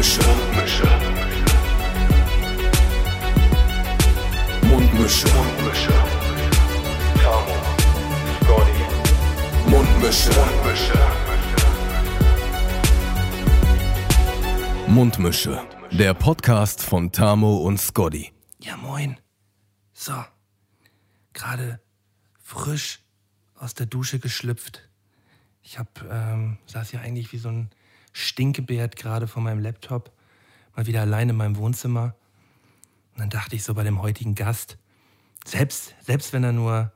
[0.00, 0.22] Mundmische.
[0.24, 0.86] Mundmische.
[4.62, 5.28] Mundmische.
[5.28, 5.92] Mundmische.
[7.20, 7.56] Tamo.
[8.40, 8.84] Scotty.
[9.68, 10.30] Mundmische.
[10.30, 10.98] Mundmische.
[14.88, 15.62] Mundmische.
[15.90, 18.32] Der Podcast von Tamo und Scotty.
[18.62, 19.18] Ja, moin.
[19.92, 20.14] So.
[21.34, 21.78] Gerade
[22.38, 23.00] frisch
[23.54, 24.88] aus der Dusche geschlüpft.
[25.62, 27.68] Ich hab, ähm, saß ja eigentlich wie so ein
[28.12, 30.12] Stinkebärt gerade vor meinem Laptop.
[30.76, 32.14] Mal wieder allein in meinem Wohnzimmer.
[33.12, 34.78] Und dann dachte ich so bei dem heutigen Gast,
[35.44, 36.92] selbst, selbst wenn er nur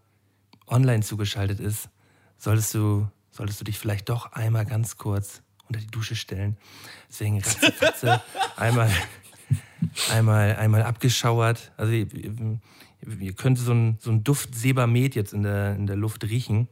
[0.67, 1.89] online zugeschaltet ist,
[2.39, 6.57] solltest du, solltest du dich vielleicht doch einmal ganz kurz unter die Dusche stellen.
[7.09, 8.23] Deswegen ratzefatze,
[8.57, 8.91] einmal,
[10.11, 11.73] einmal, einmal abgeschauert.
[11.77, 12.07] Also ihr,
[13.19, 16.69] ihr könnt so ein, so ein Duft Sebamed jetzt in der, in der Luft riechen.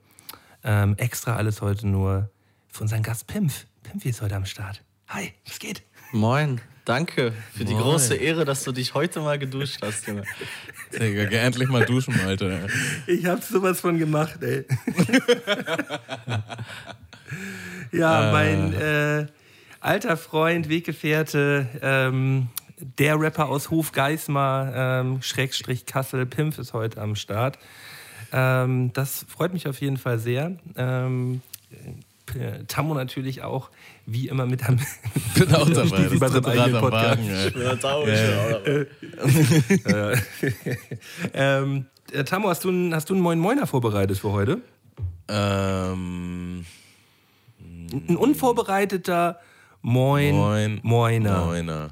[0.65, 2.31] Ähm, extra alles heute nur
[2.69, 3.67] für unseren Gast Pimpf.
[3.93, 4.83] Pimpf ist heute am Start.
[5.09, 5.83] Hi, was geht?
[6.13, 7.83] Moin, danke für die Moin.
[7.83, 10.23] große Ehre, dass du dich heute mal geduscht hast, Junge.
[10.95, 12.69] Digga, geh endlich mal duschen, Alter.
[13.07, 14.65] Ich hab sowas von gemacht, ey.
[17.93, 19.27] ja, mein äh,
[19.81, 27.15] alter Freund, Weggefährte, ähm, der Rapper aus Hofgeismar, ähm, Schrägstrich Kassel, Pimpf ist heute am
[27.15, 27.59] Start.
[28.33, 30.57] Ähm, das freut mich auf jeden Fall sehr.
[30.77, 31.43] Ähm,
[32.33, 33.71] P- Tammo natürlich auch,
[34.07, 34.79] wie immer mit am
[35.35, 36.11] Bin auch dabei.
[36.11, 37.85] Wie bei Das seinem dritte eigenen Rad am Podcast.
[37.85, 38.87] Wagen.
[39.87, 40.13] Ja,
[41.63, 44.61] ähm, äh, Tammo, hast du, einen, hast du einen Moin Moiner vorbereitet für heute?
[45.29, 46.65] Ähm,
[48.09, 49.39] Ein unvorbereiteter
[49.83, 50.81] Moin, Moin.
[50.83, 51.45] Moiner.
[51.47, 51.89] Moiner.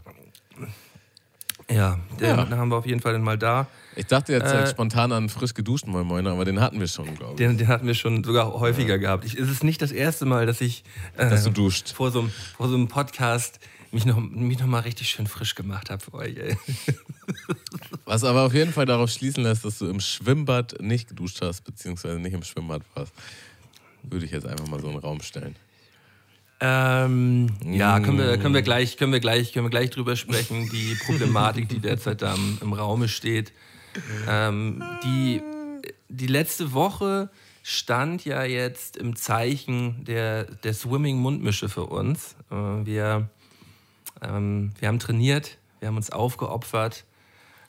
[1.71, 2.49] Ja, den Ja.
[2.51, 3.67] haben wir auf jeden Fall dann mal da.
[3.97, 6.87] Ich dachte jetzt Äh, äh, spontan an frisch geduschten Moin Moiner, aber den hatten wir
[6.89, 7.37] schon, glaube ich.
[7.39, 9.25] Den, den hatten wir schon sogar häufiger gehabt.
[9.25, 10.85] Ich, es ist nicht das erste Mal, dass ich
[11.17, 11.91] äh, Dass du duscht.
[11.93, 13.59] vor, so, einem- vor so einem Podcast
[13.93, 16.37] mich noch, mich noch mal richtig schön frisch gemacht habe für euch.
[16.37, 16.57] Ey.
[18.05, 21.63] Was aber auf jeden Fall darauf schließen lässt, dass du im Schwimmbad nicht geduscht hast,
[21.65, 23.13] beziehungsweise nicht im Schwimmbad warst.
[24.05, 25.57] Würde ich jetzt einfach mal so in den Raum stellen.
[26.63, 30.69] Ähm, ja, können wir, können, wir gleich, können, wir gleich, können wir gleich drüber sprechen,
[30.71, 33.53] die Problematik, die derzeit da im, im Raume steht.
[34.29, 35.43] Ähm, die,
[36.09, 37.31] die letzte Woche
[37.63, 42.37] stand ja jetzt im Zeichen der, der Swimming-Mundmische für uns.
[42.51, 43.29] Äh, wir,
[44.23, 47.05] ähm, wir haben trainiert, wir haben uns aufgeopfert.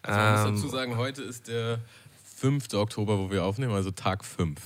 [0.03, 1.79] Also man Ähm, muss dazu sagen, heute ist der
[2.37, 2.73] 5.
[2.73, 4.59] Oktober, wo wir aufnehmen, also Tag 5.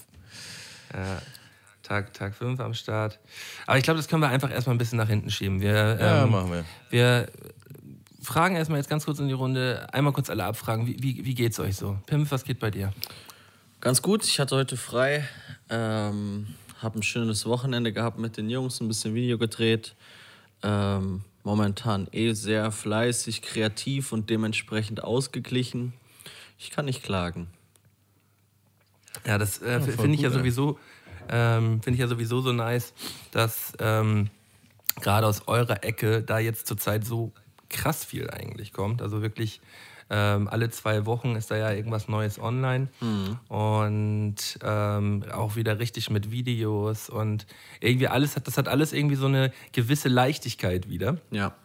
[0.93, 1.21] Ja,
[1.83, 3.19] Tag, Tag 5 am Start.
[3.67, 5.59] Aber ich glaube, das können wir einfach erstmal ein bisschen nach hinten schieben.
[5.61, 6.65] Wir, Ja, ähm, machen wir.
[6.89, 7.27] Wir
[8.25, 11.35] fragen erstmal jetzt ganz kurz in die Runde, einmal kurz alle abfragen, wie, wie, wie
[11.35, 11.97] geht's euch so?
[12.05, 12.93] Pimp, was geht bei dir?
[13.81, 15.27] Ganz gut, ich hatte heute frei.
[15.69, 16.47] Ähm,
[16.81, 19.95] habe ein schönes Wochenende gehabt mit den Jungs, ein bisschen Video gedreht.
[20.63, 25.93] Ähm, momentan eh sehr fleißig, kreativ und dementsprechend ausgeglichen.
[26.57, 27.47] Ich kann nicht klagen.
[29.25, 30.79] Ja, das äh, finde ich ja sowieso,
[31.29, 32.93] ähm, finde ich ja sowieso so nice,
[33.31, 34.29] dass ähm,
[35.01, 37.31] gerade aus eurer Ecke da jetzt zurzeit so
[37.69, 39.01] krass viel eigentlich kommt.
[39.01, 39.61] Also wirklich
[40.09, 42.89] ähm, alle zwei Wochen ist da ja irgendwas Neues online
[43.47, 47.47] und ähm, auch wieder richtig mit Videos und
[47.79, 51.17] irgendwie alles hat, das hat alles irgendwie so eine gewisse Leichtigkeit wieder.
[51.31, 51.55] Ja.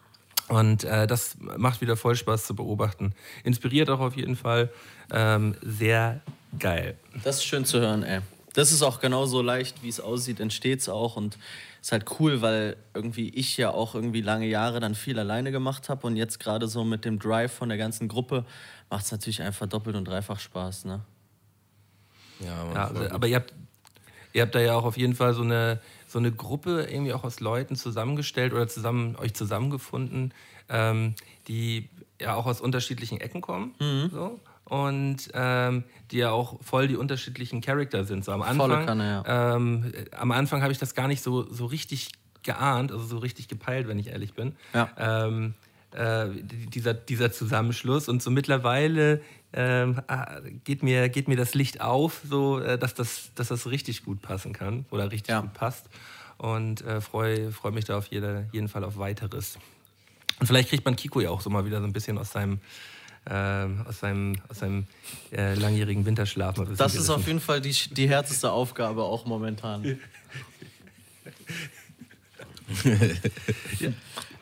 [0.48, 3.12] Und äh, das macht wieder voll Spaß zu beobachten.
[3.44, 4.70] Inspiriert auch auf jeden Fall.
[5.12, 6.22] Ähm, sehr
[6.58, 6.96] geil.
[7.22, 8.20] Das ist schön zu hören, ey.
[8.54, 11.16] Das ist auch genauso leicht, wie es aussieht, entsteht es auch.
[11.16, 11.38] Und
[11.80, 15.88] ist halt cool, weil irgendwie ich ja auch irgendwie lange Jahre dann viel alleine gemacht
[15.88, 16.06] habe.
[16.06, 18.44] Und jetzt gerade so mit dem Drive von der ganzen Gruppe
[18.90, 21.00] macht es natürlich einfach doppelt und dreifach Spaß, ne?
[22.40, 23.54] Ja, Ja, also, aber ihr habt,
[24.32, 27.24] ihr habt da ja auch auf jeden Fall so eine, so eine Gruppe irgendwie auch
[27.24, 30.34] aus Leuten zusammengestellt oder zusammen, euch zusammengefunden,
[30.68, 31.14] ähm,
[31.48, 31.88] die
[32.20, 33.74] ja auch aus unterschiedlichen Ecken kommen.
[34.12, 34.40] So.
[34.70, 35.82] Und ähm,
[36.12, 38.24] die ja auch voll die unterschiedlichen Charakter sind.
[38.24, 41.66] So am Anfang, Kanne, ähm, äh, am Anfang habe ich das gar nicht so, so
[41.66, 42.10] richtig
[42.44, 44.54] geahnt, also so richtig gepeilt, wenn ich ehrlich bin.
[44.72, 44.88] Ja.
[44.96, 45.54] Ähm,
[45.92, 48.08] äh, dieser, dieser Zusammenschluss.
[48.08, 49.20] Und so mittlerweile
[49.52, 53.66] ähm, ah, geht, mir, geht mir das Licht auf, so, äh, dass, das, dass das
[53.66, 55.40] richtig gut passen kann oder richtig Ja.
[55.40, 55.86] gut passt.
[56.38, 59.58] Und äh, freue freu mich da auf jede, jeden Fall auf weiteres.
[60.38, 62.60] Und vielleicht kriegt man Kiko ja auch so mal wieder so ein bisschen aus seinem,
[63.28, 64.86] ähm, aus seinem, aus seinem
[65.32, 66.56] äh, langjährigen Winterschlaf.
[66.56, 69.84] mal Das ist auf jeden Fall die, die härteste Aufgabe auch momentan.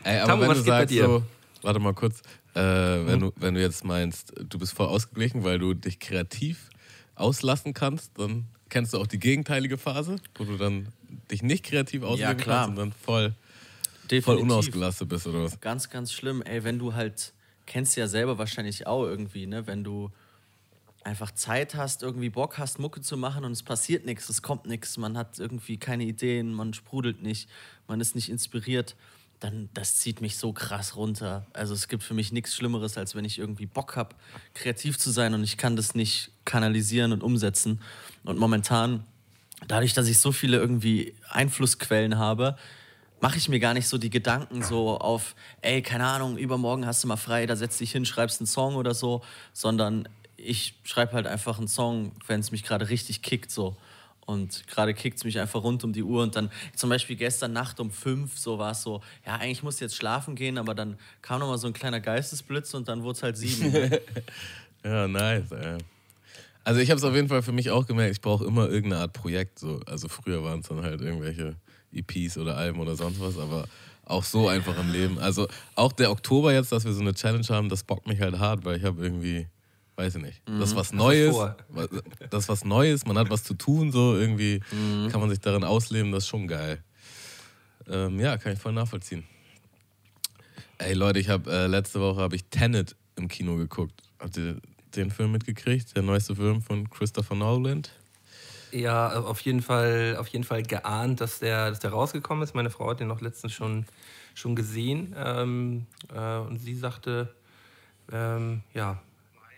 [0.05, 1.23] Ey, aber Tamu, wenn was du sagst so,
[1.63, 2.21] warte mal kurz,
[2.55, 6.71] äh, wenn, du, wenn du jetzt meinst, du bist voll ausgeglichen, weil du dich kreativ
[7.15, 10.89] auslassen kannst, dann kennst du auch die gegenteilige Phase, wo du dann
[11.31, 12.67] dich nicht kreativ ausleben klar.
[12.67, 13.35] kannst und dann voll
[14.05, 14.25] Definitiv.
[14.25, 15.61] voll unausgelastet bist oder was?
[15.61, 16.43] Ganz, ganz schlimm.
[16.43, 17.33] Ey, wenn du halt,
[17.69, 19.67] kennst du ja selber wahrscheinlich auch irgendwie, ne?
[19.67, 20.11] Wenn du
[21.05, 24.67] einfach Zeit hast, irgendwie Bock hast, Mucke zu machen und es passiert nichts, es kommt
[24.67, 27.49] nichts, man hat irgendwie keine Ideen, man sprudelt nicht,
[27.87, 28.97] man ist nicht inspiriert,
[29.39, 31.47] dann das zieht mich so krass runter.
[31.53, 34.17] Also es gibt für mich nichts Schlimmeres, als wenn ich irgendwie Bock habe,
[34.55, 37.81] kreativ zu sein und ich kann das nicht kanalisieren und umsetzen.
[38.25, 39.05] Und momentan,
[39.69, 42.57] dadurch, dass ich so viele irgendwie Einflussquellen habe,
[43.21, 47.03] mache ich mir gar nicht so die Gedanken so auf, ey, keine Ahnung, übermorgen hast
[47.03, 49.23] du mal frei, da setzt dich hin, schreibst einen Song oder so,
[49.53, 53.77] sondern ich schreibe halt einfach einen Song, wenn es mich gerade richtig kickt so.
[54.29, 56.23] Und gerade kickt es mich einfach rund um die Uhr.
[56.23, 59.77] Und dann zum Beispiel gestern Nacht um fünf, so war es so, ja, eigentlich muss
[59.77, 63.03] ich jetzt schlafen gehen, aber dann kam noch mal so ein kleiner Geistesblitz und dann
[63.03, 63.73] wurde es halt sieben.
[63.73, 64.01] ne?
[64.85, 65.51] Ja, nice.
[65.51, 65.79] Ey.
[66.63, 69.03] Also ich habe es auf jeden Fall für mich auch gemerkt, ich brauche immer irgendeine
[69.03, 69.59] Art Projekt.
[69.59, 69.81] So.
[69.87, 71.57] Also früher waren es dann halt irgendwelche
[71.93, 73.67] EPs oder Alben oder sonst was, aber
[74.05, 75.19] auch so einfach im Leben.
[75.19, 78.39] Also auch der Oktober jetzt, dass wir so eine Challenge haben, das bockt mich halt
[78.39, 79.47] hart, weil ich habe irgendwie,
[79.97, 81.35] weiß ich nicht, das was Neues,
[81.69, 81.89] was-
[82.31, 84.61] das was Neues, man hat was zu tun, so irgendwie
[85.11, 86.83] kann man sich darin ausleben, das ist schon geil.
[87.91, 89.25] Ähm, ja, kann ich voll nachvollziehen.
[90.79, 94.03] Ey Leute, ich habe äh, letzte Woche habe ich Tenet im Kino geguckt.
[94.21, 94.61] Habt ihr
[94.95, 95.95] den Film mitgekriegt?
[95.97, 97.83] Der neueste Film von Christopher Nolan?
[98.73, 102.55] Ja, auf jeden Fall, auf jeden Fall geahnt, dass der, dass der rausgekommen ist.
[102.55, 103.87] Meine Frau hat den noch letztens schon,
[104.35, 105.15] schon gesehen.
[105.17, 107.35] Ähm, äh, und sie sagte,
[108.13, 109.01] ähm, ja,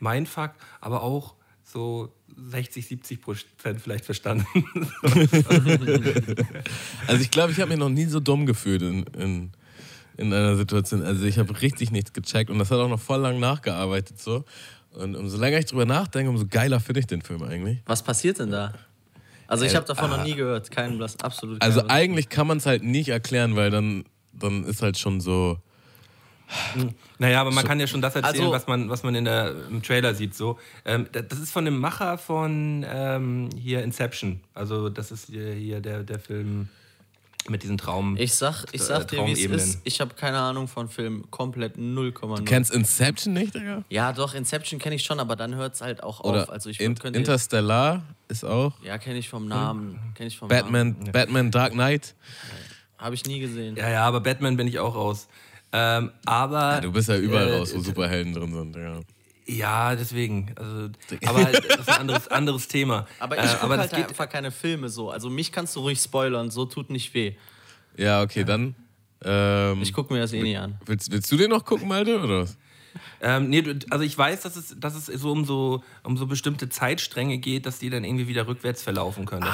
[0.00, 4.46] mein Fuck, aber auch so 60, 70 Prozent vielleicht verstanden.
[7.06, 9.50] Also ich glaube, ich habe mich noch nie so dumm gefühlt in, in,
[10.16, 11.02] in einer Situation.
[11.02, 14.44] Also ich habe richtig nichts gecheckt und das hat auch noch voll lang nachgearbeitet so.
[14.92, 17.78] Und umso länger ich drüber nachdenke, umso geiler finde ich den Film eigentlich.
[17.86, 18.74] Was passiert denn da?
[19.50, 20.70] Also ich habe davon noch nie gehört.
[20.70, 21.60] Kein Blass, absolut.
[21.60, 21.96] Also kein Blass.
[21.98, 25.58] eigentlich kann man es halt nicht erklären, weil dann, dann ist halt schon so.
[27.18, 29.54] Naja, aber man kann ja schon das erzählen, Also- was, man, was man in der,
[29.68, 30.34] im Trailer sieht.
[30.34, 30.58] So.
[30.84, 34.40] Ähm, da- das ist von dem Macher von ähm, hier Inception.
[34.54, 36.68] Also das ist hier, hier der, der Film
[37.48, 38.16] mit diesen Traum.
[38.18, 39.80] Ich sag, ich äh, sag dir, wie es ist.
[39.84, 41.30] Ich habe keine Ahnung von Film.
[41.30, 42.36] Komplett 0,0.
[42.36, 43.82] Du kennst Inception nicht, Digga?
[43.88, 46.50] Ja, doch, Inception kenne ich schon, aber dann hört es halt auch Oder auf.
[46.50, 47.18] Also ich In könnte.
[47.18, 48.72] Interstellar ist auch.
[48.82, 49.98] ja, kenne ich vom Namen.
[50.14, 50.62] Kenne ich vom Namen.
[50.94, 52.14] Batman, Batman Dark Knight.
[52.98, 53.76] Habe ich nie gesehen.
[53.76, 55.26] Ja, ja, aber Batman bin ich auch raus.
[55.72, 58.76] Ähm, aber Ja, du bist ja überall Äh, raus, wo Superhelden drin sind.
[58.76, 59.00] Ja.
[59.56, 60.54] Ja, deswegen.
[60.56, 60.88] Also,
[61.26, 63.06] aber das ist ein anderes, anderes Thema.
[63.18, 65.10] Aber ich Äh, gucke halt geht, einfach keine Filme so.
[65.10, 67.34] Also mich kannst du ruhig spoilern, so tut nicht weh.
[67.96, 68.74] Ja, okay, dann.
[69.22, 70.78] Ähm, Ich gucke mir das eh nie an.
[70.86, 72.56] willst, willst du den noch gucken, Malte, oder was?
[73.20, 76.68] Ähm, nee, also ich weiß, dass es, dass es so um so um so bestimmte
[76.68, 79.46] Zeitstränge geht, dass die dann irgendwie wieder rückwärts verlaufen können.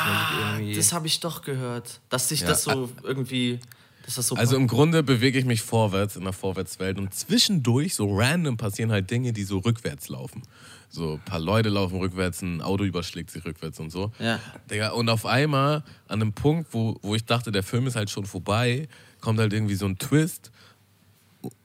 [0.54, 2.00] Irgendwie Das habe ich doch gehört.
[2.08, 3.58] Dass sich Ja, das so irgendwie.
[4.06, 8.16] Das so Also im Grunde bewege ich mich vorwärts in der Vorwärtswelt und zwischendurch, so
[8.16, 10.42] random, passieren halt Dinge, die so rückwärts laufen.
[10.88, 14.12] So ein paar Leute laufen rückwärts, ein Auto überschlägt sich rückwärts und so.
[14.20, 14.38] Ja.
[14.70, 18.08] Digga, und auf einmal, an einem Punkt, wo, wo ich dachte, der Film ist halt
[18.08, 18.88] schon vorbei,
[19.20, 20.52] kommt halt irgendwie so ein Twist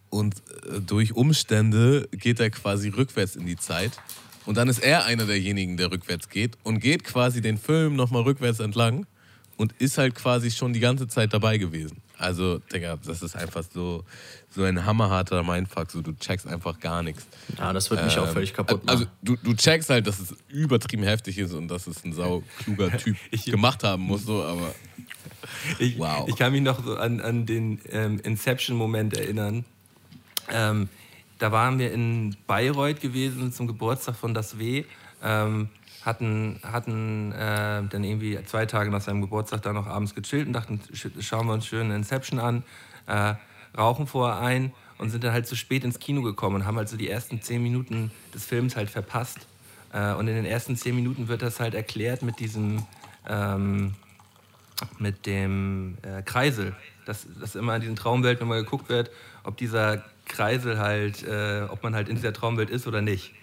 [0.10, 3.92] und äh, durch Umstände geht er quasi rückwärts in die Zeit.
[4.46, 8.24] Und dann ist er einer derjenigen, der rückwärts geht und geht quasi den Film nochmal
[8.24, 9.06] rückwärts entlang
[9.58, 12.02] und ist halt quasi schon die ganze Zeit dabei gewesen.
[12.22, 14.04] Also, Digga, das ist einfach so,
[14.50, 15.90] so ein hammerharter Mindfuck.
[15.92, 17.26] So, du checkst einfach gar nichts.
[17.58, 19.16] Ja, das wird mich auch völlig kaputt Also, machen.
[19.24, 22.92] du, du checkst halt, dass es übertrieben heftig ist und dass es ein sau kluger
[22.98, 24.74] Typ gemacht haben muss, so, aber
[25.80, 26.28] Ich, Wow.
[26.30, 29.66] ich kann mich noch so an, an den ähm, Inception-Moment erinnern.
[30.52, 30.90] Ähm,
[31.40, 34.84] da waren wir in Bayreuth gewesen zum Geburtstag von Das W.
[35.24, 35.70] Ähm,
[36.04, 40.54] hatten hatten äh, dann irgendwie zwei Tage nach seinem Geburtstag da noch abends gechillt und
[40.54, 42.64] dachten, sch- schauen wir uns schön Inception an,
[43.08, 43.36] äh,
[43.78, 46.90] rauchen vorher ein und sind dann halt zu spät ins Kino gekommen und haben halt
[46.90, 49.48] so die ersten zehn Minuten des Films halt verpasst.
[49.94, 52.86] Äh, und in den ersten zehn Minuten wird das halt erklärt mit diesem
[53.28, 53.94] ähm,
[54.98, 56.76] mit dem äh, Kreisel.
[57.06, 59.10] Dass, dass immer in diesen Traumwelten immer geguckt wird,
[59.44, 63.34] ob dieser Kreisel halt, äh, ob man halt in dieser Traumwelt ist oder nicht.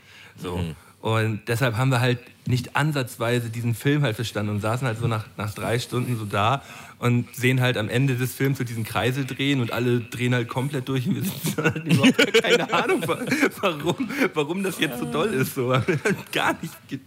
[0.40, 0.58] So.
[1.00, 5.06] Und deshalb haben wir halt nicht ansatzweise diesen Film halt verstanden und saßen halt so
[5.06, 6.62] nach, nach drei Stunden so da
[6.98, 10.48] und sehen halt am Ende des Films so diesen Kreisel drehen und alle drehen halt
[10.48, 13.18] komplett durch und wir sitzen halt überhaupt keine Ahnung, wa-
[13.60, 15.54] warum, warum das jetzt so doll ist.
[15.54, 15.68] So.
[16.32, 16.74] Gar nicht.
[16.88, 16.98] ge-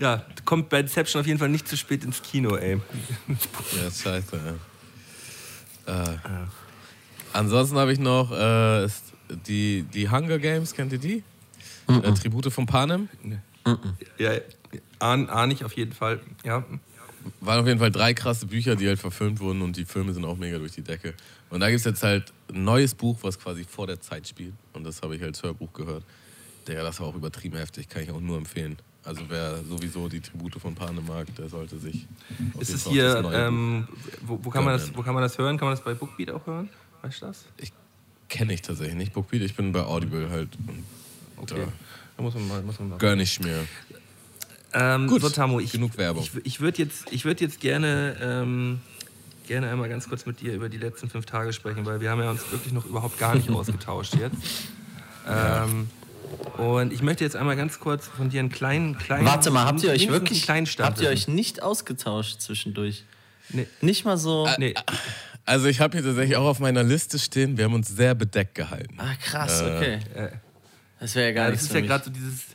[0.00, 2.80] Ja, kommt bei Inception auf jeden Fall nicht zu spät ins Kino, ey.
[3.28, 4.40] ja, scheiße.
[5.86, 6.04] Ja.
[6.14, 6.16] Äh,
[7.34, 8.88] Ansonsten habe ich noch äh,
[9.46, 11.22] die, die Hunger Games, kennt ihr die?
[11.88, 12.04] Mhm.
[12.04, 13.08] Äh, Tribute von Panem.
[14.18, 14.30] Ja,
[14.98, 16.20] ahn, ahn ich auf jeden Fall.
[16.44, 16.64] Ja.
[17.40, 20.24] waren auf jeden Fall drei krasse Bücher, die halt verfilmt wurden und die Filme sind
[20.24, 21.14] auch mega durch die Decke.
[21.50, 24.54] Und da gibt es jetzt halt ein neues Buch, was quasi vor der Zeit spielt.
[24.72, 26.02] Und das habe ich als Hörbuch gehört.
[26.66, 28.76] Der, das war auch übertrieben heftig, kann ich auch nur empfehlen.
[29.04, 32.08] Also wer sowieso die Tribute von Pane mag, der sollte sich.
[32.54, 33.88] auf Ist es hier, auf das neue ähm,
[34.22, 35.56] wo, wo, kann man das, wo kann man das hören?
[35.58, 36.68] Kann man das bei Bookbeat auch hören?
[37.02, 37.44] Weißt du das?
[37.58, 37.70] Buch
[38.28, 39.12] kenne ich tatsächlich nicht.
[39.12, 40.48] Bookbeat, ich bin bei Audible halt.
[40.66, 40.84] Und
[41.36, 41.66] Okay.
[42.16, 42.98] Da muss man mal, muss man mal.
[42.98, 43.66] Gönn ich mir.
[44.72, 46.22] Ähm, Gut, so, Tamo, ich, genug Werbung.
[46.22, 48.80] Ich, ich würde jetzt, ich würd jetzt gerne, ähm,
[49.46, 52.20] gerne einmal ganz kurz mit dir über die letzten fünf Tage sprechen, weil wir haben
[52.20, 54.36] ja uns wirklich noch überhaupt gar nicht ausgetauscht jetzt.
[55.28, 55.88] Ähm,
[56.58, 59.82] und ich möchte jetzt einmal ganz kurz von dir einen kleinen, kleinen Warte mal, habt
[59.82, 63.04] ihr euch wirklich, habt ihr euch nicht ausgetauscht zwischendurch?
[63.50, 63.66] Nee.
[63.80, 64.48] Nicht mal so.
[64.58, 64.74] Nee,
[65.44, 68.56] Also ich habe hier tatsächlich auch auf meiner Liste stehen, wir haben uns sehr bedeckt
[68.56, 68.96] gehalten.
[68.98, 70.00] Ah, krass, okay.
[70.14, 70.28] äh,
[71.06, 72.46] Das wäre ja gar Ja, das ist ja gerade so dieses.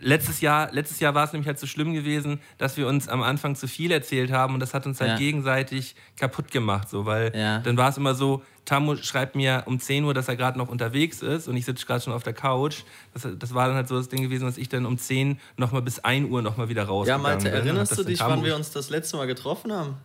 [0.00, 3.22] Letztes Jahr, letztes Jahr war es nämlich halt so schlimm gewesen, dass wir uns am
[3.22, 5.16] Anfang zu viel erzählt haben und das hat uns halt Ja.
[5.16, 6.88] gegenseitig kaputt gemacht.
[6.88, 7.58] So, weil Ja.
[7.60, 10.68] dann war es immer so, Tamu schreibt mir um 10 Uhr, dass er gerade noch
[10.68, 12.82] unterwegs ist und ich sitze gerade schon auf der Couch.
[13.12, 15.82] Das, das war dann halt so das Ding gewesen, dass ich dann um 10 nochmal
[15.82, 18.90] bis 1 Uhr nochmal wieder raus Ja, Malte, erinnerst du dich, wann wir uns das
[18.90, 19.96] letzte Mal getroffen haben?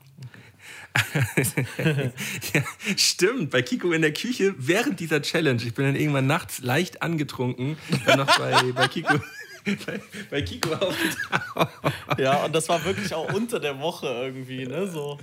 [2.53, 2.61] ja,
[2.97, 5.61] stimmt, bei Kiko in der Küche während dieser Challenge.
[5.63, 9.13] Ich bin dann irgendwann nachts leicht angetrunken, dann noch bei, bei Kiko.
[9.85, 9.99] Bei,
[10.31, 11.83] bei Kiko aufgetaucht.
[12.17, 14.87] Ja, und das war wirklich auch unter der Woche irgendwie, ne?
[14.87, 15.19] So.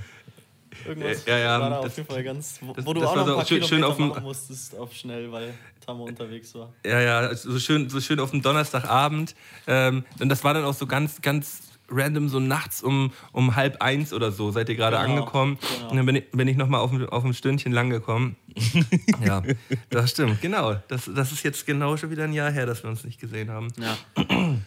[0.86, 2.58] Irgendwas Ja, ja, war da das- auf jeden Fall ganz.
[2.60, 4.92] Wo, das- du das auch noch ein paar schön- schön auf dem- machen musstest auf
[4.92, 6.72] schnell, weil Tamo unterwegs war.
[6.84, 9.34] Ja, ja, so schön, so schön auf dem Donnerstagabend.
[9.66, 13.80] Ähm, und das war dann auch so ganz, ganz random, so nachts um, um halb
[13.82, 15.58] eins oder so, seid ihr gerade Genau, angekommen.
[15.78, 15.90] genau.
[15.90, 18.36] Und dann bin ich, bin ich nochmal auf, ein- auf ein Stündchen lang gekommen.
[19.24, 19.42] ja,
[19.90, 20.74] das stimmt, genau.
[20.88, 23.50] Das, das ist jetzt genau schon wieder ein Jahr her, dass wir uns nicht gesehen
[23.50, 23.68] haben.
[23.78, 23.96] Ja.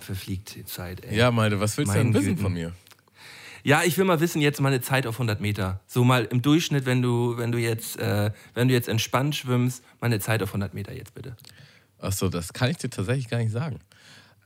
[0.00, 1.16] Verfliegt die Zeit, ey.
[1.16, 2.42] Ja, Malte, was willst du Mein denn wissen Güten.
[2.42, 2.72] von mir?
[3.64, 5.80] Ja, ich will mal wissen, jetzt mal eine Zeit auf 100 Meter.
[5.86, 9.82] So mal im Durchschnitt, wenn du, wenn du, jetzt, äh, wenn du jetzt entspannt schwimmst,
[10.00, 11.36] mal eine Zeit auf 100 Meter jetzt bitte.
[11.98, 13.80] Achso, das kann ich dir tatsächlich gar nicht sagen.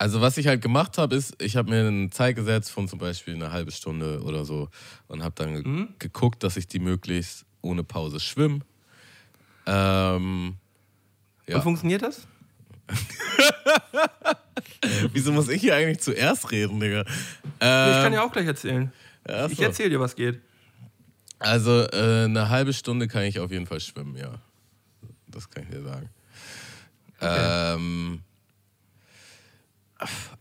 [0.02, 2.98] Also was ich halt gemacht habe, ist, ich habe mir eine Zeit gesetzt von zum
[2.98, 4.68] Beispiel eine halbe Stunde oder so
[5.06, 8.62] und habe dann ge geguckt, dass ich die möglichst ohne Pause schwimme.
[9.64, 10.56] Ähm,
[11.46, 11.54] Ja.
[11.54, 12.26] Und funktioniert das?
[15.12, 17.02] wieso muss ich hier eigentlich zuerst reden, Digga?
[17.02, 17.06] ich
[17.60, 18.92] Ähm, kann ja auch gleich erzählen.
[19.28, 20.40] ach Ich erzähle dir, was geht.
[21.38, 24.34] Also äh, eine halbe Stunde kann ich auf jeden Fall schwimmen, ja.
[25.28, 26.10] Das kann ich dir sagen.
[27.20, 28.24] Ähm,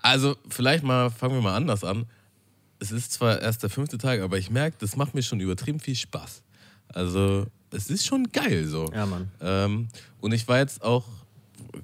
[0.01, 2.05] also vielleicht mal, fangen wir mal anders an.
[2.79, 5.79] Es ist zwar erst der fünfte Tag, aber ich merke, das macht mir schon übertrieben
[5.79, 6.41] viel Spaß.
[6.89, 8.91] Also es ist schon geil so.
[8.93, 9.31] Ja, Mann.
[9.41, 9.87] Ähm,
[10.19, 11.05] und ich war jetzt auch,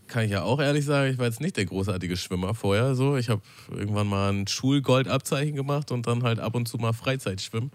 [0.07, 2.95] kann ich ja auch ehrlich sagen, ich war jetzt nicht der großartige Schwimmer vorher.
[2.95, 3.41] So, ich habe
[3.71, 7.71] irgendwann mal ein Schulgoldabzeichen gemacht und dann halt ab und zu mal Freizeitschwimmen.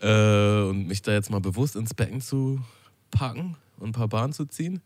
[0.00, 2.60] Äh, und mich da jetzt mal bewusst ins Becken zu
[3.10, 4.82] packen und ein paar Bahnen zu ziehen.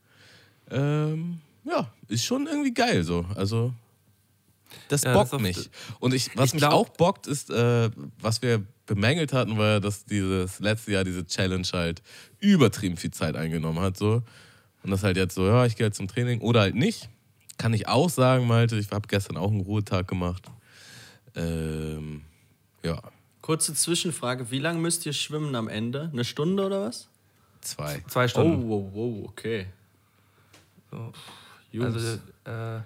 [0.70, 3.24] Ähm, ja, ist schon irgendwie geil so.
[3.34, 3.72] Also
[4.88, 5.70] das Ja, das bockt auf- mich.
[6.00, 9.66] Und ich, was ich mich glaub- auch bockt, ist, äh, was wir bemängelt hatten, war,
[9.68, 12.02] ja, dass dieses letzte Jahr diese Challenge halt
[12.40, 13.96] übertrieben viel Zeit eingenommen hat.
[13.96, 14.22] So.
[14.82, 17.08] Und das halt jetzt so, ja, ich gehe jetzt zum Training oder halt nicht.
[17.58, 20.44] Kann ich auch sagen, Malte, ich habe gestern auch einen Ruhetag gemacht.
[21.34, 22.22] Ähm,
[22.82, 23.00] ja,
[23.42, 26.10] Kurze Zwischenfrage: Wie lange müsst ihr schwimmen am Ende?
[26.12, 27.08] Eine Stunde oder was?
[27.60, 28.02] zwei.
[28.08, 28.64] Zwei Stunden.
[28.64, 29.66] Oh, wow, wow, okay.
[30.90, 31.12] So.
[31.72, 31.94] Jungs.
[31.94, 32.80] Also, äh,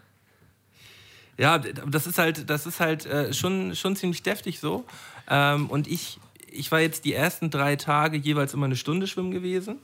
[1.41, 4.85] ja, das ist halt, das ist halt äh, schon, schon ziemlich deftig so.
[5.27, 6.19] Ähm, und ich,
[6.51, 9.79] ich war jetzt die ersten drei Tage jeweils immer eine Stunde schwimmen gewesen.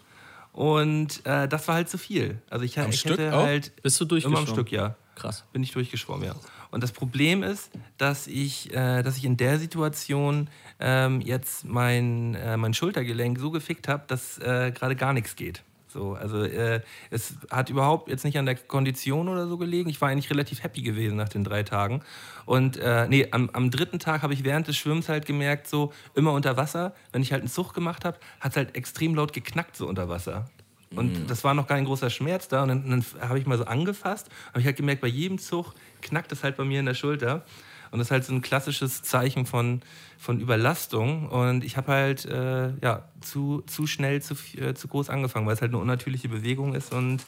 [0.53, 2.43] Und äh, das war halt zu viel.
[2.51, 3.45] Also ich, Am ich Stück hätte auch?
[3.45, 4.49] halt Bist du immer durchgeschwommen?
[4.49, 4.97] am Stück, ja.
[5.15, 5.45] Krass.
[5.55, 6.35] Bin ich durchgeschwommen, ja.
[6.71, 12.35] Und das Problem ist, dass ich, äh, dass ich in der Situation ähm, jetzt mein,
[12.35, 15.63] äh, mein Schultergelenk so gefickt habe, dass äh, gerade gar nichts geht.
[15.97, 19.89] So, also äh, es hat überhaupt jetzt nicht an der Kondition oder so gelegen.
[19.89, 22.03] Ich war eigentlich relativ happy gewesen nach den drei Tagen.
[22.45, 25.95] Und äh, nee, am, am dritten Tag habe ich während des Schwimmens halt gemerkt, so
[26.15, 29.33] immer unter Wasser, wenn ich halt einen Zug gemacht habe, hat es halt extrem laut
[29.33, 30.51] geknackt so unter Wasser.
[30.95, 32.63] Und das war noch gar ein großer Schmerz da.
[32.63, 35.75] Und dann, dann habe ich mal so angefasst, habe ich halt gemerkt, bei jedem Zug
[36.03, 37.45] knackt es halt bei mir in der Schulter.
[37.91, 39.83] Und das ist halt so ein klassisches Zeichen von,
[40.19, 41.29] von Überlastung.
[41.29, 45.55] Und ich habe halt äh, ja, zu, zu schnell, zu, äh, zu groß angefangen, weil
[45.55, 46.93] es halt eine unnatürliche Bewegung ist.
[46.93, 47.25] Und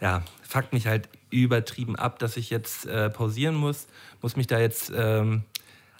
[0.00, 3.86] ja, fuckt mich halt übertrieben ab, dass ich jetzt äh, pausieren muss.
[4.22, 5.42] Muss mich da jetzt ähm,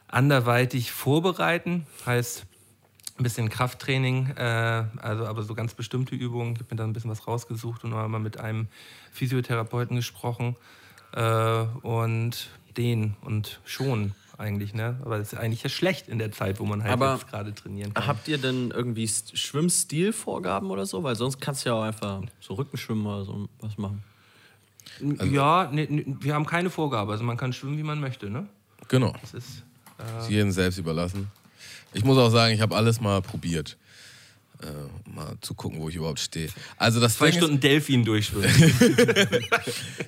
[0.08, 1.86] anderweitig vorbereiten.
[2.06, 2.46] Heißt,
[3.16, 6.54] ein bisschen Krafttraining, äh, also aber so ganz bestimmte Übungen.
[6.54, 8.66] Ich habe mir da ein bisschen was rausgesucht und mal mit einem
[9.12, 10.56] Physiotherapeuten gesprochen.
[11.12, 14.98] Äh, und den und schon eigentlich, ne?
[15.04, 17.54] Aber das ist eigentlich ja schlecht in der Zeit, wo man halt Aber jetzt gerade
[17.54, 18.06] trainieren kann.
[18.06, 21.02] Habt ihr denn irgendwie St- Schwimmstilvorgaben oder so?
[21.02, 24.02] Weil sonst kannst du ja auch einfach so Rückenschwimmen oder so was machen.
[25.30, 27.12] ja, ne, ne, wir haben keine Vorgabe.
[27.12, 28.46] Also man kann schwimmen, wie man möchte, ne?
[28.88, 29.14] Genau.
[29.20, 29.62] Das ist.
[30.18, 31.30] Ist jedem selbst überlassen.
[31.92, 33.76] Ich muss auch sagen, ich habe alles mal probiert.
[34.64, 36.48] Äh, mal zu gucken, wo ich überhaupt stehe.
[36.78, 38.50] Also das Zwei Ding, ist, Stunden Delfin durchschwimmen.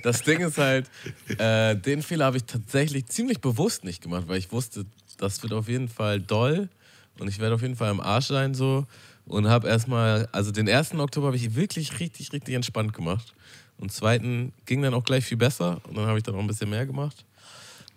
[0.03, 0.89] das Ding ist halt,
[1.37, 4.87] äh, den Fehler habe ich tatsächlich ziemlich bewusst nicht gemacht, weil ich wusste,
[5.19, 6.71] das wird auf jeden Fall doll
[7.19, 8.87] und ich werde auf jeden Fall im Arsch sein so
[9.27, 13.35] und habe erstmal, also den ersten Oktober habe ich wirklich richtig, richtig entspannt gemacht
[13.77, 16.47] und zweiten ging dann auch gleich viel besser und dann habe ich dann auch ein
[16.47, 17.26] bisschen mehr gemacht.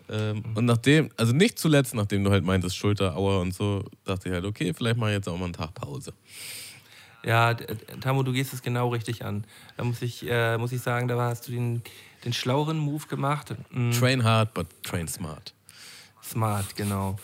[0.10, 4.30] Ähm, und nachdem, also nicht zuletzt, nachdem du halt meintest, Schulter, Aua und so, dachte
[4.30, 6.13] ich halt, okay, vielleicht mache ich jetzt auch mal einen Tag Pause.
[7.24, 9.44] Ja, Tamo, du gehst es genau richtig an.
[9.78, 11.82] Da muss ich, äh, muss ich sagen, da hast du den,
[12.24, 13.54] den schlaueren Move gemacht.
[13.72, 15.54] Mm, Train hard, but train smart.
[16.24, 17.20] smart, genau.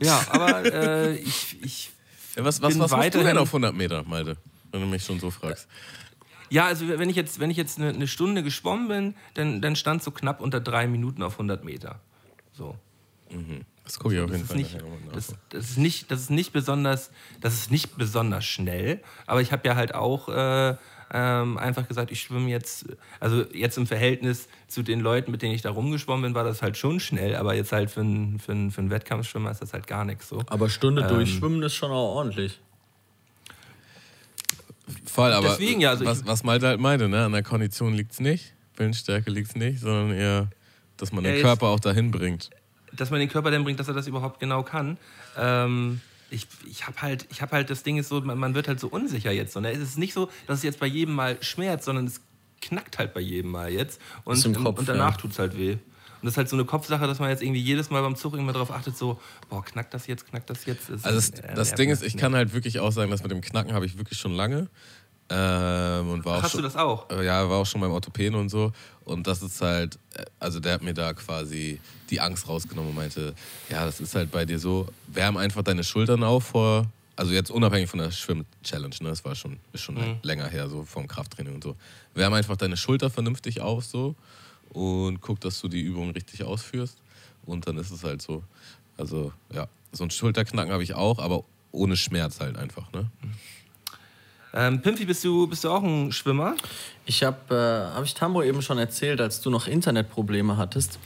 [0.00, 1.90] Ja, aber äh, ich, ich.
[2.36, 4.36] Ja, was was, Bin was machst du denn auf 100 Meter, Malte?
[4.70, 5.66] Wenn du mich schon so fragst.
[6.50, 9.76] Ja, also wenn ich jetzt, wenn ich jetzt eine, eine Stunde geschwommen bin, dann, dann
[9.76, 12.00] stand so knapp unter drei Minuten auf 100 Meter.
[12.58, 12.74] So.
[13.84, 14.76] Das gucke ich auf jeden ist, Fall nicht,
[15.14, 17.10] das, das, ist nicht, das ist nicht besonders,
[17.40, 20.76] das ist nicht besonders schnell, aber ich habe ja halt auch äh,
[21.12, 22.86] ähm, einfach gesagt, ich schwimme jetzt,
[23.20, 26.60] also jetzt im Verhältnis zu den Leuten, mit denen ich da rumgeschwommen bin, war das
[26.62, 29.72] halt schon schnell, aber jetzt halt für einen für einen- für einen Wettkampfschwimmer ist das
[29.72, 30.42] halt gar nichts so.
[30.48, 31.08] Aber Stunde Ähm.
[31.08, 32.60] durchschwimmen ist schon auch ordentlich.
[35.06, 37.24] Voll, aber Deswegen ja, also was, was Malte halt meinte, ne?
[37.24, 40.48] an der Kondition liegt es nicht, Willensstärke liegt es nicht, sondern eher,
[40.98, 42.50] dass man den jetzt- Körper auch dahin bringt.
[42.92, 44.98] dass man den Körper dann bringt, dass er das überhaupt genau kann.
[45.36, 46.00] Ähm,
[46.30, 48.80] ich ich habe halt, ich hab halt, das Ding ist so, man, man wird halt
[48.80, 49.56] so unsicher jetzt.
[49.56, 52.20] Und es ist nicht so, dass es jetzt bei jedem Mal schmerzt, sondern es
[52.60, 54.00] knackt halt bei jedem Mal jetzt.
[54.24, 55.16] Und, Ist im Kopf, und danach ja.
[55.16, 55.72] tut es halt weh.
[56.20, 58.32] Und das ist halt so eine Kopfsache, dass man jetzt irgendwie jedes Mal beim Zug
[58.32, 60.90] irgendwann darauf achtet, so, boah, knackt das jetzt, knackt das jetzt.
[60.90, 63.30] Das, Also das, äh, das Ding ist, ich kann halt wirklich auch sagen, dass mit
[63.30, 64.68] dem Knacken habe ich wirklich schon lange.
[65.30, 67.08] Ähm, und war auch Hast schon, du das auch?
[67.10, 68.72] Äh, Ja, war auch schon beim Orthopäden und so.
[69.04, 72.96] Und das ist halt, äh, also der hat mir da quasi die Angst rausgenommen und
[72.96, 73.34] meinte,
[73.68, 77.50] ja, das ist halt bei dir so, wärm einfach deine Schultern auf vor, also jetzt
[77.50, 80.16] unabhängig von der Schwimm-Challenge, ne, das war schon, ist schon Mhm.
[80.22, 81.76] länger her, so vom Krafttraining und so.
[82.14, 84.14] Wärm einfach deine Schulter vernünftig auf so
[84.70, 86.96] und guck, dass du die Übung richtig ausführst.
[87.44, 88.44] Und dann ist es halt so.
[88.96, 93.10] Also, ja, so ein Schulterknacken habe ich auch, aber ohne Schmerz halt einfach, ne?
[94.54, 96.54] Ähm, Pimpfi, bist du, bist du auch ein Schwimmer?
[97.04, 100.98] Ich habe, äh, habe ich Tambo eben schon erzählt, als du noch Internetprobleme hattest.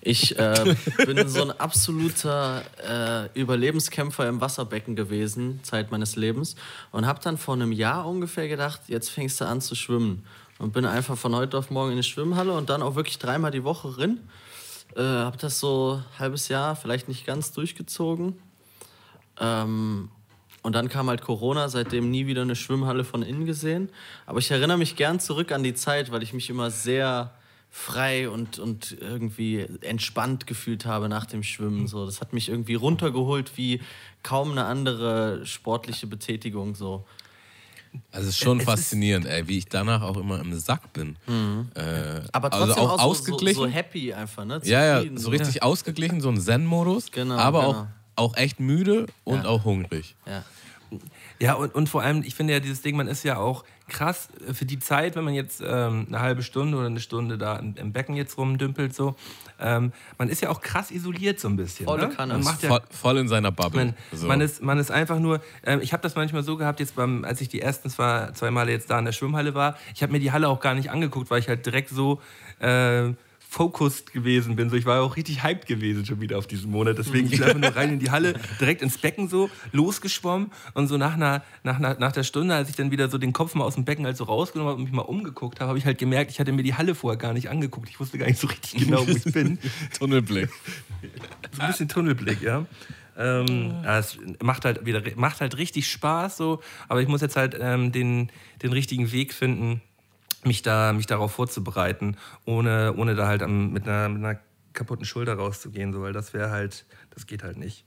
[0.00, 0.74] Ich äh,
[1.06, 6.56] bin so ein absoluter äh, Überlebenskämpfer im Wasserbecken gewesen, Zeit meines Lebens.
[6.90, 10.24] Und habe dann vor einem Jahr ungefähr gedacht, jetzt fängst du an zu schwimmen.
[10.58, 13.52] Und bin einfach von heute auf morgen in die Schwimmhalle und dann auch wirklich dreimal
[13.52, 14.20] die Woche drin.
[14.96, 18.36] Äh, habe das so ein halbes Jahr, vielleicht nicht ganz durchgezogen.
[19.38, 20.10] Ähm,
[20.68, 23.88] und dann kam halt Corona, seitdem nie wieder eine Schwimmhalle von innen gesehen.
[24.26, 27.32] Aber ich erinnere mich gern zurück an die Zeit, weil ich mich immer sehr
[27.70, 31.86] frei und, und irgendwie entspannt gefühlt habe nach dem Schwimmen.
[31.88, 33.80] So, das hat mich irgendwie runtergeholt wie
[34.22, 36.74] kaum eine andere sportliche Betätigung.
[36.74, 37.04] So.
[38.12, 40.92] Also es ist schon Es ist- faszinierend, ey, wie ich danach auch immer im Sack
[40.92, 41.16] bin.
[41.74, 43.54] Äh, Aber also trotzdem auch, auch, so, ausgeglichen.
[43.56, 44.60] So, so happy einfach, ne?
[44.64, 47.10] ja, ja, Zufrieden, so richtig ausgeglichen, so ein Zen-Modus.
[47.10, 47.70] Genau, aber genau.
[47.72, 47.86] Auch,
[48.32, 49.48] auch echt müde und Ja.
[49.48, 50.16] auch hungrig.
[50.26, 50.42] Ja.
[51.40, 54.28] Ja, und, und vor allem, ich finde ja dieses Ding, man ist ja auch krass
[54.46, 57.56] äh, für die Zeit, wenn man jetzt ähm, eine halbe Stunde oder eine Stunde da
[57.56, 59.14] im, im Becken jetzt rumdümpelt, so,
[59.60, 61.86] ähm, man ist ja auch krass isoliert so ein bisschen.
[61.86, 62.14] Volle ne?
[62.14, 62.34] Kanne.
[62.34, 63.86] Man macht ja, voll, voll in seiner Bubble.
[63.86, 64.26] man, so.
[64.26, 67.24] man, ist, man ist einfach nur, ähm, ich habe das manchmal so gehabt, jetzt beim,
[67.24, 70.12] als ich die ersten zwei, zwei Male jetzt da in der Schwimmhalle war, ich habe
[70.12, 72.20] mir die Halle auch gar nicht angeguckt, weil ich halt direkt so
[72.58, 73.12] äh,
[73.58, 74.70] focused gewesen bin.
[74.70, 76.96] So, ich war auch richtig hyped gewesen schon wieder auf diesen Monat.
[76.96, 80.86] Deswegen ich bin einfach nur rein in die Halle, direkt ins Becken so, losgeschwommen und
[80.86, 83.56] so nach, einer, nach, einer, nach der Stunde, als ich dann wieder so den Kopf
[83.56, 85.86] mal aus dem Becken halt so rausgenommen habe und mich mal umgeguckt habe, habe ich
[85.86, 87.88] halt gemerkt, ich hatte mir die Halle vorher gar nicht angeguckt.
[87.88, 89.58] Ich wusste gar nicht so richtig genau, wo ich bin.
[89.98, 90.50] Tunnelblick.
[91.50, 92.64] So ein bisschen Tunnelblick, ja.
[93.16, 97.34] Ähm, ja, es macht halt wieder macht halt richtig Spaß so, aber ich muss jetzt
[97.34, 98.30] halt ähm, den,
[98.62, 99.82] den richtigen Weg finden,
[100.44, 104.40] mich da mich darauf vorzubereiten, ohne, ohne da halt am, mit, einer, mit einer
[104.72, 107.84] kaputten Schulter rauszugehen, so, weil das wäre halt, das geht halt nicht.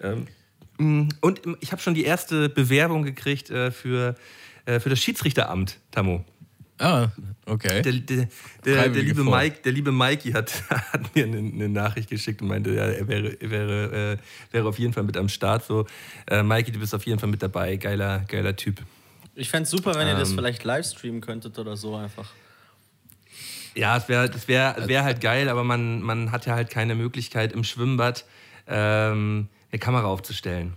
[0.00, 0.26] Ähm,
[0.78, 4.14] mh, und ich habe schon die erste Bewerbung gekriegt äh, für,
[4.64, 6.24] äh, für das Schiedsrichteramt, Tammo.
[6.80, 7.08] Ah,
[7.46, 7.82] okay.
[7.82, 8.28] Der, der,
[8.64, 9.24] der, der, liebe.
[9.24, 13.08] Mike, der liebe Mikey hat, hat mir eine, eine Nachricht geschickt und meinte, ja, er
[13.08, 15.64] wäre, wäre, äh, wäre auf jeden Fall mit am Start.
[15.64, 15.86] So,
[16.28, 17.76] äh, Mikey, du bist auf jeden Fall mit dabei.
[17.76, 18.80] Geiler, geiler Typ.
[19.38, 20.36] Ich fände es super, wenn ihr das Ähm.
[20.36, 22.28] vielleicht live streamen könntet oder so einfach.
[23.74, 26.94] Ja, es wäre das wär, wär halt geil, aber man, man hat ja halt keine
[26.94, 28.24] Möglichkeit im Schwimmbad
[28.66, 30.74] ähm, eine Kamera aufzustellen.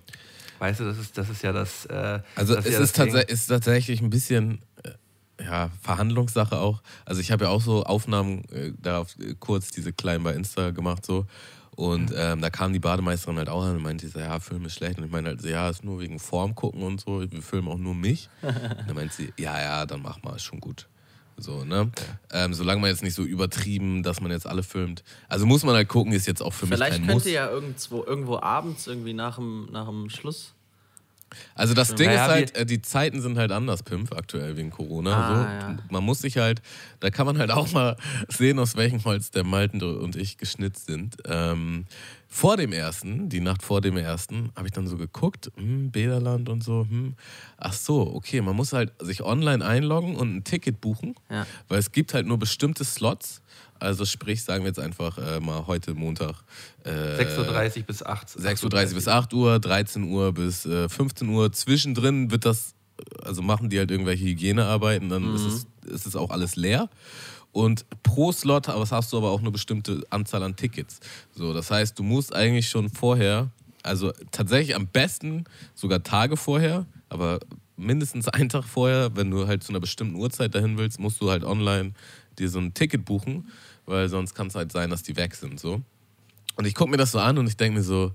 [0.60, 1.86] Weißt du, das ist, das ist ja das.
[1.88, 6.84] Äh, Also das es ja ist, tats ist tatsächlich ein bisschen äh, ja, Verhandlungssache auch.
[7.04, 10.69] Also ich habe ja auch so Aufnahmen äh, darauf äh, kurz diese kleinen bei Insta
[10.69, 11.26] gemacht so.
[11.81, 14.99] Und ähm, da kam die Bademeisterin halt auch an und meinte, ja, Film ist schlecht.
[14.99, 17.21] Und ich meine halt, ja, ist nur wegen Form gucken und so.
[17.21, 18.29] Wir filmen auch nur mich.
[18.43, 20.87] Und dann meinte sie, ja, ja, dann mach mal, ist schon gut.
[21.37, 21.89] So, ne?
[22.31, 25.03] Ähm, solange man jetzt nicht so übertrieben, dass man jetzt alle filmt.
[25.27, 27.25] Also muss man halt gucken, ist jetzt auch für mich Vielleicht kein könnt Muss.
[27.25, 30.53] ihr ja irgendwo, irgendwo abends irgendwie nach dem, nach dem Schluss.
[31.55, 34.69] Also das Ding Naja, ist halt, äh, die Zeiten sind halt anders, Pimp, aktuell wegen
[34.69, 35.11] Corona.
[35.11, 35.67] Ah, so.
[35.73, 35.77] ja.
[35.89, 36.61] Man muss sich halt,
[36.99, 37.95] da kann man halt auch mal
[38.29, 41.17] sehen, aus welchem Holz der Malten und ich geschnitzt sind.
[41.25, 41.85] Ähm,
[42.27, 46.47] vor dem ersten, die Nacht vor dem ersten, habe ich dann so geguckt, hm, Bäderland
[46.49, 47.15] und so, hm.
[47.57, 51.45] Ach so, okay, man muss halt sich online einloggen und ein Ticket buchen, Ja.
[51.67, 53.41] weil es gibt halt nur bestimmte Slots.
[53.81, 56.35] Also sprich, sagen wir jetzt einfach äh, mal heute Montag.
[56.83, 61.27] Äh, 6.30 Uhr bis 8 6.30 Uhr bis 8 Uhr, 13 Uhr bis äh, 15
[61.27, 61.51] Uhr.
[61.51, 62.75] Zwischendrin wird das,
[63.23, 66.89] also machen die halt irgendwelche Hygienearbeiten, dann ist, es, ist es auch alles leer.
[67.53, 70.99] Und pro Slot aber hast du aber auch eine bestimmte Anzahl an Tickets.
[71.31, 73.49] So, das heißt, du musst eigentlich schon vorher,
[73.81, 77.39] also tatsächlich am besten sogar Tage vorher, aber
[77.77, 81.31] mindestens einen Tag vorher, wenn du halt zu einer bestimmten Uhrzeit dahin willst, musst du
[81.31, 81.93] halt online
[82.37, 83.49] dir so ein Ticket buchen,
[83.91, 85.60] weil sonst kann es halt sein, dass die weg sind.
[85.60, 85.82] So.
[86.56, 88.13] Und ich gucke mir das so an und ich denke mir so,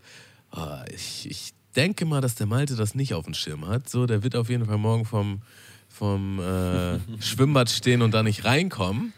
[0.51, 3.89] ah, ich, ich denke mal, dass der Malte das nicht auf dem Schirm hat.
[3.89, 5.43] So, der wird auf jeden Fall morgen vom,
[5.89, 9.13] vom äh, Schwimmbad stehen und da nicht reinkommen.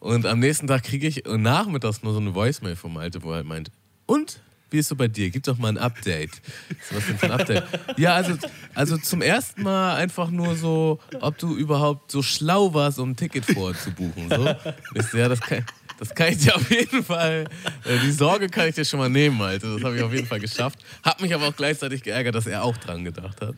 [0.00, 3.36] Und am nächsten Tag kriege ich nachmittags nur so eine Voicemail vom Malte, wo er
[3.36, 3.70] halt meint,
[4.06, 4.40] und?
[4.70, 5.30] Wie ist so bei dir?
[5.30, 6.42] Gib doch mal ein Update.
[6.90, 7.64] Was denn für ein Update?
[7.96, 8.34] Ja, also,
[8.74, 13.16] also zum ersten Mal einfach nur so, ob du überhaupt so schlau warst, um ein
[13.16, 14.28] Ticket vorzubuchen.
[14.28, 14.48] So.
[14.48, 14.58] Und
[14.94, 15.64] Ich so, ja, das kann,
[15.98, 17.44] das kann ich dir auf jeden Fall,
[17.84, 19.74] äh, die Sorge kann ich dir schon mal nehmen, Alter.
[19.74, 20.78] Das habe ich auf jeden Fall geschafft.
[21.02, 23.54] Hab mich aber auch gleichzeitig geärgert, dass er auch dran gedacht hat.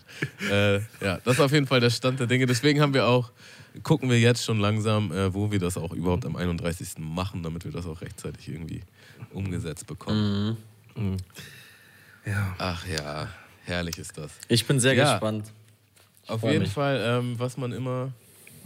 [0.51, 2.47] Äh, ja, das ist auf jeden Fall der Stand der Dinge.
[2.47, 3.31] Deswegen haben wir auch,
[3.83, 6.99] gucken wir jetzt schon langsam, äh, wo wir das auch überhaupt am 31.
[6.99, 8.83] machen, damit wir das auch rechtzeitig irgendwie
[9.33, 10.57] umgesetzt bekommen.
[12.25, 12.55] Ja.
[12.59, 13.29] Ach ja,
[13.65, 14.33] herrlich ist das.
[14.49, 15.13] Ich bin sehr Ja.
[15.13, 15.47] gespannt.
[16.27, 16.73] Auf freu jeden mich.
[16.73, 18.13] Fall, ähm, was man immer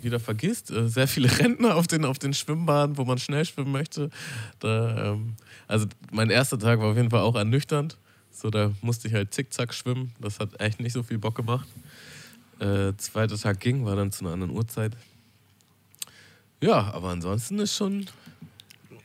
[0.03, 3.73] wieder vergisst, äh, sehr viele Rentner auf den, auf den Schwimmbaden, wo man schnell schwimmen
[3.73, 4.11] möchte.
[4.59, 5.35] Da, ähm,
[5.69, 7.97] also mein erster Tag war auf jeden Fall auch ernüchternd.
[8.33, 10.13] So, da musste ich halt zickzack schwimmen.
[10.21, 11.69] Das hat echt nicht so viel Bock gemacht.
[12.59, 14.93] Äh, zweiter Tag ging, war dann zu einer anderen Uhrzeit.
[16.63, 18.07] Ja, aber ansonsten ist schon.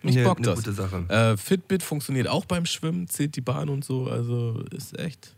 [0.03, 0.57] Mich Ne- bockt ne das.
[0.59, 1.05] gute Sache.
[1.09, 4.07] Äh, Fitbit funktioniert auch beim Schwimmen, zählt die Bahn und so.
[4.07, 5.33] Also ist echt.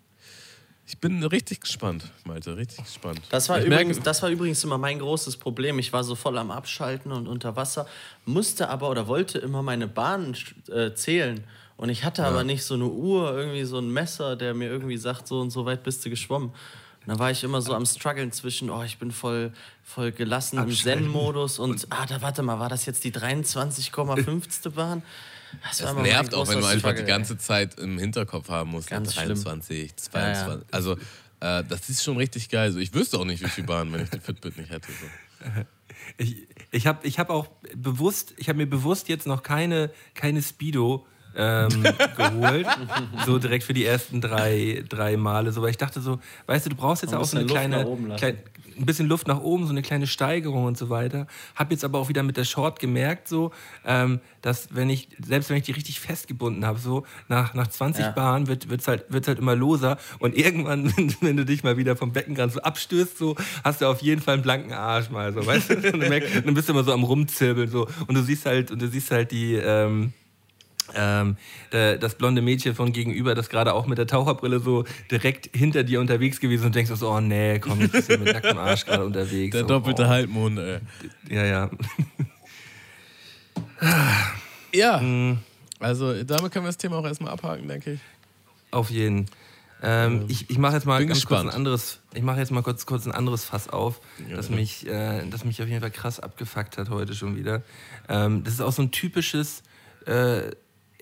[0.89, 3.19] Ich bin richtig gespannt, Malte, richtig gespannt.
[3.30, 5.80] Das war, ich übrigens, merke, das war übrigens immer mein großes Problem.
[5.80, 7.88] Ich war so voll am Abschalten und unter Wasser,
[8.26, 10.38] musste aber oder wollte immer meine Bahnen
[10.69, 11.43] äh, zählen.
[11.76, 14.97] Und ich hatte aber nicht so eine Uhr, irgendwie so ein Messer, der mir irgendwie
[14.97, 16.50] sagt, so und so weit bist du geschwommen.
[16.50, 19.52] Und dann war ich immer so am struggeln zwischen, oh, ich bin voll,
[19.84, 20.71] voll gelassen im.
[20.71, 24.69] Zen-Modus und, ah, da warte mal, war das jetzt die 23,5.
[24.71, 25.04] Bahn?
[25.64, 28.90] Das, das nervt auch, wenn du einfach die ganze Zeit im Hinterkopf haben musst.
[28.90, 30.34] Ganz 23, Ja, ja.
[30.34, 30.74] 22.
[30.74, 30.94] Also,
[31.40, 32.72] äh, das ist schon richtig geil.
[32.72, 34.88] So, ich wüsste auch nicht, wie viel Bahn, wenn ich die Fitbit nicht hätte.
[34.92, 35.50] So.
[36.18, 40.42] Ich, ich habe ich hab auch bewusst, ich habe mir bewusst jetzt noch keine, keine
[40.42, 41.06] Speedo
[41.38, 41.84] ähm,
[42.15, 42.67] geholt.
[43.26, 45.52] so direkt für die ersten drei, drei Male.
[45.52, 47.71] So, weil ich dachte so, weißt du, du brauchst jetzt Ein auch so eine bisschen
[47.71, 48.38] Luft kleine, klein,
[48.78, 51.28] ein bisschen Luft nach oben, so eine kleine Steigerung und so weiter.
[51.56, 53.52] Hab jetzt aber auch wieder mit der Short gemerkt, so,
[53.86, 58.06] ähm, dass wenn ich, selbst wenn ich die richtig festgebunden habe, so nach, nach 20
[58.06, 58.12] Ja.
[58.12, 59.97] Bahnen wird es halt, wird's halt immer loser.
[60.19, 63.88] Und irgendwann, wenn, wenn du dich mal wieder vom Beckenrand so abstößt, so, hast du
[63.88, 65.34] auf jeden Fall einen blanken Arsch mal.
[65.34, 65.76] So, weißt du?
[65.93, 67.69] Und dann, merkst, dann bist du immer so am Rumzirbeln.
[67.69, 67.88] So.
[68.08, 69.56] Und du siehst halt, und du siehst halt die.
[69.56, 70.13] Ähm,
[70.95, 71.38] ähm,
[71.71, 75.84] der, das blonde Mädchen von gegenüber, das gerade auch mit der Taucherbrille so direkt hinter
[75.84, 79.06] dir unterwegs gewesen und denkst so, oh nee, komm, jetzt ist mit nacktem Arsch gerade
[79.06, 79.52] unterwegs.
[79.54, 80.08] Der so, doppelte oh.
[80.08, 80.80] Halbmond, ey.
[81.30, 81.69] Ja, ja.
[84.73, 85.39] Ja, Mhm.
[85.80, 88.00] also damit können wir das Thema auch erstmal abhaken, denke ich.
[88.71, 89.28] Auf jeden.
[89.82, 92.86] Ähm, ich ich mache jetzt mal ganz kurz ein anderes, ich mache jetzt mal kurz,
[92.88, 94.02] kurz ein anderes Fass auf,
[94.36, 94.56] das Ja.
[94.56, 97.62] mich, äh, das mich auf jeden Fall krass abgefuckt hat heute schon wieder.
[98.10, 99.62] Ähm, das ist auch so ein typisches,
[100.08, 100.52] äh,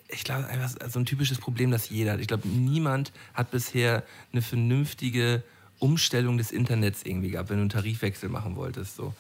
[0.08, 2.20] ich glaube einfach so ein typisches Problem, das jeder hat.
[2.20, 5.44] Ich glaube, niemand hat bisher eine vernünftige
[5.80, 8.96] Umstellung des Internets irgendwie gehabt, wenn du einen Tarifwechsel machen wolltest.
[8.96, 9.14] So.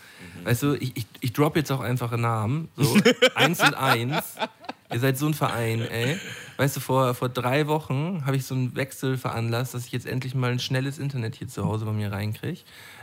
[0.43, 2.69] Weißt du, ich, ich, ich drop jetzt auch einfache Namen.
[2.77, 2.97] So,
[3.35, 4.35] eins und eins.
[4.93, 6.17] Ihr seid so ein Verein, ey.
[6.57, 10.05] Weißt du, vor, vor drei Wochen habe ich so einen Wechsel veranlasst, dass ich jetzt
[10.05, 12.61] endlich mal ein schnelles Internet hier zu Hause bei mir reinkriege.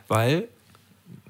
[0.08, 0.48] Weil,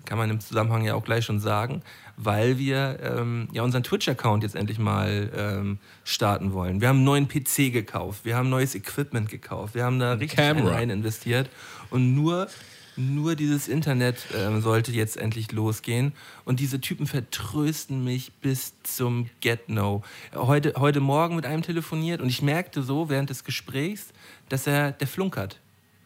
[0.05, 1.83] kann man im Zusammenhang ja auch gleich schon sagen,
[2.17, 6.81] weil wir ähm, ja unseren Twitch-Account jetzt endlich mal ähm, starten wollen.
[6.81, 10.39] Wir haben einen neuen PC gekauft, wir haben neues Equipment gekauft, wir haben da richtig
[10.39, 11.49] rein investiert
[11.91, 12.49] und nur
[12.97, 16.13] nur dieses Internet ähm, sollte jetzt endlich losgehen.
[16.45, 20.03] Und diese Typen vertrösten mich bis zum Get-No.
[20.35, 24.09] Heute, heute Morgen mit einem telefoniert und ich merkte so während des Gesprächs,
[24.51, 25.59] dass er, der flunkert.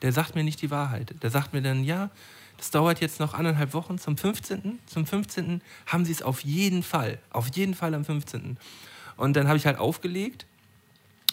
[0.03, 1.15] Der sagt mir nicht die Wahrheit.
[1.23, 2.11] Der sagt mir dann, ja,
[2.59, 3.99] das dauert jetzt noch anderthalb Wochen.
[3.99, 4.79] Zum 15.
[4.87, 5.61] Zum 15.
[5.87, 7.19] haben sie es auf jeden Fall.
[7.31, 8.57] Auf jeden Fall am 15.
[9.17, 10.47] Und dann habe ich halt aufgelegt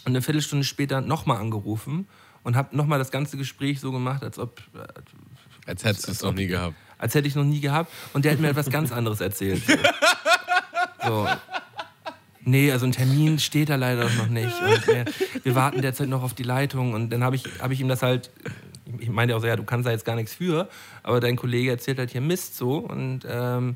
[0.05, 2.07] und eine Viertelstunde später nochmal angerufen
[2.43, 4.85] und habe nochmal das ganze Gespräch so gemacht, als ob, äh,
[5.65, 6.75] Als hättest du es noch nie gehabt.
[6.97, 7.91] als hätte ich noch nie gehabt.
[8.13, 9.61] Und der hat mir etwas ganz anderes erzählt.
[11.05, 11.27] So.
[12.45, 14.53] Nee, also ein Termin steht da leider noch nicht.
[14.87, 15.05] Wir,
[15.43, 16.93] wir warten derzeit noch auf die Leitung.
[16.93, 18.31] Und dann habe ich, hab ich ihm das halt,
[18.99, 20.69] ich meinte auch so, ja, du kannst da jetzt gar nichts für,
[21.03, 22.77] aber dein Kollege erzählt halt hier Mist so.
[22.77, 23.75] Und ähm,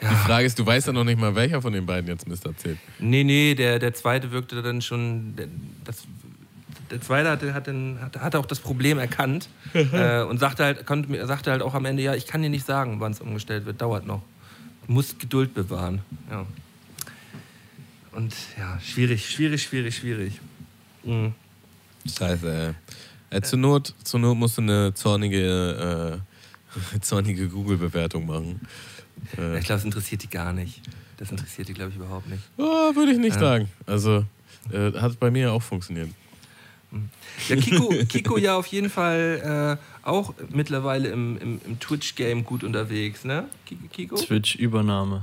[0.00, 2.44] Die Frage ist, du weißt ja noch nicht mal, welcher von den beiden jetzt Mist
[2.44, 2.78] erzählt.
[2.98, 5.46] nee, nee, der, der zweite wirkte dann schon, der,
[5.84, 6.04] das,
[6.90, 10.86] der zweite hatte, hat dann, hat, hat auch das Problem erkannt äh, und sagte halt,
[10.86, 13.64] konnte, sagte halt auch am Ende, ja, ich kann dir nicht sagen, wann es umgestellt
[13.64, 14.22] wird, dauert noch.
[14.86, 16.00] Du musst Geduld bewahren.
[16.30, 16.46] Ja.
[18.12, 20.40] Und ja, schwierig, schwierig, schwierig, schwierig.
[21.04, 21.34] Mhm.
[22.06, 22.74] Scheiße, ey.
[23.30, 26.20] Äh, zur, Not, zur Not musst du eine zornige,
[26.94, 28.60] äh, zornige Google-Bewertung machen.
[29.36, 30.82] Ja, ich glaube, das interessiert die gar nicht.
[31.16, 32.42] Das interessiert die, glaube ich, überhaupt nicht.
[32.58, 33.40] Oh, würde ich nicht Ja.
[33.40, 33.68] sagen.
[33.86, 34.24] Also,
[34.70, 36.10] äh, hat bei mir auch funktioniert.
[37.48, 42.62] Ja, Kiko, Kiko ja auf jeden Fall äh, auch mittlerweile im, im, im Twitch-Game gut
[42.64, 43.48] unterwegs, ne?
[43.66, 44.16] Ki- Kiko?
[44.16, 45.22] Twitch-Übernahme.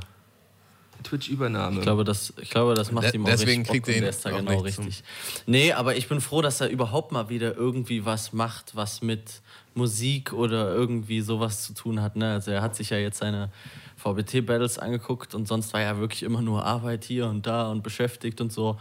[1.03, 1.77] Twitch-Übernahme.
[1.77, 3.97] Ich glaube, das, ich glaube, das macht De- ihm auch deswegen richtig kriegt Bock er
[3.97, 5.03] ihn und der ist da auch genau zum- richtig.
[5.45, 9.41] Nee, aber ich bin froh, dass er überhaupt mal wieder irgendwie was macht, was mit
[9.75, 12.15] Musik oder irgendwie sowas zu tun hat.
[12.15, 12.31] Ne?
[12.33, 13.49] Also er hat sich ja jetzt seine
[13.97, 18.41] VBT-Battles angeguckt und sonst war ja wirklich immer nur Arbeit hier und da und beschäftigt
[18.41, 18.77] und so.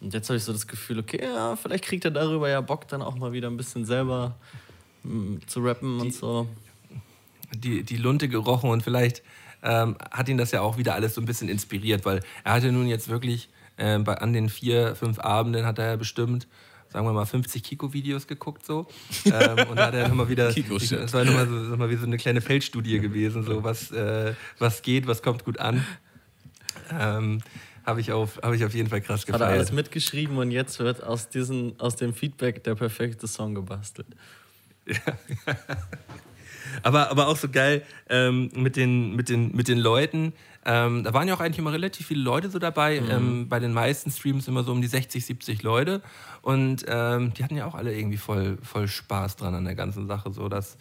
[0.00, 2.86] Und jetzt habe ich so das Gefühl, okay, ja, vielleicht kriegt er darüber ja Bock,
[2.88, 4.36] dann auch mal wieder ein bisschen selber
[5.04, 6.46] mm, zu rappen und so.
[7.54, 9.22] die, die Lunte gerochen und vielleicht
[9.66, 12.70] ähm, hat ihn das ja auch wieder alles so ein bisschen inspiriert, weil er hatte
[12.72, 13.48] nun jetzt wirklich
[13.78, 16.46] ähm, bei, an den vier, fünf Abenden hat er ja bestimmt,
[16.88, 18.86] sagen wir mal, 50 Kiko-Videos geguckt so.
[19.26, 22.16] Ähm, und da hat er nochmal wieder, das war nochmal so, mal, wie so eine
[22.16, 25.84] kleine Feldstudie gewesen, so was, äh, was geht, was kommt gut an.
[26.98, 27.40] Ähm,
[27.84, 30.78] habe ich, auf- hab ich auf jeden Fall krass Hat er alles mitgeschrieben und jetzt
[30.78, 34.06] wird aus, diesen, aus dem Feedback der perfekte Song gebastelt.
[36.82, 40.32] Aber, aber auch so geil ähm, mit, den, mit, den, mit den Leuten.
[40.68, 42.96] Ähm, da waren ja auch eigentlich immer relativ viele Leute so dabei.
[42.96, 46.02] Ähm, bei den meisten Streams immer so um die 60, 70 Leute.
[46.42, 50.08] Und ähm, die hatten ja auch alle irgendwie voll, voll Spaß dran an der ganzen
[50.08, 50.32] Sache.
[50.32, 50.76] So dass,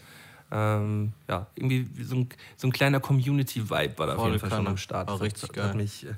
[0.52, 4.40] ähm, ja, irgendwie wie so ein, so ein kleiner Community-Vibe war da auf Volle jeden
[4.40, 5.08] Fall schon am Start.
[5.08, 5.70] War Das richtig hat, geil.
[5.70, 6.14] Hat mich, äh,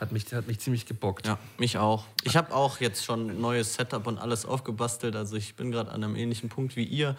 [0.00, 1.28] hat, mich, hat mich ziemlich gebockt.
[1.28, 2.06] Ja, mich auch.
[2.24, 5.14] Ich habe auch jetzt schon ein neues Setup und alles aufgebastelt.
[5.14, 7.14] Also ich bin gerade an einem ähnlichen Punkt wie ihr.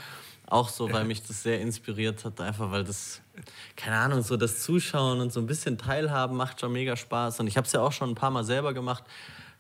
[0.54, 3.22] Auch so, weil mich das sehr inspiriert hat, einfach weil das,
[3.76, 7.40] keine Ahnung, so das Zuschauen und so ein bisschen Teilhaben macht schon mega Spaß.
[7.40, 9.04] Und ich habe es ja auch schon ein paar Mal selber gemacht.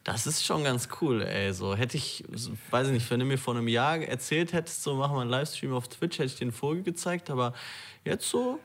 [0.03, 1.51] Das ist schon ganz cool, ey.
[1.53, 2.23] So hätte ich,
[2.69, 5.29] weiß ich nicht, wenn du mir vor einem Jahr erzählt hättest, so machen wir einen
[5.32, 7.29] Livestream auf Twitch, hätte ich den Folge gezeigt.
[7.29, 7.53] Aber
[8.06, 8.60] jetzt so,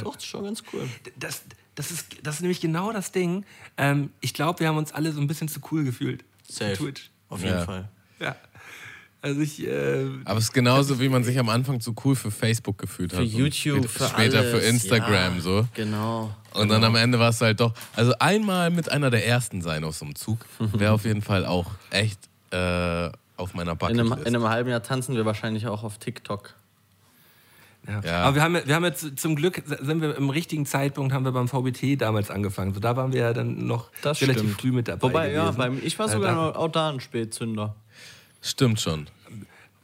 [0.00, 0.88] doch, das ist schon ganz cool.
[1.16, 1.42] Das,
[1.74, 3.44] das, ist, das ist nämlich genau das Ding.
[3.76, 6.24] Ähm, ich glaube, wir haben uns alle so ein bisschen zu cool gefühlt.
[6.48, 6.74] Safe.
[6.74, 7.10] Twitch.
[7.28, 7.64] Auf jeden Ja.
[7.64, 7.88] Fall.
[8.20, 8.36] Ja.
[9.24, 12.30] Also ich, äh, Aber es ist genauso, wie man sich am Anfang zu cool für
[12.30, 13.20] Facebook gefühlt hat.
[13.20, 14.50] Für YouTube, später, für später alles.
[14.50, 15.66] für Instagram ja, so.
[15.72, 16.30] Genau.
[16.52, 17.72] Und dann am Ende war es halt doch.
[17.96, 21.46] Also einmal mit einer der ersten sein auf so einem Zug wäre auf jeden Fall
[21.46, 22.18] auch echt
[22.50, 23.08] äh,
[23.38, 24.12] auf meiner In Bucketlist.
[24.12, 26.52] einem, in einem halben Jahr tanzen wir wahrscheinlich auch auf TikTok.
[27.88, 28.00] Ja.
[28.04, 28.22] Ja.
[28.24, 31.32] Aber wir haben, wir haben jetzt zum Glück, sind wir im richtigen Zeitpunkt, haben wir
[31.32, 32.72] beim VBT damals angefangen.
[32.74, 34.60] So, da waren wir ja dann noch Das relativ stimmt.
[34.60, 35.02] früh mit dabei.
[35.02, 35.56] Wobei, ja, gewesen.
[35.58, 37.74] beim, ich war Äh, sogar da- noch auch da ein Spätzünder.
[38.44, 39.06] Stimmt schon.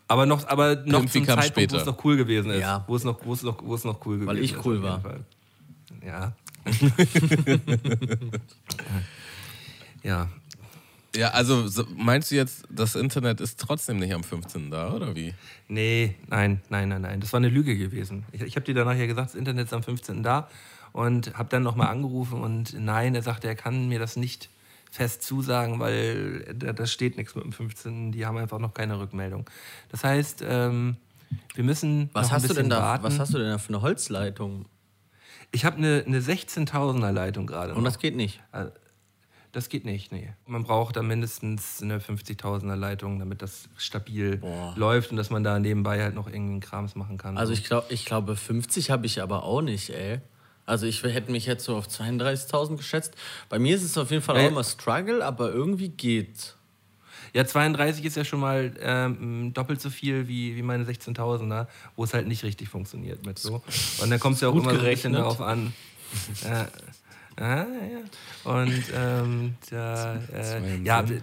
[0.07, 1.77] Aber noch, aber noch zum Zeitpunkt, wo später.
[1.79, 2.61] es noch cool gewesen ist.
[2.61, 2.85] Ja.
[2.87, 4.65] Wo es noch, wo es noch, wo es noch cool gewesen Weil ich ist.
[4.65, 5.01] cool war.
[5.01, 5.21] Fall.
[6.05, 6.33] Ja.
[10.03, 10.29] ja.
[11.17, 14.71] Ja, also so- meinst du jetzt, das Internet ist trotzdem nicht am 15.
[14.71, 15.35] da, oder wie?
[15.69, 17.21] Nee, nein, nein, nein, nein.
[17.21, 18.25] Das war eine Lüge gewesen.
[18.31, 20.23] Ich, ich habe dir danach ja gesagt, das Internet ist am 15.
[20.23, 20.49] da
[20.93, 24.51] und habe dann nochmal angerufen und nein, er sagte, er kann mir das nicht
[24.91, 28.13] fest zusagen, weil da, da steht nichts mit dem 15.
[28.13, 29.49] Die haben einfach noch keine Rückmeldung.
[29.89, 30.97] Das heißt, ähm,
[31.55, 33.05] wir müssen Was noch ein hast, du bisschen denn da, warten.
[33.05, 34.67] was hast du denn da für eine Holzleitung?
[35.53, 37.75] ich habe eine, eine 16.000er Leitung gerade.
[37.75, 37.91] Und noch.
[37.91, 38.41] das geht nicht.
[39.53, 40.33] Das geht nicht, nee.
[40.47, 44.75] Man braucht da mindestens eine 50.000er Leitung, damit das stabil Boah.
[44.77, 47.37] läuft und dass man da nebenbei halt noch irgendeinen Krams machen kann.
[47.37, 47.61] Also so.
[47.61, 50.21] ich glaube, ich glaube 50 habe ich aber auch nicht, ey.
[50.71, 53.15] Also ich hätte mich jetzt so auf 32.000 geschätzt.
[53.49, 54.45] Bei mir ist es auf jeden Fall Ja.
[54.47, 56.57] auch immer Struggle, aber irgendwie geht's.
[57.33, 62.05] Ja, 32 ist ja schon mal ähm, doppelt so viel wie, wie meine 16.000er, wo
[62.05, 63.63] es halt nicht richtig funktioniert mit so.
[64.01, 65.73] Und dann kommt es ja auch immer so ein bisschen darauf an.
[66.45, 66.67] Ja.
[67.41, 68.53] Ah, ja.
[68.53, 71.15] Und ähm, da, äh, ja, also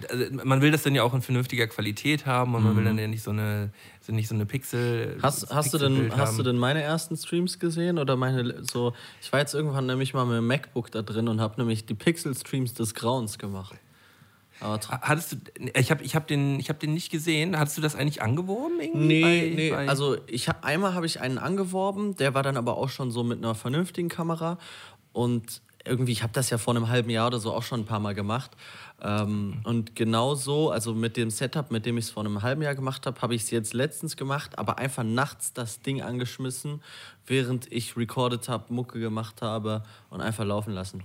[0.44, 3.06] man will das dann ja auch in vernünftiger Qualität haben und man will dann ja
[3.06, 5.16] nicht so eine, so nicht so eine Pixel.
[5.16, 5.22] Mhm.
[5.22, 7.98] Hast, hast, du denn, hast du denn meine ersten Streams gesehen?
[7.98, 8.94] Oder meine so.
[9.22, 11.94] Ich war jetzt irgendwann nämlich mal mit dem MacBook da drin und habe nämlich die
[11.94, 13.74] Pixel-Streams des Grauens gemacht.
[14.60, 15.36] Aber Hattest du,
[15.76, 17.56] ich habe ich hab den, ich hab den nicht gesehen.
[17.56, 18.80] Hattest du das eigentlich angeworben?
[18.80, 19.70] Irgendwie Nee, bei- nee.
[19.70, 23.12] bei- Also ich hab, einmal habe ich einen angeworben, der war dann aber auch schon
[23.12, 24.58] so mit einer vernünftigen Kamera.
[25.12, 27.84] Und irgendwie, ich habe das ja vor einem halben Jahr oder so auch schon ein
[27.86, 28.50] paar Mal gemacht.
[29.00, 32.62] Ähm, und genau so, also mit dem Setup, mit dem ich es vor einem halben
[32.62, 36.82] Jahr gemacht habe, habe ich es jetzt letztens gemacht, aber einfach nachts das Ding angeschmissen,
[37.26, 41.04] während ich recorded habe, Mucke gemacht habe und einfach laufen lassen.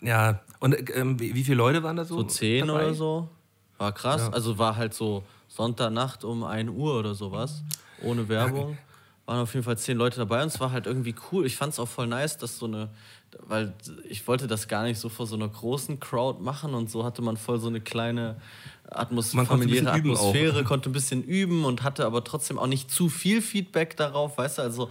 [0.00, 2.18] ja, und ähm, wie, wie viele Leute waren da so?
[2.18, 2.86] So zehn dabei?
[2.86, 3.28] oder so.
[3.78, 4.22] War krass.
[4.22, 4.30] Ja.
[4.30, 7.62] Also war halt so Sonntagnacht um 1 Uhr oder sowas.
[8.02, 8.76] Ohne Werbung.
[9.26, 11.46] Waren auf jeden Fall zehn Leute dabei und es war halt irgendwie cool.
[11.46, 12.90] Ich fand es auch voll nice, dass so eine,
[13.46, 13.74] weil
[14.08, 17.22] ich wollte das gar nicht so vor so einer großen Crowd machen und so hatte
[17.22, 18.36] man voll so eine kleine
[18.90, 20.28] Atmos Man konnte ein familiäre bisschen üben auch.
[20.28, 24.38] Atmosphäre, konnte ein bisschen üben und hatte aber trotzdem auch nicht zu viel Feedback darauf,
[24.38, 24.90] weißt du, also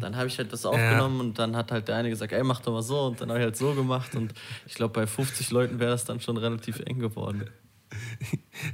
[0.00, 2.60] dann habe ich halt das aufgenommen und dann hat halt der eine gesagt, ey, mach
[2.60, 4.34] doch mal so und dann habe ich halt so gemacht und
[4.66, 7.44] ich glaube, bei 50 Leuten wäre das dann schon relativ eng geworden.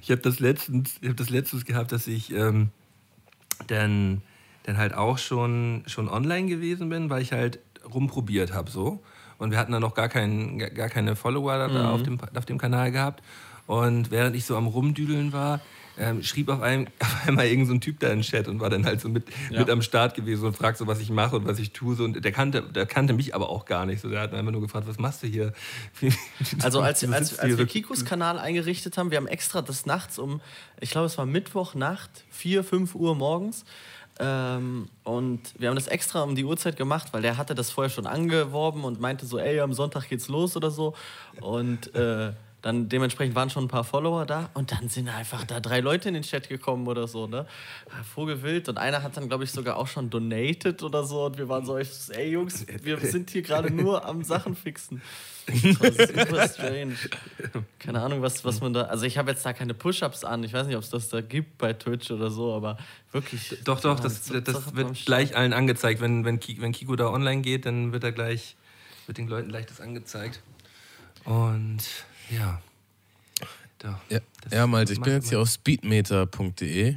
[0.01, 2.71] Ich habe das letztens, ich habe das letztens gehabt, dass ich ähm,
[3.67, 4.23] dann,
[4.65, 7.59] dann halt auch schon, schon online gewesen bin, weil ich halt
[7.93, 9.03] rumprobiert habe so.
[9.39, 12.45] Und wir hatten dann noch gar, keinen, gar- keine Follower da, da auf, dem, auf
[12.47, 13.23] dem Kanal gehabt.
[13.67, 15.61] Und während ich so am Rumdüdeln war,
[15.99, 18.61] ähm, schrieb auf, einem, auf einmal irgend so ein Typ da in den Chat und
[18.61, 19.61] war dann halt so mit, Ja.
[19.61, 21.95] mit am Start gewesen und fragt so, was ich mache und was ich tue.
[21.97, 22.05] So.
[22.05, 24.01] Und der kannte, der kannte mich aber auch gar nicht.
[24.01, 25.53] So, der hat einfach nur gefragt, was machst du hier?
[26.63, 30.41] Also als, als, als wir Kikos Kanal eingerichtet haben, wir haben extra des Nachts um,
[30.81, 33.65] ich glaube es war Mittwochnacht, 4, 5 Uhr morgens.
[34.25, 37.91] Ähm, und wir haben das extra um die Uhrzeit gemacht, weil der hatte das vorher
[37.91, 40.95] schon angeworben und meinte so, ey, am Sonntag geht's los oder so.
[41.41, 45.59] Und äh, dann dementsprechend waren schon ein paar Follower da und dann sind einfach da
[45.59, 47.45] drei Leute in den Chat gekommen oder so, ne?
[48.15, 48.69] Vogelwild.
[48.69, 51.27] Und einer hat dann, glaube ich, sogar auch schon donated oder so.
[51.27, 55.03] Und wir waren so, ey Jungs, wir sind hier gerade nur am Sachen fixen.
[55.47, 56.97] Das war super strange.
[57.81, 58.83] Keine Ahnung, was, was man da.
[58.83, 60.45] Also ich habe jetzt da keine Push-Ups an.
[60.45, 62.79] Ich weiß nicht, ob es das da gibt bei Twitch oder so, aber
[63.11, 63.59] wirklich.
[63.65, 66.01] Doch, doch, ja, das, das am wird gleich allen angezeigt.
[66.01, 68.55] Wenn, wenn, wenn Kiko da online geht, dann wird er gleich,
[69.07, 70.41] wird den Leuten gleich das angezeigt.
[71.25, 71.83] Und
[72.37, 72.61] ja.
[73.79, 76.97] Doch, Ja, ja Malte, ich bin jetzt hier auf speedmeter.de.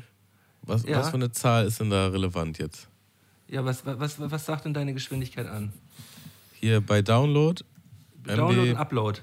[0.62, 1.00] Was, Ja.
[1.00, 2.88] was für eine Zahl ist denn da relevant jetzt?
[3.48, 5.72] Ja, was, was, was sagt denn deine Geschwindigkeit an?
[6.54, 7.64] Hier bei Download.
[8.24, 9.22] Download MB, und Upload.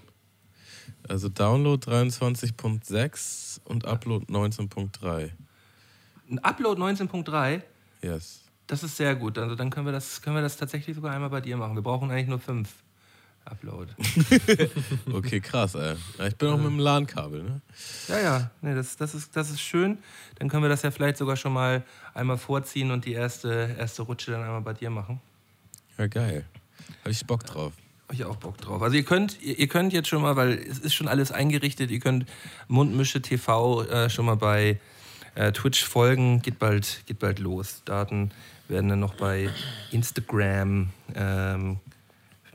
[1.08, 5.30] also Download 23.6 und Upload 19.3.
[6.30, 7.62] Ein Upload 19.3,
[8.02, 8.42] Yes.
[8.68, 9.38] das ist sehr gut.
[9.38, 11.74] Also dann können wir, das, können wir das tatsächlich sogar einmal bei dir machen.
[11.74, 12.81] Wir brauchen eigentlich nur fünf
[13.44, 13.94] Upload.
[15.12, 15.96] Okay, krass, ey.
[16.28, 17.60] Ich bin auch mit dem LAN-Kabel, ne?
[18.08, 19.98] Ja, ja, nee, das, das, ist, das ist schön.
[20.38, 21.82] Dann können wir das ja vielleicht sogar schon mal
[22.14, 25.20] einmal vorziehen und die erste, erste Rutsche dann einmal bei dir machen.
[25.98, 26.44] Ja, geil.
[27.00, 27.72] Habe ich Bock drauf.
[28.08, 28.80] Hab ich auch Bock drauf.
[28.82, 31.90] Also ihr könnt, ihr, ihr könnt jetzt schon mal, weil es ist schon alles eingerichtet,
[31.90, 32.26] ihr könnt
[32.68, 34.80] Mundmische TV äh, schon mal bei
[35.34, 36.42] äh, Twitch folgen.
[36.42, 37.82] Geht bald, geht bald los.
[37.84, 38.30] Daten
[38.68, 39.50] werden dann noch bei
[39.90, 41.80] Instagram ähm,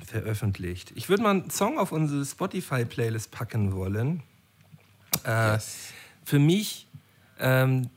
[0.09, 0.91] veröffentlicht.
[0.95, 4.23] Ich würde mal einen Song auf unsere Spotify-Playlist packen wollen.
[5.23, 5.59] Äh,
[6.23, 6.87] Für mich
[7.39, 7.89] ähm,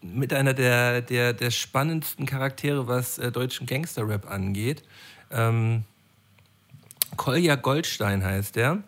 [0.00, 4.82] mit einer der, der, der spannendsten Charaktere, was äh, deutschen Gangster-Rap angeht.
[5.30, 5.84] Ähm,
[7.16, 8.82] Kolja Goldstein heißt der.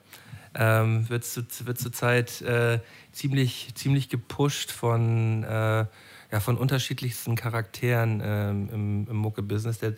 [0.57, 2.81] Ähm, wird, zu, wird zurzeit äh,
[3.13, 5.87] ziemlich, ziemlich gepusht von, äh,
[6.31, 9.79] ja, von unterschiedlichsten Charakteren ähm, im, im Mucke-Business.
[9.79, 9.95] Der,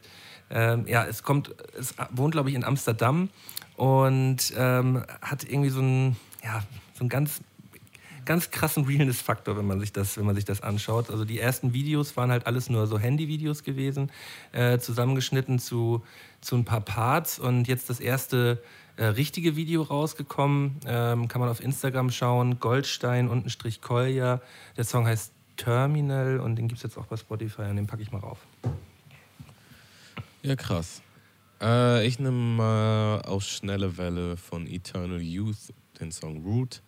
[0.50, 3.28] ähm, ja, es kommt, es wohnt, glaube ich, in Amsterdam
[3.76, 6.62] und ähm, hat irgendwie so einen, ja,
[6.94, 7.40] so einen ganz
[8.26, 11.10] ganz krassen Realness-Faktor, wenn man sich das, wenn man sich das anschaut.
[11.10, 14.10] Also die ersten Videos waren halt alles nur so Handy-Videos gewesen,
[14.52, 16.02] äh, zusammengeschnitten zu,
[16.42, 18.62] zu ein paar Parts und jetzt das erste
[18.96, 20.80] äh, richtige Video rausgekommen.
[20.86, 22.58] Ähm, kann man auf Instagram schauen.
[22.60, 24.42] Goldstein unten Strich Kolja.
[24.76, 28.02] Der Song heißt Terminal und den gibt es jetzt auch bei Spotify und den packe
[28.02, 28.38] ich mal rauf.
[30.46, 31.02] Ja, krass.
[31.60, 35.56] Äh, ich nehme mal auf schnelle Welle von Eternal Youth
[35.98, 36.82] den Song Root.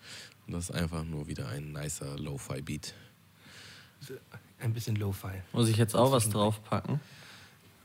[0.47, 2.95] Und das ist einfach nur wieder ein nicer Lo-Fi-Beat.
[4.61, 5.43] Ein bisschen Lo-Fi.
[5.53, 7.01] Muss ich jetzt auch was draufpacken?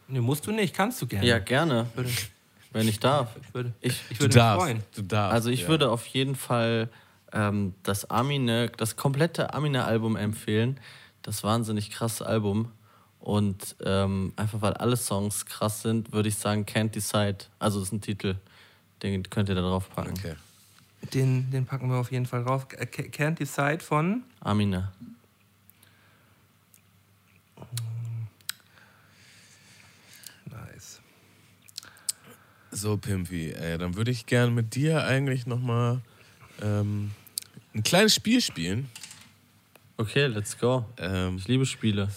[0.07, 1.25] Ne, musst du nicht, kannst du gerne.
[1.25, 1.87] Ja, gerne,
[2.71, 3.35] wenn ich darf.
[3.41, 4.63] ich würde, Ich, ich Du würde mich darfst.
[4.67, 4.83] freuen.
[4.95, 5.33] Du darfst.
[5.33, 5.67] also ich ja.
[5.69, 6.89] würde auf jeden Fall
[7.31, 10.79] ähm, das Amine, das komplette Amine-Album empfehlen.
[11.23, 12.71] Das wahnsinnig krasse Album.
[13.23, 17.37] Und ähm, einfach weil alle Songs krass sind, würde ich sagen Can't Decide.
[17.57, 18.35] Also das ist ein Titel,
[19.01, 20.11] den könnt ihr da drauf packen.
[20.17, 20.35] Okay.
[21.13, 22.67] Den, den packen wir auf jeden Fall drauf.
[22.77, 24.23] Äh, Ca- Can't Decide von.
[24.41, 24.91] Amine.
[30.49, 30.99] Nice.
[32.71, 36.01] So, Pimpy, ey, dann würde ich gerne mit dir eigentlich nochmal
[36.61, 37.11] ähm,
[37.73, 38.89] ein kleines Spiel spielen.
[39.97, 40.85] Okay, let's go.
[40.97, 42.09] Ähm, Ich liebe Spiele.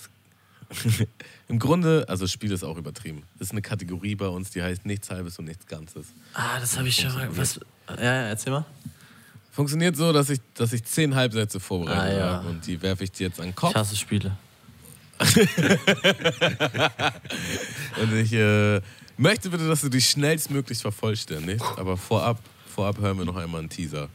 [1.49, 3.23] Im Grunde, also Spiel ist auch übertrieben.
[3.39, 6.07] Das ist eine Kategorie bei uns, die heißt nichts Halbes und nichts Ganzes.
[6.35, 7.29] Ah, das habe ich schon mal.
[7.37, 7.61] Was?
[7.89, 8.65] Ja, ja, erzähl mal.
[9.53, 12.27] Funktioniert so, dass ich, dass ich zehn Halbsätze vorbereitet Ah, ja.
[12.39, 13.71] habe und die werfe ich dir jetzt an den Kopf.
[13.71, 14.37] Ich hasse Spiele.
[18.03, 18.81] Und ich äh,
[19.17, 21.65] möchte bitte, dass du dich schnellstmöglich vervollständigst.
[21.79, 22.39] Aber vorab,
[22.75, 24.09] vorab hören wir noch einmal einen Teaser,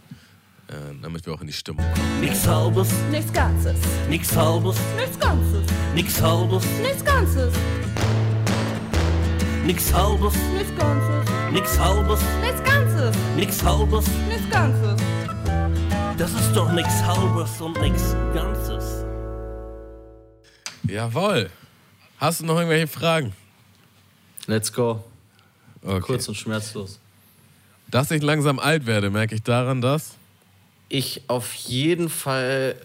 [1.01, 2.21] damit wir auch in die Stimmung kommen.
[2.21, 3.75] Nix halbes, Nichts Ganzes.
[4.09, 5.63] nix halbes, Nichts Ganzes.
[5.95, 7.53] nix halbes, Nichts Ganzes.
[9.65, 11.29] nix halbes, Nichts Ganzes.
[11.51, 13.15] nix halbes, Nichts Ganzes.
[13.35, 14.05] nix halbes.
[14.29, 15.01] Nichts Ganzes.
[16.17, 19.03] Das ist doch nix halbes und nix Ganzes.
[20.87, 21.49] Jawohl.
[22.17, 23.33] Hast du noch irgendwelche Fragen?
[24.47, 25.03] Let's go.
[25.83, 25.99] Okay.
[26.01, 26.99] Kurz und schmerzlos.
[27.89, 30.15] Dass ich langsam alt werde, merke ich daran, dass.
[30.93, 32.75] Ich auf jeden Fall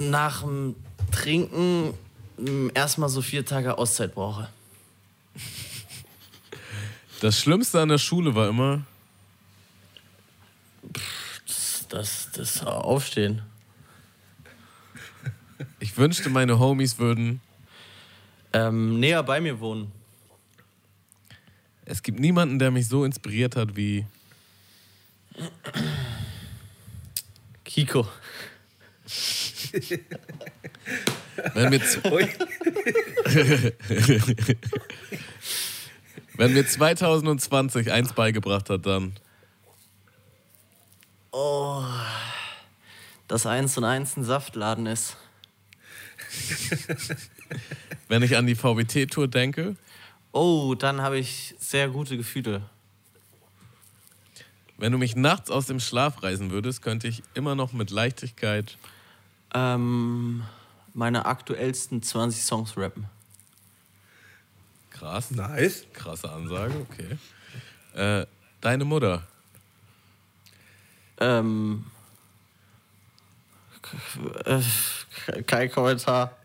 [0.00, 0.74] nach dem
[1.10, 1.92] Trinken
[2.38, 4.48] m, erstmal so vier Tage Auszeit brauche.
[7.20, 8.86] Das Schlimmste an der Schule war immer,
[11.46, 13.42] Das, das, das Aufstehen.
[15.78, 17.42] ich wünschte, meine Homies würden.
[18.54, 19.92] Ähm, näher bei mir wohnen.
[21.84, 24.06] Es gibt niemanden, der mich so inspiriert hat wie.
[27.72, 28.06] Kiko.
[31.54, 32.04] Wenn mir, z-
[36.36, 39.14] Wenn mir 2020 eins beigebracht hat, dann.
[41.30, 41.82] Oh.
[43.26, 45.16] Dass eins und eins ein Saftladen ist.
[48.08, 49.76] Wenn ich an die VBT-Tour denke,
[50.32, 52.68] Oh, dann habe ich sehr gute Gefühle.
[54.82, 58.76] Wenn du mich nachts aus dem Schlaf reißen würdest, könnte ich immer noch mit Leichtigkeit.
[59.54, 60.42] Ähm,
[60.92, 63.06] meine aktuellsten 20 Songs rappen.
[64.90, 65.30] Krass.
[65.30, 65.84] Nice.
[65.92, 67.16] Krasse Ansage, okay.
[67.94, 68.26] Äh,
[68.60, 69.22] deine Mutter.
[71.20, 71.84] Ähm,
[74.44, 74.62] äh,
[75.46, 76.36] kein Kommentar.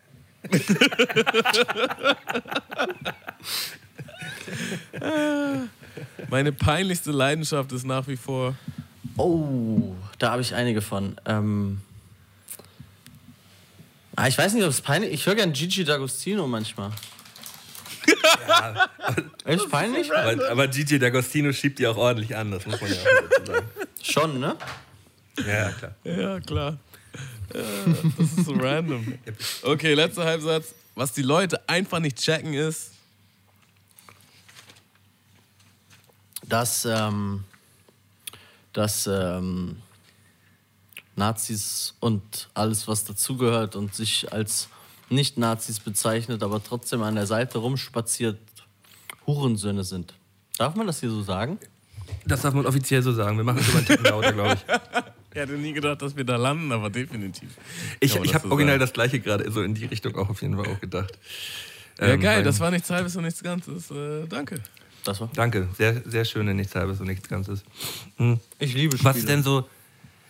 [6.29, 8.55] Meine peinlichste Leidenschaft ist nach wie vor.
[9.17, 11.19] Oh, da habe ich einige von.
[11.25, 11.81] Ähm,
[14.15, 16.91] ah, ich weiß nicht, ob es peinlich Ich höre gern Gigi D'Agostino manchmal.
[19.45, 20.13] Echt peinlich?
[20.13, 23.51] Aber, aber Gigi D'Agostino schiebt die auch ordentlich an, das muss man ja auch dazu
[23.51, 23.67] sagen.
[24.01, 24.55] Schon, ne?
[25.45, 25.95] Ja, klar.
[26.03, 26.77] Ja, klar.
[27.53, 27.61] Ja,
[28.17, 29.17] das ist so random.
[29.63, 30.73] Okay, letzter Halbsatz.
[30.95, 32.91] Was die Leute einfach nicht checken ist,
[36.47, 37.43] Dass, ähm,
[38.73, 39.77] dass ähm,
[41.15, 44.69] Nazis und alles, was dazugehört und sich als
[45.09, 48.37] Nicht-Nazis bezeichnet, aber trotzdem an der Seite rumspaziert,
[49.25, 50.13] Hurensöhne sind.
[50.57, 51.59] Darf man das hier so sagen?
[52.25, 53.37] Das darf man offiziell so sagen.
[53.37, 54.65] Wir machen es über einen Ticken lauter, glaube ich.
[55.33, 57.49] ich hätte nie gedacht, dass wir da landen, aber definitiv.
[57.99, 58.79] Ich, ich das habe so original sagen.
[58.81, 61.17] das gleiche gerade so in die Richtung auch auf jeden Fall auch gedacht.
[61.99, 63.91] Ja, Ähm, geil, das war nichts Halbes und nichts Ganzes.
[63.91, 64.61] Äh, danke.
[65.07, 65.29] Das war.
[65.33, 67.63] Danke, sehr, sehr schöne Nichts Halbes und nichts Ganzes.
[68.59, 69.09] Ich liebe Spiele.
[69.09, 69.67] Was ist denn so,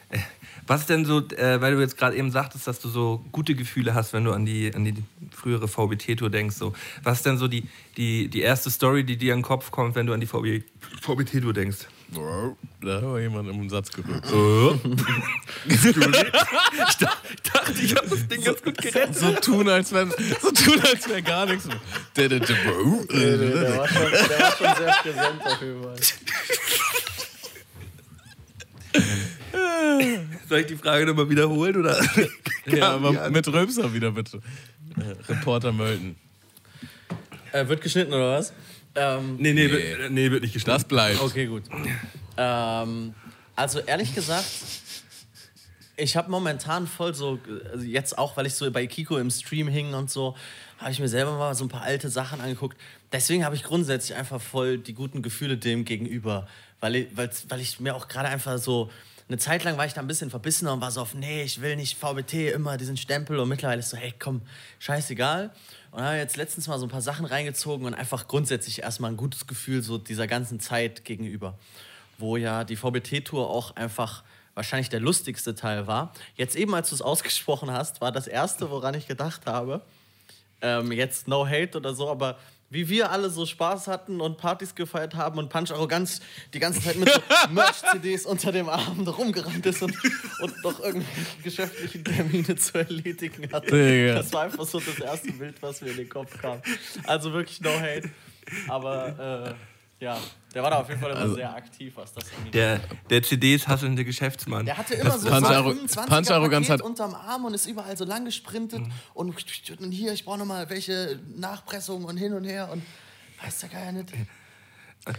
[0.10, 0.20] äh,
[0.68, 3.56] was ist denn so, äh, weil du jetzt gerade eben sagtest, dass du so gute
[3.56, 4.94] Gefühle hast, wenn du an die, an die
[5.32, 6.58] frühere VBT-Tour denkst.
[6.58, 6.74] So.
[7.04, 7.64] Was ist denn so die,
[7.98, 10.64] die, die erste Story, die dir in den Kopf kommt, wenn du an die VB,
[11.02, 11.88] VBT-Tour denkst?
[12.82, 14.26] Da war jemand im Satz gerückt.
[15.68, 15.82] ich
[17.44, 19.16] dachte, ich habe das Ding ganz gut gerettet.
[19.16, 20.12] So tun, als wenn,
[20.42, 21.68] so tun, als wäre gar nichts.
[22.16, 24.07] der, der war schon
[25.04, 25.96] sehr präsent auf jeden Fall.
[30.50, 31.78] Soll ich die Frage nochmal wiederholen?
[31.78, 32.00] Oder?
[32.70, 34.42] Ja, aber mit Röpser wieder bitte.
[34.98, 36.18] Äh, Reporter Mölten.
[37.54, 38.52] Äh, wird geschnitten oder was?
[38.94, 40.88] Ähm, Nee, nee, Wird, nee, wird nicht Das geschnitten.
[40.90, 41.22] bleibt.
[41.22, 41.64] Okay, gut.
[42.36, 43.14] ähm,
[43.56, 44.44] also ehrlich gesagt,
[45.96, 47.40] ich habe momentan voll so,
[47.72, 50.36] also jetzt auch, weil ich so bei Kiko im Stream hing und so,
[50.78, 52.76] habe ich mir selber mal so ein paar alte Sachen angeguckt.
[53.12, 56.48] Deswegen habe ich grundsätzlich einfach voll die guten Gefühle dem gegenüber,
[56.80, 58.90] weil ich, weil's- weil ich mir auch gerade einfach so,
[59.30, 61.60] eine Zeit lang war ich da ein bisschen verbissener und war so auf, nee, ich
[61.62, 64.42] will nicht VBT, immer diesen Stempel und mittlerweile ist so, hey, komm,
[64.80, 65.52] scheißegal.
[65.92, 69.18] Und habe jetzt letztens mal so ein paar Sachen reingezogen und einfach grundsätzlich erstmal ein
[69.18, 71.58] gutes Gefühl so dieser ganzen Zeit gegenüber.
[72.18, 76.14] Wo ja die VBT-Tour auch einfach wahrscheinlich der lustigste Teil war.
[76.36, 79.82] Jetzt eben, als du es ausgesprochen hast, war das erste, woran ich gedacht habe,
[80.62, 82.38] ähm, jetzt no hate oder so, aber
[82.70, 86.22] wie wir alle so Spaß hatten und Partys gefeiert haben und Punch Arroganz
[86.54, 87.20] die ganze Zeit mit so
[87.52, 89.96] Merch-CDs unter dem Arm rumgerannt ist und,
[90.42, 94.14] und noch irgendwelche geschäftlichen Termine zu erledigen hatte.
[94.14, 96.62] Das war einfach so das erste Bild, was mir in den Kopf kam.
[97.06, 98.10] Also wirklich no hate.
[98.68, 99.56] Aber
[100.00, 100.18] äh, ja,
[100.54, 102.54] der war da auf jeden Fall immer sehr aktiv, was das angeht.
[102.54, 102.80] Der,
[103.10, 104.66] der CDs hasselnde Geschäftsmann.
[104.66, 107.54] Der hatte immer so Punch ein Arro- 25er Punch Arroganz Paket hat- unterm Arm und
[107.54, 108.82] ist überall so lang gesprintet
[109.14, 109.36] und,
[109.80, 112.82] und hier, ich brauche nochmal welche Nachpressungen und hin und her und
[113.44, 114.12] weiß der Geier nicht.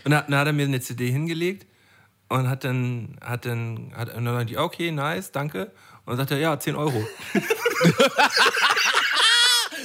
[0.04, 1.66] Und dann, dann hat er mir eine CD hingelegt
[2.28, 5.72] und hat dann, hat dann, hat, und dann meinte ich, okay, nice, danke.
[6.04, 7.06] Und dann sagt er, ja, 10 Euro.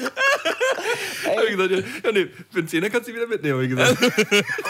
[0.06, 3.70] Hab ich gesagt, ja, ja, nee, für einen Zehner kannst du wieder mitnehmen, hab ich
[3.70, 3.98] gesagt.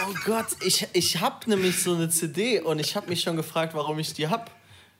[0.06, 3.74] Oh Gott, ich, ich hab nämlich so eine CD und ich habe mich schon gefragt,
[3.74, 4.50] warum ich die hab.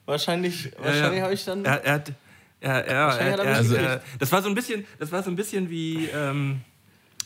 [0.07, 1.65] Wahrscheinlich, wahrscheinlich habe ich dann...
[1.65, 2.13] Er, er hat,
[2.61, 5.13] ja, ja, Wahrscheinlich er, hat er er, mich er, das war so ein bisschen, das
[5.13, 6.61] war so ein bisschen wie, ähm,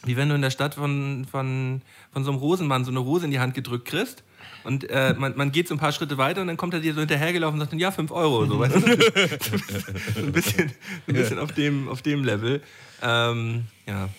[0.05, 1.83] wie wenn du in der Stadt von, von,
[2.13, 4.23] von so einem Rosenmann so eine Rose in die Hand gedrückt kriegst.
[4.69, 6.93] Und äh, man, man geht so ein paar Schritte weiter und dann kommt er dir
[6.93, 8.45] so hinterhergelaufen und sagt dann, ja, 5 Euro.
[8.45, 8.81] So, weißt du?
[10.15, 10.75] so ein bisschen, so
[11.09, 12.61] ein bisschen auf, dem, auf dem Level.
[13.03, 14.11] Ähm, ja.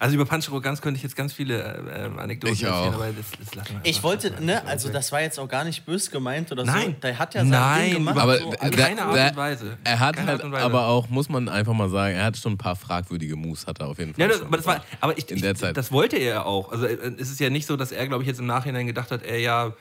[0.00, 2.94] Also über Punch Arroganz könnte ich jetzt ganz viele äh, Anekdoten Ich erzählen, auch.
[2.94, 5.86] aber das, das lassen wir Ich wollte, ne, also das war jetzt auch gar nicht
[5.86, 6.70] böse gemeint oder so.
[6.72, 6.96] Nein.
[7.02, 8.18] Der hat ja sein Nein, Ding gemacht.
[8.18, 9.78] Aber so, in aber- keiner Art und Weise.
[9.84, 12.58] Er hat Keine halt, aber auch, muss man einfach mal sagen, er hat schon ein
[12.58, 14.22] paar fragwürdige Moves, hat er auf jeden Fall.
[14.22, 15.76] Ja, das, schon aber das war, aber ich, In ich, der Zeit.
[15.76, 16.72] das wollte er ja auch.
[16.72, 19.10] Also äh, es ist ja nicht so, dass er, glaube ich, jetzt im Nachhinein gedacht
[19.10, 19.72] hat, er ja.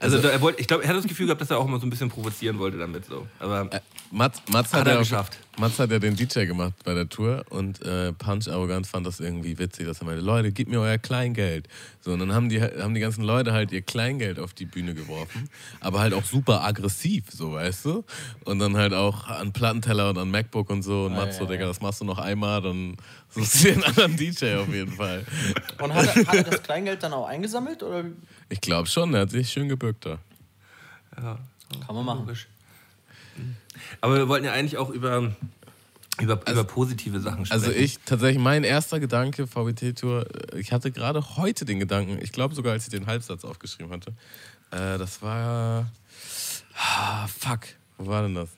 [0.00, 1.78] Also, Also- er wollte, ich glaube, er hat das Gefühl gehabt, dass er auch immer
[1.78, 3.04] so ein bisschen provozieren wollte damit.
[3.04, 3.26] So.
[3.38, 3.68] Aber
[4.14, 5.38] Mats, Mats, Hat hat er ja auch- geschafft.
[5.58, 9.20] Mats hat ja den DJ gemacht bei der Tour und äh, Punch Arroganz fand das
[9.20, 11.66] irgendwie witzig, dass er meinte, Leute, gib mir euer Kleingeld.
[12.00, 14.94] So, und dann haben die, haben die ganzen Leute halt ihr Kleingeld auf die Bühne
[14.94, 15.48] geworfen,
[15.80, 18.04] aber halt auch super aggressiv, so weißt du.
[18.44, 21.06] Und dann halt auch an Plattenteller und an MacBook und so.
[21.06, 22.96] Und Mats so, Digga, das machst du noch einmal, dann
[23.30, 25.24] suchst du einen anderen DJ auf jeden Fall.
[25.82, 27.82] Und hat er, hat er das Kleingeld dann auch eingesammelt?
[27.82, 28.04] Oder
[28.50, 30.18] Ich glaube schon, er hat sich schön gebückt da.
[31.18, 31.38] ja,
[31.86, 32.20] kann man machen?
[32.20, 32.46] logisch.
[34.00, 35.32] Aber wir wollten ja eigentlich auch über,
[36.20, 37.64] über, über positive Sachen sprechen.
[37.64, 40.26] Also ich, tatsächlich, mein erster Gedanke, VBT-Tour,
[40.56, 44.12] ich hatte gerade heute den Gedanken, ich glaube sogar, als ich den Halbsatz aufgeschrieben hatte,
[44.70, 45.90] äh, das war,
[46.76, 47.60] ah, fuck,
[47.98, 48.50] wo war denn das?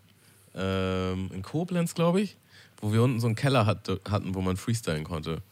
[0.54, 2.36] Ähm, in Koblenz, glaube ich,
[2.80, 5.42] wo wir unten so einen Keller hatte, hatten, wo man freestylen konnte.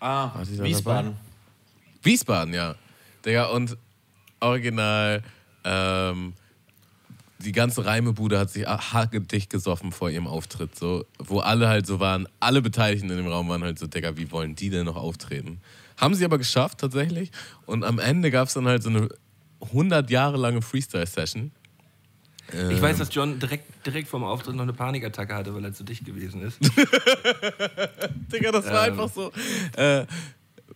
[0.00, 1.16] Ah, Wiesbaden.
[2.02, 2.74] Wiesbaden, ja.
[3.24, 3.76] Digga, und
[4.40, 5.22] original,
[5.64, 6.34] ähm,
[7.44, 12.00] die ganze Reimebude hat sich hagedicht gesoffen vor ihrem Auftritt, so, wo alle halt so
[12.00, 14.96] waren, alle Beteiligten in dem Raum waren halt so, Digga, wie wollen die denn noch
[14.96, 15.60] auftreten?
[15.96, 17.30] Haben sie aber geschafft, tatsächlich.
[17.66, 19.08] Und am Ende gab es dann halt so eine
[19.60, 21.52] 100 Jahre lange Freestyle-Session.
[22.70, 25.72] ich weiß, dass John direkt, direkt vor dem Auftritt noch eine Panikattacke hatte, weil er
[25.72, 26.58] zu dicht gewesen ist.
[28.32, 29.30] Digga, das war einfach so.
[29.76, 30.06] Äh,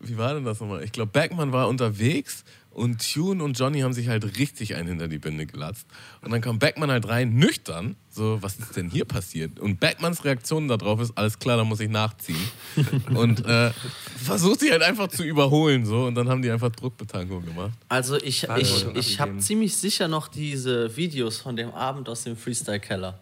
[0.00, 0.84] wie war denn das nochmal?
[0.84, 5.08] Ich glaube, Backman war unterwegs und Tune und Johnny haben sich halt richtig einen hinter
[5.08, 5.86] die Binde gelatzt.
[6.22, 7.96] Und dann kam Backman halt rein, nüchtern.
[8.08, 9.58] So, was ist denn hier passiert?
[9.58, 12.36] Und Backmans Reaktion darauf ist, alles klar, da muss ich nachziehen.
[13.14, 13.70] und äh,
[14.16, 15.86] versucht sie halt einfach zu überholen.
[15.86, 17.72] So, und dann haben die einfach Druckbetankung gemacht.
[17.88, 22.36] Also ich, ich, ich habe ziemlich sicher noch diese Videos von dem Abend aus dem
[22.36, 23.18] Freestyle-Keller.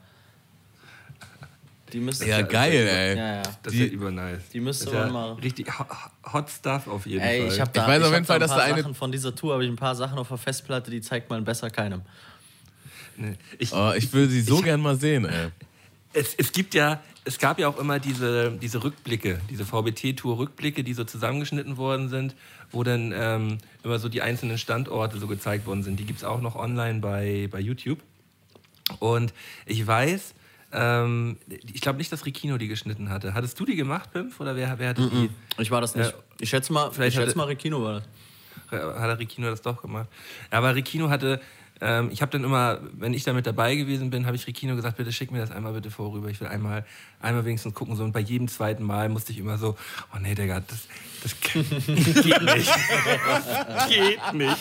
[1.92, 3.16] Die müsste Ja, geil, ey.
[3.16, 3.42] Ja, ja.
[3.62, 4.40] Das Die- ist ja übernice.
[4.52, 5.86] die müsste ja man mal- Richtig ho-
[6.32, 7.52] hot stuff auf jeden Ey, Fall.
[7.54, 9.12] ich habe da, Ich weiß auf hab jeden Fall, dass paar da eine- Sachen von
[9.12, 12.02] dieser Tour, habe ich ein paar Sachen auf der Festplatte, die zeigt man besser keinem.
[13.16, 13.34] Nee.
[13.58, 15.48] Ich, Oh, ich will sie so gern mal sehen, ey.
[16.12, 20.92] es, es gibt ja, es gab ja auch immer diese, diese Rückblicke, diese VBT-Tour-Rückblicke, die
[20.92, 22.34] so zusammengeschnitten worden sind,
[22.72, 25.98] wo dann ähm, immer so die einzelnen Standorte so gezeigt worden sind.
[26.00, 28.00] Die gibt es auch noch online bei, bei YouTube.
[28.98, 29.32] Und
[29.66, 30.34] ich weiß,
[30.72, 33.34] ähm, ich glaube nicht, dass Rikino die geschnitten hatte.
[33.34, 34.38] Hattest du die gemacht, Pimp?
[34.40, 35.30] Oder wer, wer hatte die?
[35.58, 36.10] Ich war das nicht.
[36.10, 36.16] Ja.
[36.40, 38.04] Ich schätze mal, Vielleicht ich schätze hatte- mal, Rekino war das.
[38.70, 40.08] hat der Ricino das doch gemacht.
[40.50, 41.40] Aber Ricino hatte,
[41.80, 44.76] ähm, ich habe dann immer, wenn ich da mit dabei gewesen bin, habe ich Rikino
[44.76, 46.28] gesagt, bitte schick mir das einmal bitte vorüber.
[46.30, 46.84] Ich will einmal,
[47.20, 47.96] einmal wenigstens gucken.
[47.96, 48.04] So.
[48.04, 49.76] Und bei jedem zweiten Mal musste ich immer so,
[50.14, 50.88] oh nee, Digga, das,
[51.22, 51.70] das geht
[52.42, 52.70] nicht.
[53.68, 54.56] Das geht nicht.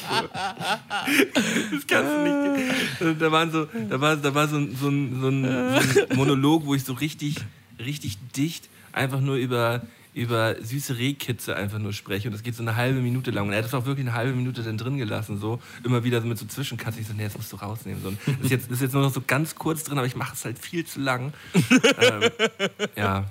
[1.72, 2.74] Das kannst du nicht.
[3.00, 6.02] Also Da, waren so, da war, da war so, ein- so, ein, so, ein, so
[6.12, 7.36] ein Monolog, wo ich so richtig,
[7.80, 9.82] richtig dicht einfach nur über,
[10.16, 12.30] über süße Rehkitze einfach nur spreche.
[12.30, 13.48] Und das geht so eine halbe Minute lang.
[13.48, 15.40] Und er hat das auch wirklich eine halbe Minute dann drin gelassen.
[15.40, 15.60] So.
[15.84, 16.98] Immer wieder so mit so Zwischencuts.
[16.98, 18.02] Ich so, nee, das musst du rausnehmen.
[18.02, 18.12] So.
[18.12, 20.46] Das, ist jetzt, ist jetzt nur noch so ganz kurz drin, aber ich mache es
[20.46, 21.34] halt viel zu lang.
[21.54, 22.32] ähm,
[22.96, 23.26] ja.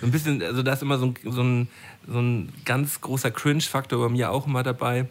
[0.00, 1.68] So ein bisschen, also da ist immer so ein, so ein,
[2.06, 5.08] so ein ganz großer Cringe-Faktor bei mir auch immer dabei.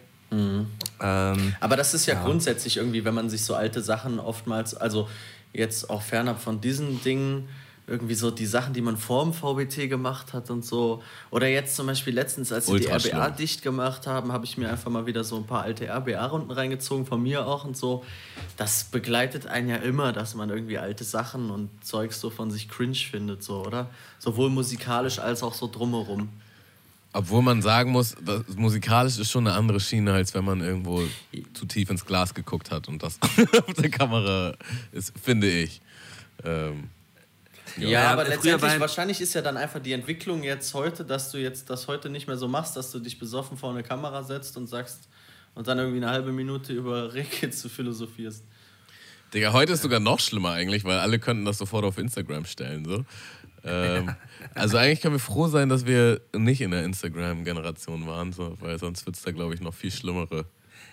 [1.00, 5.08] Ähm, Aber das ist ja, grundsätzlich irgendwie, wenn man sich so alte Sachen oftmals, also
[5.52, 7.48] jetzt auch fernab von diesen Dingen,
[7.86, 11.02] irgendwie so die Sachen, die man vor dem VBT gemacht hat und so.
[11.30, 13.36] Oder jetzt zum Beispiel letztens, als sie die RBA schlimm.
[13.36, 17.04] dicht gemacht haben, habe ich mir einfach mal wieder so ein paar alte RBA-Runden reingezogen,
[17.04, 18.02] von mir auch und so.
[18.56, 22.70] Das begleitet einen ja immer, dass man irgendwie alte Sachen und Zeugs so von sich
[22.70, 23.90] cringe findet, so, oder?
[24.18, 26.30] Sowohl musikalisch als auch so drumherum.
[27.12, 31.02] Obwohl man sagen muss, das, musikalisch ist schon eine andere Schiene, als wenn man irgendwo
[31.52, 33.18] zu tief ins Glas geguckt hat und das
[33.68, 34.54] auf der Kamera
[34.90, 35.80] ist, finde ich.
[36.42, 36.88] Ähm,
[37.78, 41.30] Ja, Ja, aber früher letztendlich, wahrscheinlich ist ja dann einfach die Entwicklung jetzt heute, dass
[41.30, 44.22] du jetzt das heute nicht mehr so machst, dass du dich besoffen vor eine Kamera
[44.22, 45.08] setzt und sagst
[45.54, 48.44] und dann irgendwie eine halbe Minute über Rehkitze philosophierst.
[49.32, 52.84] Digga, heute ist sogar noch schlimmer eigentlich, weil alle könnten das sofort auf Instagram stellen.
[52.84, 53.04] So.
[53.64, 54.14] Ähm,
[54.54, 58.78] also eigentlich können wir froh sein, dass wir nicht in der Instagram-Generation waren, so, weil
[58.78, 60.44] sonst wird es da, glaube ich, noch viel schlimmere.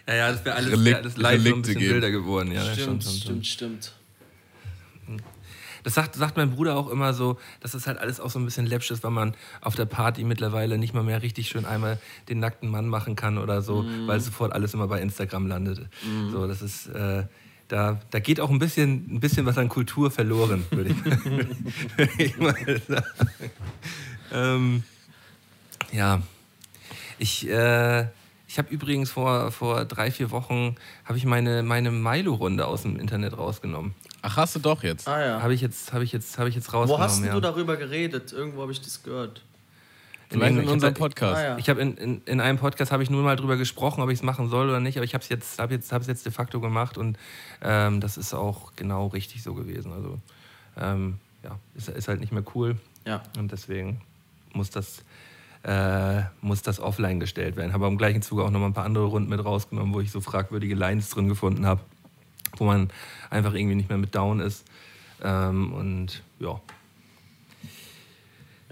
[0.08, 1.94] ja, ja, das wäre alles, Relikt- wär alles live so ein bisschen geben.
[1.96, 2.52] wilder geworden.
[2.52, 3.22] Ja, Stimmt, schon, schon, schon.
[3.44, 3.92] stimmt, stimmt.
[5.84, 8.46] Das sagt, sagt mein Bruder auch immer so, dass das halt alles auch so ein
[8.46, 12.00] bisschen läppsch ist, weil man auf der Party mittlerweile nicht mal mehr richtig schön einmal
[12.30, 15.88] den nackten Mann machen kann oder so, weil sofort alles immer bei Instagram landet.
[16.32, 17.24] So, das ist, äh,
[17.68, 20.90] da, da geht auch ein bisschen, ein bisschen was an Kultur verloren, würde
[21.98, 22.56] ich, ich mal
[22.88, 23.06] sagen.
[24.34, 24.84] Ähm,
[25.92, 26.22] ja,
[27.18, 28.08] ich, äh,
[28.48, 30.76] ich habe übrigens vor, vor drei, vier Wochen
[31.06, 33.96] habe ich meine, meine Milo-Runde aus dem Internet rausgenommen.
[34.22, 35.08] Ach, hast du doch jetzt.
[35.08, 35.42] Ah ja.
[35.42, 37.04] Habe ich jetzt, habe ich jetzt, habe ich jetzt Wo rausgenommen.
[37.04, 37.34] hast denn ja.
[37.34, 38.32] du darüber geredet?
[38.32, 39.44] Irgendwo habe ich das gehört.
[40.30, 41.38] Vielleicht in hab unserem Podcast.
[41.38, 41.58] Ah, ja.
[41.58, 44.20] Ich habe in, in, in einem Podcast habe ich nur mal drüber gesprochen, ob ich
[44.20, 46.32] es machen soll oder nicht, aber ich habe es jetzt, hab jetzt, hab's jetzt de
[46.32, 47.18] facto gemacht und
[47.62, 49.92] ähm, das ist auch genau richtig so gewesen.
[49.92, 50.20] Also
[50.78, 53.24] ähm, ja, ist, ist halt nicht mehr cool Ja.
[53.38, 54.00] und deswegen
[54.54, 55.04] muss das,
[55.64, 57.74] äh, muss das offline gestellt werden.
[57.74, 60.00] Habe aber im gleichen Zuge auch noch mal ein paar andere Runden mit rausgenommen, wo
[60.00, 61.82] ich so fragwürdige Lines drin gefunden habe,
[62.58, 62.90] wo man
[63.30, 64.66] einfach irgendwie nicht mehr mit down ist.
[65.24, 66.60] Ähm, und ja.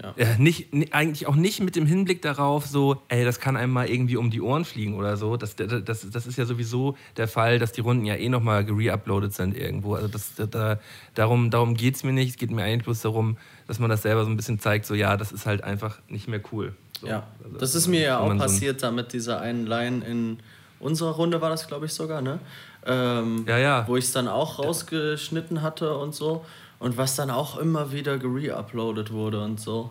[0.02, 0.14] Ja.
[0.16, 3.70] Äh, nicht, ni- eigentlich auch nicht mit dem Hinblick darauf, so, ey, das kann einem
[3.72, 5.36] mal irgendwie um die Ohren fliegen oder so.
[5.36, 9.34] Das, das, das, ist ja sowieso der Fall, dass die Runden ja eh nochmal gereuploadet
[9.34, 9.94] sind irgendwo.
[9.96, 10.78] Also das, da,
[11.14, 12.30] darum, darum geht es mir nicht.
[12.30, 14.94] Es geht mir eigentlich bloß darum, dass man das selber so ein bisschen zeigt, so,
[14.94, 16.74] ja, das ist halt einfach nicht mehr cool.
[16.98, 17.26] So, Ja.
[17.44, 20.38] also, Das ist mir ja auch man so passiert, da mit dieser einen Line in
[20.78, 22.38] unserer Runde war das, glaube ich, sogar, ne?
[22.86, 23.88] Ähm, Ja, ja.
[23.88, 26.44] Wo ich es dann auch rausgeschnitten hatte und so.
[26.78, 29.90] Und was dann auch immer wieder gereuploadet wurde und so.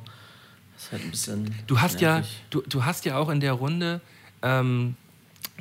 [0.74, 1.56] Das ist halt ein bisschen.
[1.68, 2.44] Du hast ja, nervig.
[2.50, 4.02] du, du hast ja auch in der Runde,
[4.42, 4.96] ähm,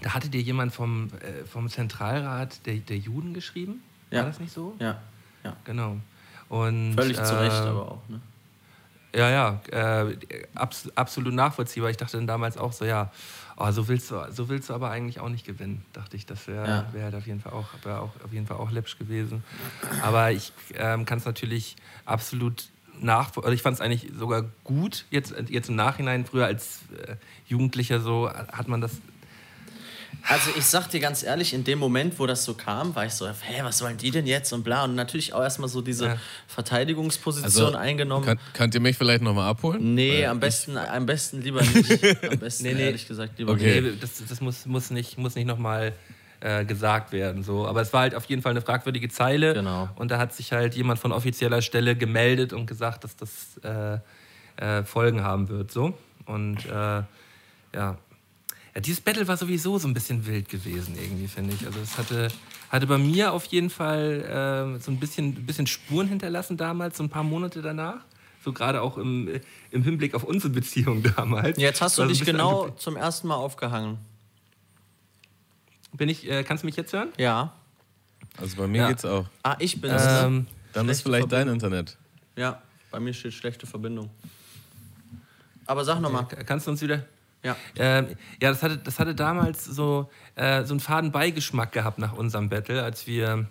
[0.03, 3.83] da hatte dir jemand vom, äh, vom Zentralrat der, der Juden geschrieben.
[4.11, 4.21] Ja.
[4.21, 4.75] War das nicht so?
[4.79, 5.01] Ja,
[5.45, 5.57] ja.
[5.65, 5.97] Genau.
[6.49, 8.21] Und, Völlig zu Recht, äh, aber auch, ne?
[9.15, 10.15] Ja, ja, äh,
[10.55, 11.91] abs absolut nachvollziehbar.
[11.91, 13.11] Ich dachte dann damals auch so, ja,
[13.61, 15.85] oh, so, willst du, so willst du aber eigentlich auch nicht gewinnen.
[15.93, 16.93] Dachte ich, das wäre Ja.
[16.93, 19.43] wär halt auf jeden Fall auch, wär auch, auf jeden Fall auch läppsch gewesen.
[20.03, 22.69] Aber ich ähm, kann es natürlich absolut
[23.01, 23.53] nachvollziehen.
[23.55, 28.29] Ich fand es eigentlich sogar gut, jetzt, jetzt im Nachhinein, früher als äh, Jugendlicher so,
[28.31, 28.93] hat man das
[30.31, 33.13] Also ich sag dir ganz ehrlich, in dem Moment, wo das so kam, war ich
[33.15, 34.85] so, hä, was wollen die denn jetzt und bla.
[34.85, 36.17] Und natürlich auch erstmal so diese Ja.
[36.49, 38.25] Verteidigungsposition eingenommen.
[38.27, 39.95] Könnt, könnt ihr mich vielleicht nochmal abholen?
[39.95, 41.91] nee, Weil am ich- besten, am besten lieber nicht.
[42.31, 42.83] Am besten, Nee, nee.
[42.85, 43.81] ehrlich gesagt, lieber Okay.
[43.81, 43.95] nicht.
[43.95, 45.93] Nee, das, das muss, muss nicht, muss nicht nochmal
[46.41, 47.43] äh, gesagt werden.
[47.43, 47.67] So.
[47.67, 49.55] Aber es war halt auf jeden Fall eine fragwürdige Zeile.
[49.55, 49.89] Genau.
[49.97, 53.99] Und da hat sich halt jemand von offizieller Stelle gemeldet und gesagt, dass das äh,
[54.63, 55.73] äh, Folgen haben wird.
[55.73, 55.97] So.
[56.27, 56.71] Und äh,
[57.75, 57.97] ja.
[58.79, 58.81] Ja.
[58.81, 61.67] Dieses Battle war sowieso so ein bisschen wild gewesen, irgendwie, finde ich.
[61.67, 62.29] Also es hatte,
[62.71, 66.97] hatte bei mir auf jeden Fall äh, so ein bisschen, ein bisschen Spuren hinterlassen damals,
[66.97, 68.05] so ein paar Monate danach.
[68.45, 69.41] So gerade auch im,
[69.73, 71.59] im Hinblick auf unsere Beziehung damals.
[71.59, 73.99] Jetzt hast du dich genau zum ersten Mal aufgehangen.
[75.93, 77.09] Bin ich, äh, kannst du mich jetzt hören?
[77.19, 77.53] Ja.
[78.37, 78.89] Also bei mir Ja.
[78.89, 79.27] geht's auch.
[79.43, 79.91] Ah, ich bin?
[79.99, 81.97] Ähm, Dann ist vielleicht dein Internet.
[82.37, 82.63] Ja,
[82.93, 84.11] bei mir steht schlechte Verbindung.
[85.67, 86.27] Aber sag nochmal.
[86.47, 87.05] Kannst du uns wieder,
[87.43, 87.57] Ja.
[87.77, 88.09] Ähm,
[88.43, 92.49] ja, das hatte, das hatte damals so, äh, so einen faden Beigeschmack gehabt nach unserem
[92.49, 93.47] Battle, als wir,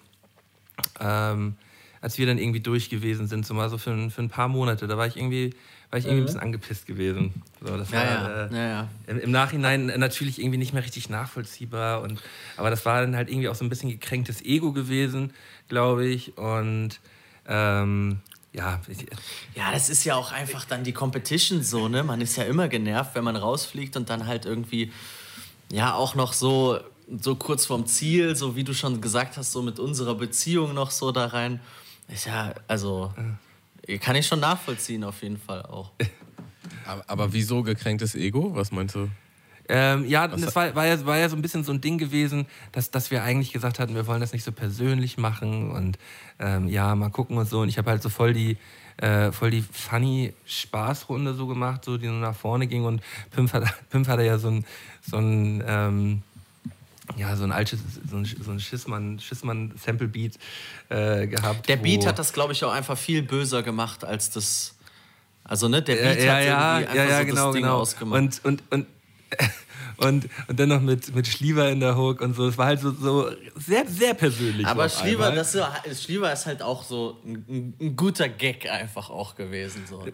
[1.00, 1.56] ähm,
[2.02, 4.48] als wir dann irgendwie durch gewesen sind, so mal so für, ein- für ein paar
[4.48, 4.88] Monate.
[4.88, 5.52] Da war ich irgendwie,
[5.90, 7.34] war ich irgendwie ein bisschen angepisst gewesen.
[7.62, 7.96] So, das Mhm.
[7.96, 8.88] Ja, war, ja, Äh, ja, ja.
[9.08, 12.02] Im, Im Nachhinein natürlich irgendwie nicht mehr richtig nachvollziehbar.
[12.02, 12.22] Und,
[12.58, 15.34] aber das war dann halt irgendwie auch so ein bisschen gekränktes Ego gewesen,
[15.70, 16.38] glaube ich.
[16.38, 17.00] Und
[17.48, 18.20] ähm,
[18.58, 19.06] ja, ich,
[19.56, 22.04] Ja, das ist ja auch einfach dann die Competition so, ne?
[22.04, 24.92] Man ist ja immer genervt, wenn man rausfliegt und dann halt irgendwie,
[25.72, 26.80] ja, auch noch so,
[27.22, 30.92] so kurz vorm Ziel, so wie du schon gesagt hast, so mit unserer Beziehung noch
[30.92, 31.60] so da rein.
[32.08, 33.14] Ist ja, also,
[34.00, 35.92] kann ich schon nachvollziehen, auf jeden Fall auch.
[36.86, 38.56] Aber, aber wieso gekränktes Ego?
[38.56, 39.10] Was meinst du?
[39.70, 42.48] Ähm, ja, das war, war, ja, war ja so ein bisschen so ein Ding gewesen,
[42.72, 45.98] dass, dass wir eigentlich gesagt hatten, wir wollen das nicht so persönlich machen und
[46.40, 47.62] ähm, ja, mal gucken und so.
[47.62, 48.58] Und ich habe halt so voll die,
[48.98, 53.02] äh, voll die funny Spaßrunde so gemacht, so die so nach vorne ging und
[53.32, 54.66] Pimp hat, Pimp hatte ja so ein,
[55.02, 56.24] so ein ähm,
[57.16, 60.38] ja, so ein altes, so ein, so ein Schissmann, Schissmann-Sample-Beat
[60.90, 61.70] äh, gehabt.
[61.70, 64.76] Der Beat hat das, glaube ich, auch einfach viel böser gemacht als das.
[65.44, 67.54] Also, ne, der ja, Beat ja, hat ja, irgendwie ja, einfach ja, so genau, das
[67.54, 67.78] Ding genau.
[67.78, 68.20] ausgemacht.
[68.20, 68.88] Und, und, und,
[69.98, 72.48] und, und dann noch mit, mit Schliever in der Hook und so.
[72.48, 74.66] Es war halt so, so sehr, sehr persönlich.
[74.66, 75.36] Aber so einmal.
[75.36, 79.84] das ist, Schlieber ist halt auch so ein, ein, guter Gag einfach auch gewesen.
[79.90, 80.14] So, ne?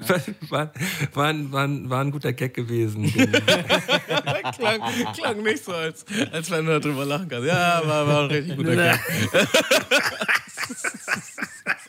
[0.49, 0.71] war,
[1.13, 3.11] war, ein- war, war ein guter Gag gewesen.
[4.55, 4.81] klang,
[5.13, 7.47] klang nicht so, als, als wenn du darüber lachen kannst.
[7.47, 8.99] Ja, war, war ein richtig guter Gag.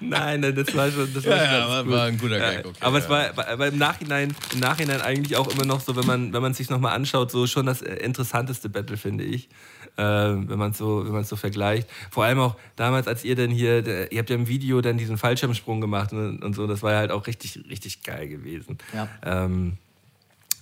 [0.00, 1.12] nein, nein, das war schon.
[1.12, 1.92] Das war Ja, schon ja, gut.
[1.92, 2.66] war ein guter Gag.
[2.66, 3.10] Okay, aber es ja.
[3.10, 6.42] war, war aber im Nachhinein, im Nachhinein eigentlich auch immer noch so, wenn man, wenn
[6.42, 9.48] man sich nochmal anschaut, so schon das äh, interessanteste Battle, finde ich.
[9.96, 11.88] Äh, wenn man es so, wenn man so vergleicht.
[12.10, 14.96] Vor allem auch damals, als ihr dann hier, der, ihr habt ja im Video dann
[14.96, 18.78] diesen Fallschirmsprung gemacht und, und so, das war ja halt auch richtig, richtig geil gewesen.
[18.94, 19.08] Ja.
[19.24, 19.76] Ähm,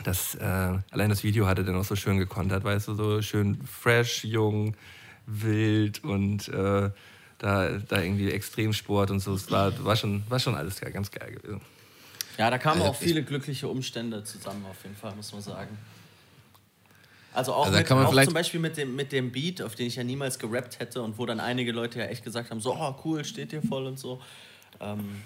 [0.04, 0.44] das, äh,
[0.90, 4.74] allein das Video hatte dann auch so schön gekontert, weißt du, so schön fresh, jung,
[5.26, 6.90] wild und äh,
[7.38, 9.34] da, da irgendwie Extremsport und so.
[9.34, 11.60] Es war, war, schon, war schon alles geil, ganz geil gewesen.
[12.38, 15.78] Ja, da kamen Also auch viele glückliche Umstände zusammen, auf jeden Fall, muss man sagen.
[17.32, 19.96] Also auch, Also mit, auch zum Beispiel mit dem, mit dem Beat, auf den ich
[19.96, 22.94] ja niemals gerappt hätte und wo dann einige Leute ja echt gesagt haben, so, oh
[23.04, 24.22] cool, steht dir voll und so.
[24.80, 25.22] Ähm,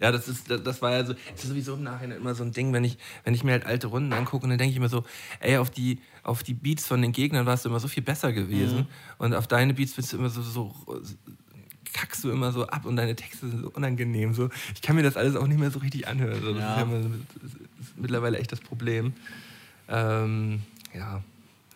[0.00, 2.52] Ja, das ist, das, war ja so, das ist sowieso im Nachhinein immer so ein
[2.52, 4.88] Ding, wenn ich, wenn ich mir halt alte Runden angucke und dann denke ich immer
[4.88, 5.04] so,
[5.40, 8.32] ey, auf die, auf die Beats von den Gegnern warst du immer so viel besser
[8.32, 8.86] gewesen
[9.18, 10.74] und auf deine Beats bist du immer so, so
[11.94, 14.34] kackst du immer so ab und deine Texte sind so unangenehm.
[14.34, 14.50] So.
[14.74, 16.40] Ich kann mir das alles auch nicht mehr so richtig anhören.
[16.42, 16.52] So.
[16.52, 16.82] Das, Ja.
[16.82, 16.98] ist ja
[17.40, 19.14] das ist mittlerweile echt das Problem.
[19.88, 21.22] Ähm, ja.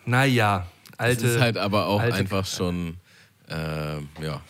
[0.05, 0.67] Naja,
[0.97, 1.23] alte.
[1.23, 2.97] Das ist halt aber auch einfach schon,
[3.49, 4.43] äh, ja,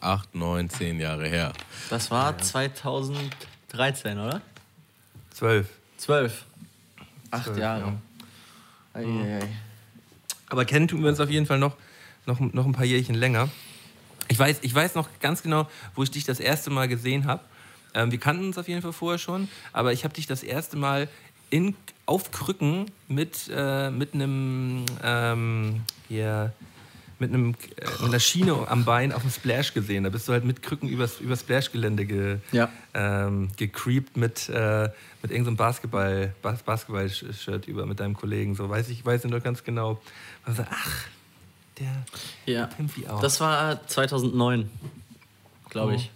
[0.00, 1.52] acht, neun, zehn Jahre her.
[1.90, 4.40] das war 2013, oder?
[5.30, 5.68] Zwölf.
[5.98, 6.44] 12.
[7.30, 7.80] Acht Zwölf, Jahre.
[8.94, 9.00] ja.
[9.00, 9.48] Eieiei.
[10.48, 11.76] Aber kennen tun wir uns auf jeden Fall noch,
[12.26, 13.48] noch, noch ein paar Jährchen länger.
[14.28, 17.42] Ich weiß, ich weiß noch ganz genau, wo ich dich das erste Mal gesehen habe.
[17.94, 20.76] Ähm, wir kannten uns auf jeden Fall vorher schon, aber ich habe dich das erste
[20.76, 21.08] Mal
[21.50, 21.74] in,
[22.06, 26.52] auf Krücken mit, äh, mit einem ähm, hier,
[27.20, 30.04] mit, einem, äh, mit einer Schiene am Bein auf dem Splash gesehen.
[30.04, 32.68] Da bist du halt mit Krücken übers, übers Splash-Gelände ge, Ja.
[32.94, 34.88] ähm, gecreept mit, äh,
[35.22, 38.54] mit irgendeinem Basketball, Bas Basketball-Shirt über mit deinem Kollegen.
[38.54, 40.00] So weiß ich, weiß ich noch ganz genau.
[40.46, 41.04] Und so, ach,
[41.78, 42.04] der
[42.52, 42.66] Ja.
[42.66, 43.20] Pimpy auch.
[43.20, 44.68] Das war 2009,
[45.70, 46.10] glaube ich.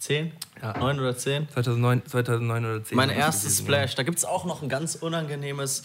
[0.00, 0.32] 10?
[0.62, 0.78] Ja.
[0.78, 1.48] 9 oder 10?
[1.50, 2.96] 2009, 2009 oder 10.
[2.96, 3.94] Mein erstes Splash.
[3.94, 5.82] Da gibt es auch noch ein ganz unangenehmes,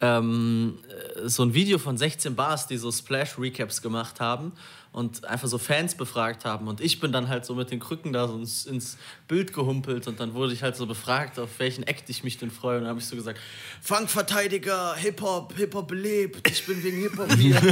[0.00, 4.52] ähm, äh, so ein Video von 16 Bars, die so Splash-Recaps gemacht haben
[4.98, 6.66] und einfach so Fans befragt haben.
[6.66, 10.08] Und ich bin dann halt so mit den Krücken da so ins, ins Bild gehumpelt
[10.08, 12.78] und dann wurde ich halt so befragt, auf welchen Act ich mich denn freue.
[12.78, 13.38] Und dann habe ich so gesagt,
[13.80, 17.54] Fangverteidiger, Hip-Hop, Hip-Hop belebt, ich bin wegen Hip-Hop hier.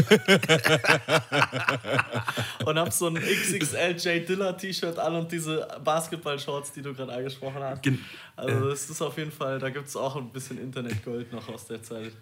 [2.65, 7.13] und hab so ein XXL J Dilla T-Shirt an und diese Basketball-Shorts, die du gerade
[7.13, 7.83] angesprochen hast.
[8.37, 11.67] Also das ist auf jeden Fall, da gibt es auch ein bisschen Internetgold noch aus
[11.67, 12.13] der Zeit.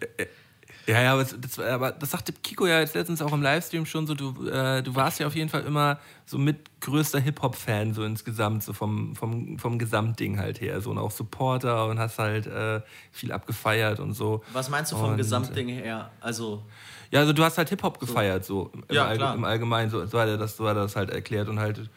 [0.87, 4.05] Ja, ja, aber das, aber das sagte Kiko ja jetzt letztens auch im Livestream schon
[4.05, 8.03] so, du, äh, du warst ja auf jeden Fall immer so mit größter Hip-Hop-Fan so
[8.03, 12.45] insgesamt, so vom, vom, vom Gesamtding halt her, so und auch Supporter und hast halt
[12.45, 12.81] äh,
[13.11, 14.43] viel abgefeiert und so.
[14.53, 16.11] Was meinst du vom Und, Gesamtding her?
[16.21, 16.63] Also,
[17.09, 19.33] Ja, also du hast halt Hip-Hop gefeiert, so im, Ja, Allg klar.
[19.33, 21.89] im Allgemeinen, so, so, hat er das, so hat er das halt erklärt und halt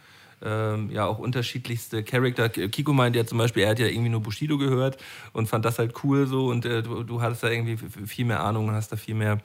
[0.42, 2.48] ähm, ja auch unterschiedlichste Charakter.
[2.48, 4.98] Kiko meint ja zum Beispiel, er hat ja irgendwie nur Bushido gehört
[5.32, 7.76] und fand das halt cool so und äh, du, du hattest da irgendwie
[8.06, 9.38] viel mehr Ahnung und hast da viel mehr,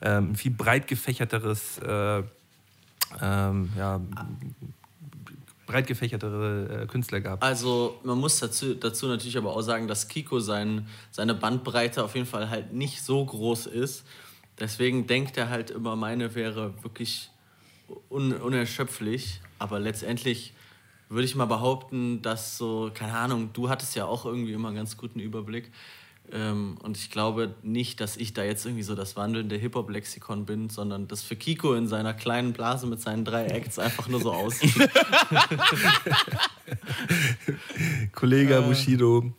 [0.00, 2.22] ähm, viel breit gefächerteres, äh,
[3.20, 4.00] ähm, ja,
[5.66, 7.44] breit gefächertere äh, Künstler gab.
[7.44, 12.14] Also man muss dazu, dazu natürlich aber auch sagen, dass Kiko sein, seine Bandbreite auf
[12.14, 14.04] jeden Fall halt nicht so groß ist.
[14.58, 17.30] Deswegen denkt er halt immer, meine wäre wirklich
[18.08, 19.40] un, unerschöpflich.
[19.58, 20.54] Aber letztendlich
[21.08, 24.76] würde ich mal behaupten, dass so, keine Ahnung, du hattest ja auch irgendwie immer einen
[24.76, 25.70] ganz guten Überblick.
[26.30, 30.68] Ähm, und ich glaube nicht, dass ich da jetzt irgendwie so das wandelnde Hip-Hop-Lexikon bin,
[30.68, 34.32] sondern dass für Kiko in seiner kleinen Blase mit seinen drei Acts einfach nur so
[34.32, 34.74] aussieht.
[38.12, 39.32] Kollege Bushido,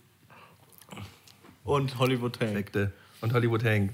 [1.63, 2.71] Und Hollywood Hank.
[3.21, 3.93] Und Hollywood Hank.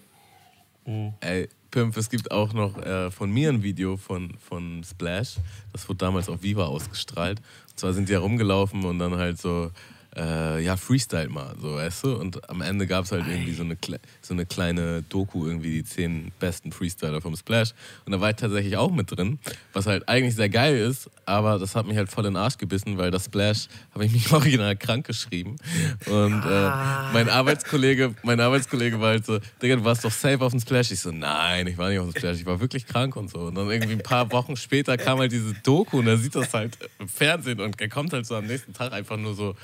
[1.22, 5.38] Ey, Pimp, es gibt auch noch äh, von mir ein Video von, von Splash.
[5.74, 7.42] Das wurde damals auf Viva ausgestrahlt.
[7.70, 9.72] Und zwar sind die herumgelaufen und dann halt so,
[10.16, 12.16] äh, ja, Freestyle mal, so, weißt du?
[12.16, 13.78] Und am Ende gab es halt irgendwie so eine,
[14.22, 17.74] so eine kleine Doku, irgendwie die zehn besten Freestyler vom Splash.
[18.06, 19.40] Und da war ich tatsächlich auch mit drin,
[19.74, 22.58] was halt eigentlich sehr geil ist, aber das hat mich halt voll in den Arsch
[22.58, 25.58] gebissen, weil das Splash habe ich mich original krank geschrieben.
[26.06, 26.70] Und äh,
[27.14, 30.92] mein Arbeitskollege, mein Arbeitskollege war halt so, Digga, du warst doch safe auf dem Splash.
[30.92, 33.40] Ich so, nein, ich war nicht auf dem Splash, ich war wirklich krank und so.
[33.40, 36.54] Und dann irgendwie ein paar Wochen später kam halt diese Doku und er sieht das
[36.54, 39.56] halt im Fernsehen und er kommt halt so am nächsten Tag einfach nur so,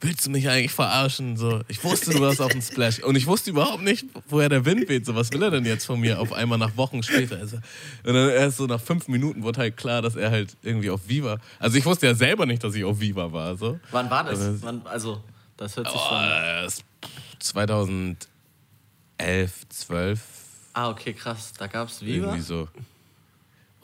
[0.00, 1.36] willst du mich eigentlich verarschen?
[1.36, 3.00] So, ich wusste, du warst auf dem Splash.
[3.00, 5.06] Und ich wusste überhaupt nicht, woher der Wind weht.
[5.06, 7.36] So, was will er denn jetzt von mir auf einmal nach Wochen später?
[7.38, 7.56] Also,
[8.04, 11.08] und dann erst so nach fünf Minuten wurde halt klar, dass er halt irgendwie auf
[11.08, 11.38] Viva.
[11.58, 13.56] Also ich wusste ja selber nicht, dass ich auf Viva war.
[13.56, 13.78] So.
[13.90, 14.38] Wann war das?
[14.40, 15.22] Also- Wann, also,
[15.56, 16.18] das hört sich Oh, schon.
[16.28, 16.82] das-
[17.38, 18.26] 2011,
[19.70, 20.20] 12,
[20.74, 21.54] Ah, okay, krass.
[21.56, 22.26] Da gab es Viva.
[22.26, 22.68] irgendwie so.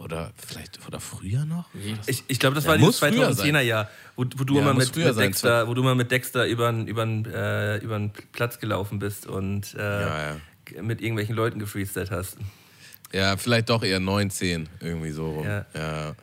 [0.02, 1.68] Oder vielleicht, oder früher noch?
[2.06, 4.62] Ich, ich glaube, das Ja, war muss dieses früher 2010er Jahr, wo, wo du Ja,
[4.62, 5.24] immer muss mit, früher mit sein.
[5.26, 9.78] Dexter, wo du immer mit Dexter über einen äh, übern Platz gelaufen bist und äh,
[9.78, 10.36] Ja,
[10.74, 10.82] ja.
[10.82, 12.36] mit irgendwelchen Leuten gefreestylt hast.
[13.12, 15.44] Ja, vielleicht doch eher 9, 10, irgendwie so rum.
[15.46, 15.66] Ja.
[15.74, 16.14] ja.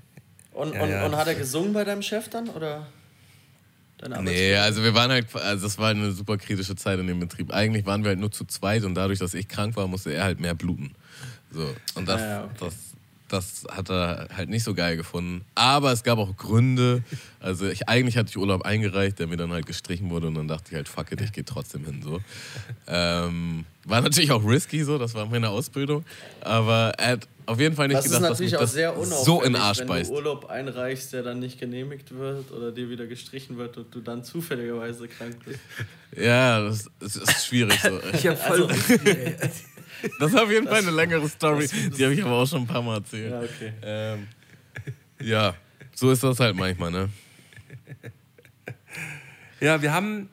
[0.51, 1.05] Und, Ja, und, ja.
[1.05, 2.49] und hat er gesungen bei deinem Chef dann?
[2.49, 2.87] Oder
[4.21, 7.51] Nee, also wir waren halt, also das war eine super kritische Zeit in dem Betrieb.
[7.51, 10.23] Eigentlich waren wir halt nur zu zweit und dadurch, dass ich krank war, musste er
[10.23, 10.95] halt mehr bluten.
[11.51, 11.75] So.
[11.95, 12.53] Und das, Ah, ja, okay.
[12.61, 12.73] das,
[13.29, 15.45] das hat er halt nicht so geil gefunden.
[15.55, 17.03] Aber es gab auch Gründe.
[17.39, 20.47] Also ich, eigentlich hatte ich Urlaub eingereicht, der mir dann halt gestrichen wurde und dann
[20.47, 22.01] dachte ich halt, fuck it, ich gehe trotzdem hin.
[22.03, 22.19] So.
[22.87, 26.03] Ähm, war natürlich auch risky, so, das war meine Ausbildung.
[26.41, 29.25] Aber er hat auf jeden Fall nicht Das ist gedacht, dass mich natürlich auch das
[29.25, 30.11] so in den Arsch wenn beißt.
[30.11, 34.01] du Urlaub einreichst, der dann nicht genehmigt wird oder dir wieder gestrichen wird und du
[34.01, 35.59] dann zufälligerweise krank bist.
[36.15, 37.99] Ja, das, das ist schwierig so.
[38.13, 38.67] Ich hab voll
[40.19, 41.67] Das ist auf jeden Fall eine längere Story.
[41.67, 43.31] Die habe ich aber auch schon ein paar Mal erzählt.
[43.31, 43.73] Ja, okay.
[43.81, 44.27] Ähm,
[45.21, 45.55] ja,
[45.93, 47.09] so ist das halt manchmal, ne?
[49.59, 50.29] Ja, wir haben,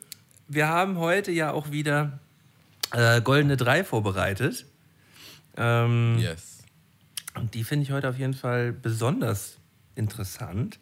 [0.47, 2.19] wir haben heute ja auch wieder
[2.93, 4.65] äh, Goldene Drei vorbereitet.
[5.57, 6.59] Ähm, Yes.
[7.35, 9.57] Und die finde ich heute auf jeden Fall besonders
[9.95, 10.79] interessant.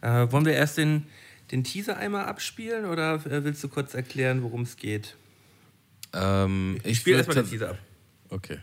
[0.00, 1.06] Äh, wollen wir erst den,
[1.50, 5.16] den Teaser einmal abspielen oder äh, willst du kurz erklären, worum es geht?
[6.12, 7.78] Ähm, ich Spiel würd erstmal den Teaser ab.
[8.30, 8.58] Okay.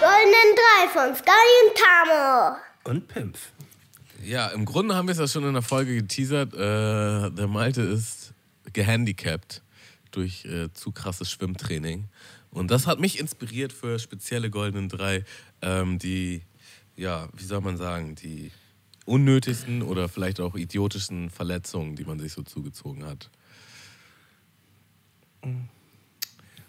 [0.00, 1.30] Goldenen Drei von Sky
[1.62, 2.56] und Tamo.
[2.84, 3.52] Und Pimpf.
[4.22, 6.54] Ja, im Grunde haben wir es ja schon in der Folge geteasert.
[6.54, 8.32] Äh, der Malte ist
[8.72, 9.62] gehandicapt
[10.10, 12.08] durch äh, zu krasses Schwimmtraining.
[12.50, 15.24] Und das hat mich inspiriert für spezielle Goldenen Drei,
[15.60, 16.42] ähm, die,
[16.96, 18.50] ja, wie soll man sagen, die
[19.06, 23.30] unnötigsten oder vielleicht auch idiotischsten Verletzungen, die man sich so zugezogen hat.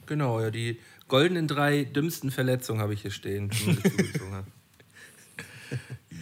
[0.05, 3.49] Genau, ja, die goldenen drei dümmsten Verletzungen habe ich hier stehen.
[3.49, 4.45] die man sich zugezogen hat.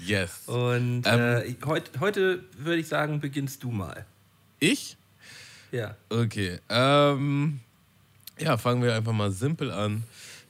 [0.05, 0.47] Yes.
[0.47, 4.05] Und äh, heut, heute würde ich sagen, beginnst du mal.
[4.59, 4.97] Ich?
[5.71, 5.95] Ja.
[6.09, 6.59] Okay.
[6.69, 7.59] Ähm,
[8.39, 10.03] ja, fangen wir einfach mal simpel an.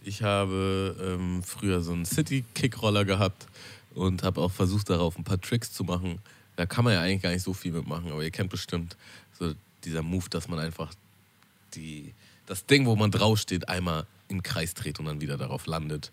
[0.04, 3.48] Ich habe ähm, früher so einen City-Kickroller gehabt
[3.96, 6.20] und habe auch versucht, darauf ein paar Tricks zu machen.
[6.58, 8.98] Da kann man ja eigentlich gar nicht so viel mitmachen, aber ihr kennt bestimmt
[9.40, 9.54] so
[9.86, 10.94] dieser Move, dass man einfach
[11.76, 12.14] die,
[12.46, 16.12] das Ding, wo man draufsteht, einmal im Kreis dreht und dann wieder darauf landet.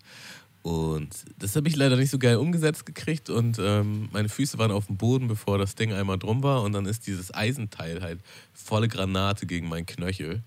[0.63, 4.71] Und das habe ich leider nicht so geil umgesetzt gekriegt und ähm, meine Füße waren
[4.71, 8.19] auf dem Boden, bevor das Ding einmal drum war und dann ist dieses Eisenteil halt
[8.53, 10.43] volle Granate gegen meinen Knöchel.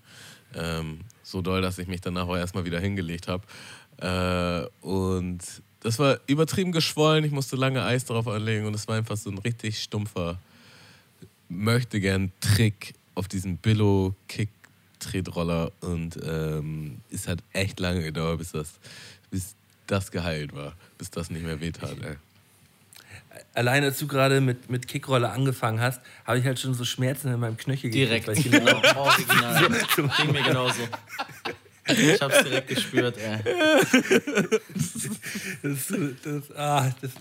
[0.55, 3.43] Ähm, so doll, dass ich mich danach auch erstmal wieder hingelegt habe.
[3.97, 5.39] Äh, und
[5.81, 9.29] das war übertrieben geschwollen, ich musste lange Eis drauf anlegen und es war einfach so
[9.29, 10.39] ein richtig stumpfer,
[11.47, 18.79] möchte gern Trick auf diesem Billo-Kick-Tretroller und ähm, es hat echt lange gedauert, bis das,
[19.29, 19.53] bis
[19.87, 22.01] das geheilt war, bis das nicht mehr wehtat.
[22.01, 22.15] Ey.
[23.53, 27.33] Alleine als du gerade mit, mit Kickroller angefangen hast, habe ich halt schon so Schmerzen
[27.33, 28.25] in meinem Knöchel Direkt.
[28.27, 28.51] gekriegt.
[28.51, 29.69] Genau, original.
[30.17, 30.81] Ging mir genauso.
[31.87, 33.39] Ich hab's direkt gespürt, ey.
[35.61, 37.11] das, das, ah, das,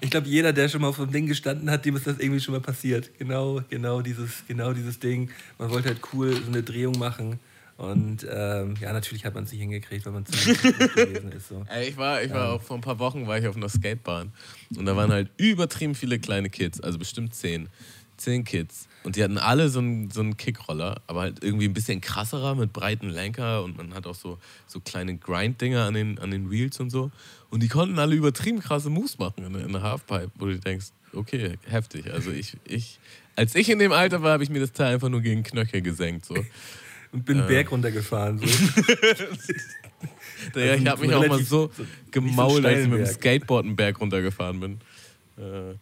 [0.00, 2.18] ich glaube, jeder, der schon mal auf so einem Ding gestanden hat, dem ist das
[2.18, 3.10] irgendwie schon mal passiert.
[3.18, 5.30] Genau, genau dieses, genau dieses Ding.
[5.58, 7.38] Man wollte halt cool so eine Drehung machen.
[7.76, 10.32] Und ähm, ja, natürlich hat man es nicht hingekriegt, weil man zu
[10.94, 11.48] gewesen ist.
[11.48, 11.64] So.
[11.86, 14.32] Ich war, ich war auch vor ein paar Wochen war ich auf einer Skatebahn
[14.76, 17.68] und da waren halt übertrieben viele kleine Kids, also bestimmt zehn.
[18.16, 18.88] Zehn Kids.
[19.02, 22.54] Und die hatten alle so einen, so einen Kickroller, aber halt irgendwie ein bisschen krasserer
[22.54, 26.50] mit breiten Lenker und man hat auch so, so kleine Grind-Dinger an den, an den
[26.50, 27.10] Wheels und so.
[27.50, 30.58] Und die konnten alle übertrieben krasse Moves machen in, der- in der Halfpipe, wo du
[30.58, 32.10] denkst, okay, heftig.
[32.10, 32.98] Also ich, ich,
[33.36, 35.50] als ich in dem Alter war, habe ich mir das Teil einfach nur gegen den
[35.50, 36.24] Knöchel gesenkt.
[36.24, 36.36] So.
[37.16, 38.38] Und bin einen Berg runtergefahren.
[38.38, 38.46] So.
[40.54, 43.06] Ja, ich habe mich so auch mal so so- gemault, als ich mit dem.
[43.06, 44.72] Skateboard einen Berg runtergefahren bin.
[45.38, 45.74] Äh,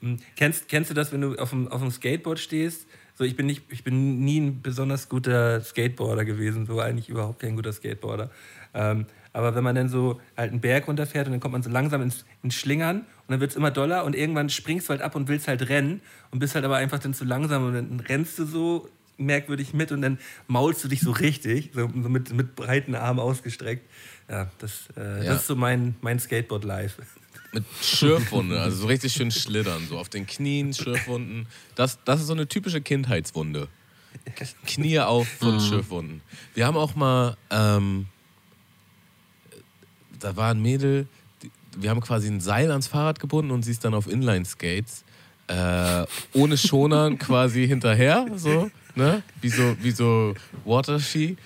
[0.00, 2.86] Hm, Kennst, kennst du das, wenn du auf dem, auf dem Skateboard stehst?
[3.14, 7.38] So, ich bin, nicht, ich bin nie ein besonders guter Skateboarder gewesen, so eigentlich überhaupt
[7.40, 8.28] kein guter Skateboarder.
[8.74, 11.70] Ähm, aber wenn man dann so halt einen Berg runterfährt und dann kommt man so
[11.70, 15.02] langsam ins, ins Schlingern und dann wird es immer doller und irgendwann springst du halt
[15.02, 16.00] ab und willst halt rennen
[16.32, 19.92] und bist halt aber einfach dann zu langsam und dann rennst du so merkwürdig mit
[19.92, 23.88] und dann maulst du dich so richtig, so, mit, mit breiten Armen ausgestreckt.
[24.28, 25.32] Ja, das, äh, Ja.
[25.32, 27.02] das ist so mein, mein Skateboard-Life.
[27.52, 31.46] mit Schürfwunde, also so richtig schön schlittern, so auf den Knien, Schürfwunden.
[31.74, 33.68] Das, das ist so eine typische Kindheitswunde.
[34.66, 36.22] Knie auf von Schürfwunden.
[36.54, 38.06] Wir haben auch mal, ähm,
[40.18, 41.06] da war ein Mädel,
[41.42, 45.04] die, wir haben quasi ein Seil ans Fahrrad gebunden und sie ist dann auf Inline-Skates
[45.48, 49.22] äh, ohne Schonern quasi hinterher, so, ne?
[49.40, 50.34] Wie so, wie so
[50.64, 51.36] Waterski.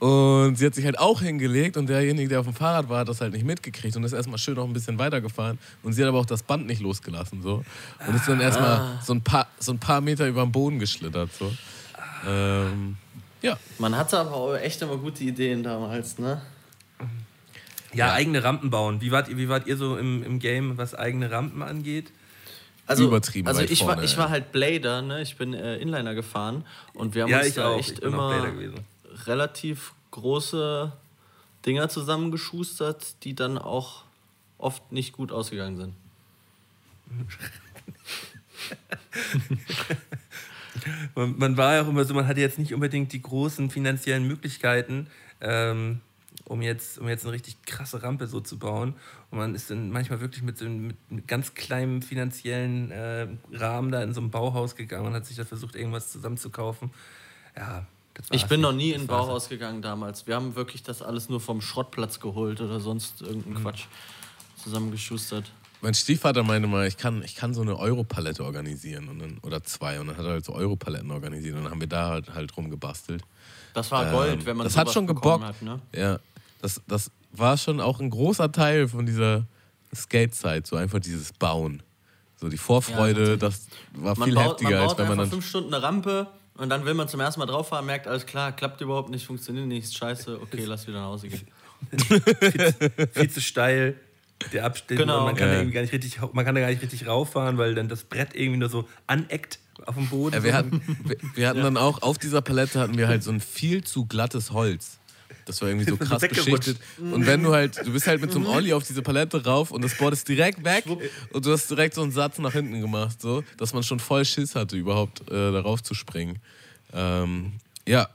[0.00, 3.08] Und sie hat sich halt auch hingelegt und derjenige, der auf dem Fahrrad war, hat
[3.08, 5.58] das halt nicht mitgekriegt und ist erstmal schön noch ein bisschen weitergefahren.
[5.82, 7.40] Und sie hat aber auch das Band nicht losgelassen.
[7.42, 7.64] So.
[8.06, 11.30] Und ist dann erstmal so, ein paar, so ein paar Meter über den Boden geschlittert.
[11.32, 11.50] So.
[12.28, 12.96] Ähm,
[13.40, 13.56] ja.
[13.78, 16.42] Man hatte aber auch echt immer gute Ideen damals, ne?
[17.94, 19.00] Ja, eigene Rampen bauen.
[19.00, 22.10] Wie wart, ihr- wie wart ihr so im, im Game, was eigene Rampen angeht?
[22.86, 24.18] Also, Übertrieben Also ich, war, vorne, ich ey.
[24.18, 25.22] war halt Blader, ne?
[25.22, 27.78] Ich bin äh, Inliner gefahren und wir haben Ja, uns ich da auch.
[27.78, 28.52] echt Ich immer
[29.26, 30.92] relativ große
[31.64, 34.02] Dinger zusammengeschustert, die dann auch
[34.58, 35.94] oft nicht gut ausgegangen sind.
[41.14, 44.26] Man, man war ja auch immer so, man hatte jetzt nicht unbedingt die großen finanziellen
[44.26, 45.06] Möglichkeiten,
[45.40, 46.00] ähm,
[46.46, 48.94] um, jetzt, um jetzt eine richtig krasse Rampe so zu bauen.
[49.30, 53.90] Und man ist dann manchmal wirklich mit so einem mit ganz kleinem finanziellen äh, Rahmen
[53.90, 56.90] da in so ein Bauhaus gegangen und hat sich da versucht, irgendwas zusammenzukaufen.
[57.56, 57.86] Ja,
[58.30, 60.26] Ich bin noch nie Das in ein Bauhaus gegangen damals.
[60.26, 63.26] Wir haben wirklich das alles nur vom Schrottplatz geholt oder sonst Mhm.
[63.28, 63.84] irgendeinen Quatsch
[64.62, 65.50] zusammengeschustert.
[65.80, 69.62] Mein Stiefvater meinte mal, ich kann, ich kann so eine Europalette organisieren und dann, oder
[69.64, 70.00] zwei.
[70.00, 72.56] Und dann hat er halt so Europaletten organisiert und dann haben wir da halt, halt
[72.56, 73.22] rumgebastelt.
[73.74, 75.44] Das war Ähm, Gold, wenn man das hat schon gebockt.
[75.44, 75.80] Hat, ne?
[75.94, 76.18] Ja,
[76.64, 79.46] das, das war schon auch ein großer Teil von dieser
[79.94, 81.82] Skate-Zeit, so einfach dieses Bauen.
[82.36, 85.12] So die Vorfreude, Ja, das war Man viel baut, heftiger, man baut als wenn man
[85.12, 85.30] einfach dann.
[85.30, 88.26] fünf Stunden eine Rampe und dann will man zum ersten Mal drauf fahren, merkt, alles
[88.26, 91.46] klar, klappt überhaupt nicht, funktioniert nicht, ist scheiße, okay, lass wieder nach Hause gehen.
[93.12, 93.96] viel zu steil.
[94.52, 95.24] Der Abstand, Genau.
[95.24, 95.64] man, kann Ja.
[95.64, 98.58] gar nicht richtig, man kann da gar nicht richtig rauffahren, weil dann das Brett irgendwie
[98.58, 100.34] nur so aneckt auf dem Boden.
[100.34, 103.30] Ja, wir hatten, wir, wir hatten dann auch auf dieser Palette hatten wir halt so
[103.30, 104.98] ein viel zu glattes Holz.
[105.46, 106.78] Das war irgendwie so krass beschichtet.
[106.98, 109.70] Und wenn du halt, du bist halt mit so einem Olli auf diese Palette rauf
[109.70, 110.84] und das Board ist direkt weg
[111.32, 114.24] und du hast direkt so einen Satz nach hinten gemacht, so, dass man schon voll
[114.24, 116.38] Schiss hatte, überhaupt äh, darauf zu springen.
[116.92, 117.52] Ähm,
[117.86, 118.08] ja,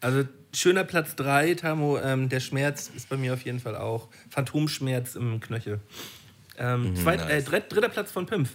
[0.00, 1.98] Also schöner Platz 3, Tamo.
[1.98, 4.08] Ähm, der Schmerz ist bei mir auf jeden Fall auch.
[4.30, 5.80] Phantomschmerz im Knöchel.
[6.58, 7.44] Ähm, zweit, äh, nice.
[7.46, 8.50] dritt, dritter Platz von Pimpf.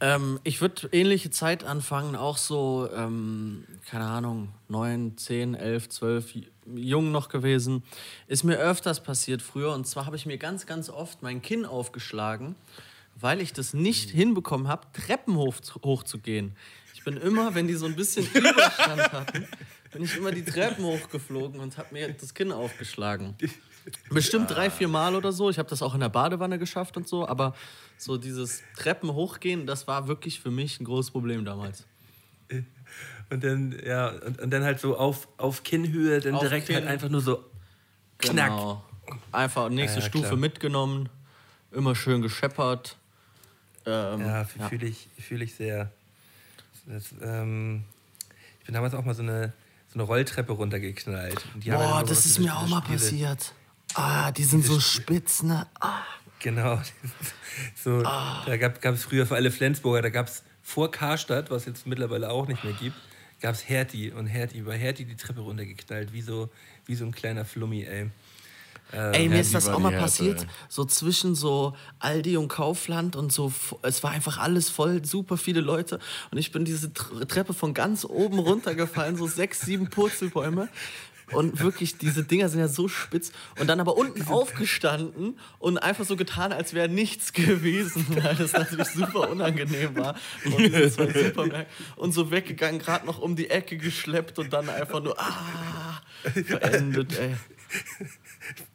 [0.00, 6.34] Ähm, ich würde ähnliche Zeit anfangen, auch so, ähm, keine Ahnung, 9, 10, 11, 12,
[6.34, 6.44] j-
[6.74, 7.82] jung noch gewesen.
[8.26, 11.64] Ist mir öfters passiert früher und zwar habe ich mir ganz, ganz oft mein Kinn
[11.64, 12.56] aufgeschlagen,
[13.14, 16.56] weil ich das nicht hinbekommen habe, Treppen hoch, hochzugehen.
[16.94, 19.46] Ich bin immer, wenn die so ein bisschen Überstand hatten,
[19.92, 23.36] bin ich immer die Treppen hochgeflogen und habe mir das Kinn aufgeschlagen.
[24.10, 25.48] Bestimmt drei, vier Mal oder so.
[25.48, 27.54] Ich habe das auch in der Badewanne geschafft und so, aber
[27.96, 31.86] so dieses Treppen hochgehen, das war wirklich für mich ein großes Problem damals.
[33.30, 36.80] Und dann, ja, und, und dann halt so auf, auf Kinnhöhe, dann Auf direkt halt
[36.80, 36.88] Kinn.
[36.88, 37.44] einfach nur so
[38.18, 38.50] knack.
[38.50, 38.84] Genau.
[39.32, 40.36] Einfach nächste Ja, Stufe klar.
[40.36, 41.08] mitgenommen,
[41.72, 42.96] immer schön gescheppert.
[43.84, 45.90] Ähm, Ja, fühle ich, fühl ich sehr.
[46.86, 47.84] Das, ähm,
[48.60, 49.52] ich bin damals auch mal so eine,
[49.88, 51.44] so eine Rolltreppe runtergeknallt.
[51.64, 52.98] Boah, das ist diese- mir auch diese mal Spiele.
[52.98, 53.52] passiert.
[53.94, 55.66] Ah, die sind so spitz, ne?
[55.80, 56.02] Ah.
[56.40, 56.80] Genau.
[57.82, 58.42] So, Ah.
[58.44, 62.28] Da gab es früher für alle Flensburger, da gab es vor Karstadt, was jetzt mittlerweile
[62.30, 62.96] auch nicht mehr gibt,
[63.40, 64.10] gab es Hertie.
[64.12, 66.50] Und Hertie, bei Hertie die Treppe runtergeknallt, wie so,
[66.86, 68.10] wie so ein kleiner Flummi, ey.
[68.92, 70.48] Ey, mir ist das auch mal Härte, passiert, ey.
[70.68, 75.60] so zwischen so Aldi und Kaufland und so, es war einfach alles voll, super viele
[75.60, 75.98] Leute
[76.30, 80.68] und ich bin diese Tr- Treppe von ganz oben runtergefallen, so sechs, sieben Purzelbäume
[81.32, 83.32] und wirklich, diese Dinger sind ja so spitz.
[83.58, 88.52] Und dann aber unten aufgestanden und einfach so getan, als wäre nichts gewesen, weil das
[88.52, 90.16] natürlich super unangenehm war.
[90.44, 91.66] Und, Supermärkte
[91.96, 96.00] und so weggegangen, gerade noch um die Ecke geschleppt und dann einfach nur, ah,
[96.34, 97.34] beendet, ey.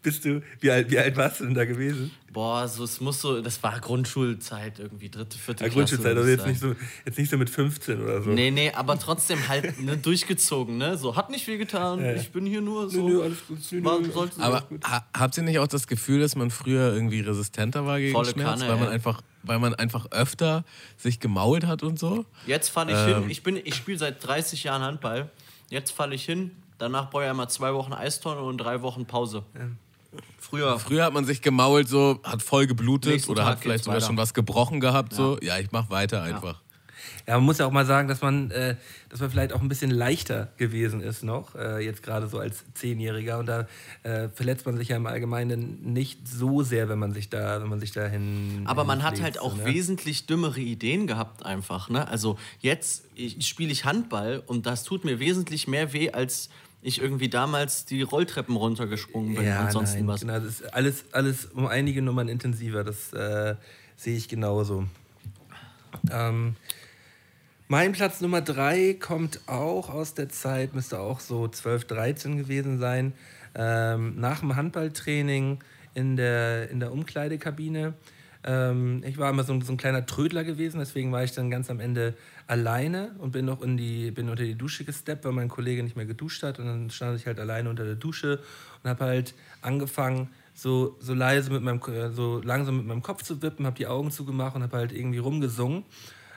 [0.04, 2.12] Bist du, wie alt, wie alt warst du denn da gewesen?
[2.34, 5.98] Boah, so, es muss so, das war Grundschulzeit irgendwie, dritte, vierte Ja, Klasse.
[5.98, 8.30] Grundschulzeit, also jetzt nicht, so, jetzt nicht so mit 15 oder so.
[8.32, 10.98] Nee, nee, aber trotzdem halt ne, durchgezogen, ne?
[10.98, 13.08] So, hat nicht viel getan, ich bin hier nur so.
[13.08, 14.10] nö, alles gut, nö, war, nö,
[14.40, 18.14] Aber ha habt ihr nicht auch das Gefühl, dass man früher irgendwie resistenter war gegen
[18.14, 18.94] Volle Schmerz, Kanne, weil man ey.
[18.94, 20.64] einfach, weil man einfach öfter
[20.98, 22.26] sich gemault hat und so?
[22.48, 23.22] Jetzt falle ich Ähm.
[23.24, 25.30] hin, ich, bin- ich spiele seit 30 Jahren Handball.
[25.70, 26.52] Jetzt falle ich hin,
[26.82, 29.44] danach brauche ich einmal zwei Wochen Eistonne und drei Wochen Pause.
[30.40, 30.80] Früher.
[30.80, 33.98] Früher hat man sich gemault, so hat voll geblutet Nächsten oder Tag hat vielleicht sogar
[33.98, 34.08] weiter.
[34.08, 36.60] schon was gebrochen gehabt, so ja, ich mach weiter einfach.
[37.28, 38.76] Ja, man muss ja auch mal sagen, dass man, äh,
[39.10, 42.64] dass man vielleicht auch ein bisschen leichter gewesen ist noch, äh, jetzt gerade so als
[42.74, 43.40] Zehnjähriger.
[43.40, 43.68] Und da
[44.04, 47.70] äh, verletzt man sich ja im Allgemeinen nicht so sehr, wenn man sich da, wenn
[47.70, 48.64] man sich dahin.
[48.66, 49.66] Aber man hat halt auch ne?
[49.66, 51.90] wesentlich dümmere Ideen gehabt einfach.
[51.90, 52.08] Ne?
[52.08, 53.04] Also jetzt
[53.40, 56.50] spiele ich Handball und das tut mir wesentlich mehr weh, als
[56.82, 60.22] ich irgendwie damals die Rolltreppen runtergesprungen bin Ja, und sonst nein, was.
[60.22, 62.84] genau, das ist alles, alles um einige Nummern intensiver.
[62.84, 63.56] Das äh,
[63.96, 64.86] sehe ich genauso.
[66.12, 66.56] Ähm,
[67.68, 72.80] mein Platz Nummer drei kommt auch aus der Zeit, müsste auch so 12, 13 gewesen
[72.80, 73.14] sein.
[73.54, 75.60] Ähm, nach dem Handballtraining
[75.94, 77.94] in der, in der Umkleidekabine.
[78.44, 81.70] Ähm, ich war immer so, so ein kleiner Trödler gewesen, deswegen war ich dann ganz
[81.70, 82.16] am Ende
[82.52, 85.96] alleine und bin noch in die, bin unter die Dusche gesteppt, weil mein Kollege nicht
[85.96, 86.60] mehr geduscht hat.
[86.60, 88.40] Und dann stand ich halt alleine unter der Dusche
[88.84, 93.24] und habe halt angefangen, so, so leise mit meinem, äh, so langsam mit meinem Kopf
[93.24, 95.86] zu wippen, habe die Augen zugemacht und habe halt irgendwie rumgesungen,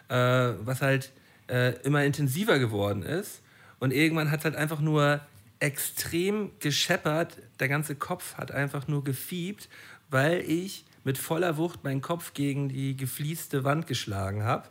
[0.09, 0.15] äh,
[0.61, 1.11] was halt
[1.49, 3.43] äh, immer intensiver geworden ist.
[3.81, 5.21] Und irgendwann hat es halt einfach nur
[5.59, 7.39] extrem gescheppert.
[7.59, 9.69] Der ganze Kopf hat einfach nur gefiebt,
[10.11, 14.69] weil ich mit voller Wucht meinen Kopf gegen die geflieste Wand geschlagen habe.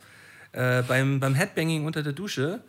[0.53, 2.61] Äh, beim, beim Headbanging unter der Dusche.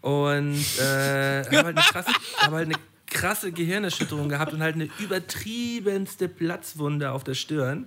[0.00, 4.88] Und äh, habe halt, eine krasse- hab halt eine krasse Gehirnerschütterung gehabt und halt eine
[4.98, 7.86] übertriebenste Platzwunde auf der Stirn.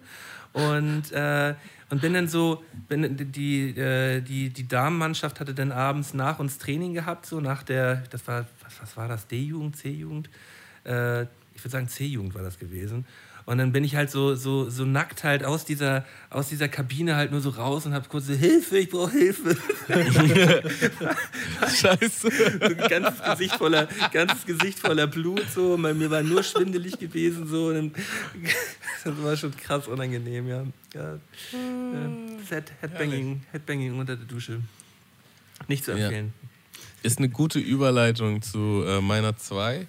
[0.53, 1.55] Und, äh,
[1.89, 6.57] und bin dann so, bin, die, äh, die, die Damenmannschaft hatte dann abends nach uns
[6.57, 10.29] Training gehabt, so nach der, das war, was, was war das, D-Jugend, C-Jugend?
[10.85, 13.05] Äh, ich würde sagen C-Jugend war das gewesen.
[13.47, 17.15] Und dann bin ich halt so, so, so nackt halt aus dieser, aus dieser Kabine
[17.15, 19.55] halt nur so raus und habe kurz so, Hilfe, ich brauche Hilfe.
[21.79, 22.09] Scheiße.
[22.09, 25.77] so ein ganzes Gesicht voller, ganzes Gesicht voller Blut so.
[25.77, 27.67] Bei mir war nur schwindelig gewesen so.
[27.67, 27.91] Und dann,
[29.03, 30.63] das war schon krass unangenehm, ja.
[30.95, 31.13] ja.
[31.13, 31.19] ja.
[32.49, 34.61] Head, Headbanging, Headbanging unter der Dusche.
[35.67, 36.05] Nicht zu Ja.
[36.05, 36.33] empfehlen.
[37.03, 39.85] Ist eine gute Überleitung zu äh, meiner 2.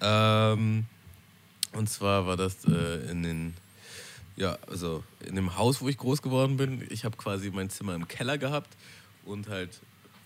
[0.00, 0.84] Ähm,
[1.76, 3.54] und zwar war das äh, in den,
[4.36, 6.86] ja, also in dem Haus, wo ich groß geworden bin.
[6.90, 8.76] Ich habe quasi mein Zimmer im Keller gehabt
[9.24, 9.80] und halt,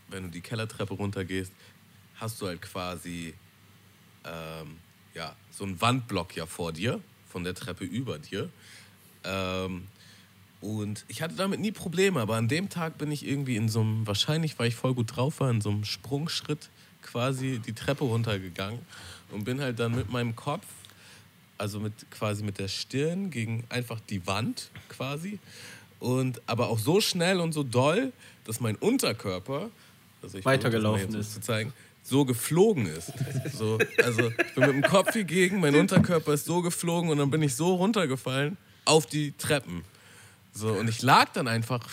[0.09, 1.53] wenn du die Kellertreppe runtergehst,
[2.17, 3.35] hast du halt quasi
[4.25, 4.77] ähm,
[5.15, 8.49] ja, so einen Wandblock ja vor dir, von der Treppe über dir.
[9.25, 9.89] Ähm,
[10.61, 13.81] und ich hatte damit nie Probleme, aber an dem Tag bin ich irgendwie in so
[13.81, 16.69] einem, wahrscheinlich weil ich voll gut drauf war, in so einem Sprungschritt
[17.03, 18.81] quasi die Treppe runtergegangen
[19.31, 20.67] und bin halt dann mit meinem Kopf,
[21.61, 25.39] also mit quasi mit der Stirn gegen einfach die Wand quasi.
[25.99, 28.13] Und aber auch so schnell und so doll,
[28.45, 29.69] dass mein Unterkörper,
[30.23, 31.35] also ich Weitergelaufen ist.
[31.35, 33.13] zu zeigen, so geflogen ist.
[33.53, 37.19] So, also ich bin mit dem Kopf hier gegen, mein Unterkörper ist so geflogen und
[37.19, 38.57] dann bin ich so runtergefallen
[38.87, 39.85] auf die Treppen.
[40.55, 41.87] So, und ich lag dann einfach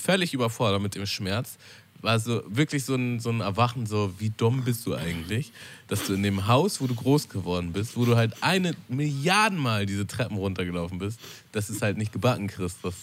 [0.00, 1.58] völlig überfordert mit dem Schmerz.
[2.02, 5.52] War so wirklich so ein, so ein Erwachen, so wie dumm bist du eigentlich,
[5.88, 9.86] dass du in dem Haus, wo du groß geworden bist, wo du halt eine Milliardenmal
[9.86, 11.20] diese Treppen runtergelaufen bist,
[11.52, 12.94] dass es halt nicht gebacken kriegst, dass,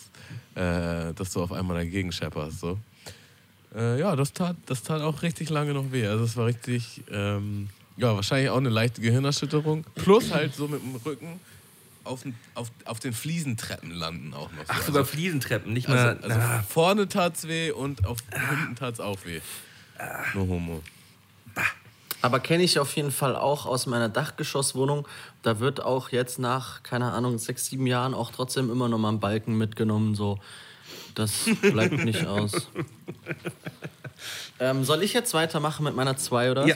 [0.55, 2.59] äh, dass du auf einmal dagegen schepperst.
[2.59, 2.79] So.
[3.75, 6.07] Äh, ja, das tat, das tat auch richtig lange noch weh.
[6.07, 9.85] Also es war richtig, ähm, ja, wahrscheinlich auch eine leichte Gehirnerschütterung.
[9.95, 11.39] Plus halt so mit dem Rücken
[12.07, 14.59] auf, den- auf, auf den Fliesentreppen landen auch noch.
[14.65, 14.65] So.
[14.69, 15.97] Ach, sogar Fliesentreppen, nicht mal.
[15.97, 19.41] also, also ah, vorne tat's weh und auf hinten tat's auch weh.
[20.33, 20.81] No homo.
[22.21, 25.07] Aber kenne ich auf jeden Fall auch aus meiner Dachgeschosswohnung.
[25.43, 29.09] Da wird auch jetzt nach, keine Ahnung, sechs, sieben Jahren auch trotzdem immer noch mal
[29.09, 30.15] ein Balken mitgenommen.
[30.15, 30.39] So.
[31.15, 32.67] Das bleibt nicht aus.
[34.59, 36.65] Ähm, soll ich jetzt weitermachen mit meiner 2 oder?
[36.65, 36.75] Ja.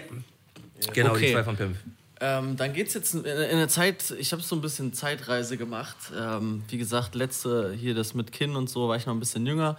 [0.93, 1.33] Genau, die Okay.
[1.33, 1.75] zwei von Pimp.
[2.23, 5.57] Ähm, dann geht es jetzt in, in eine Zeit, ich habe so ein bisschen Zeitreise
[5.57, 5.97] gemacht.
[6.15, 9.45] Ähm, wie gesagt, letzte hier das mit Kind und so, war ich noch ein bisschen
[9.47, 9.75] jünger.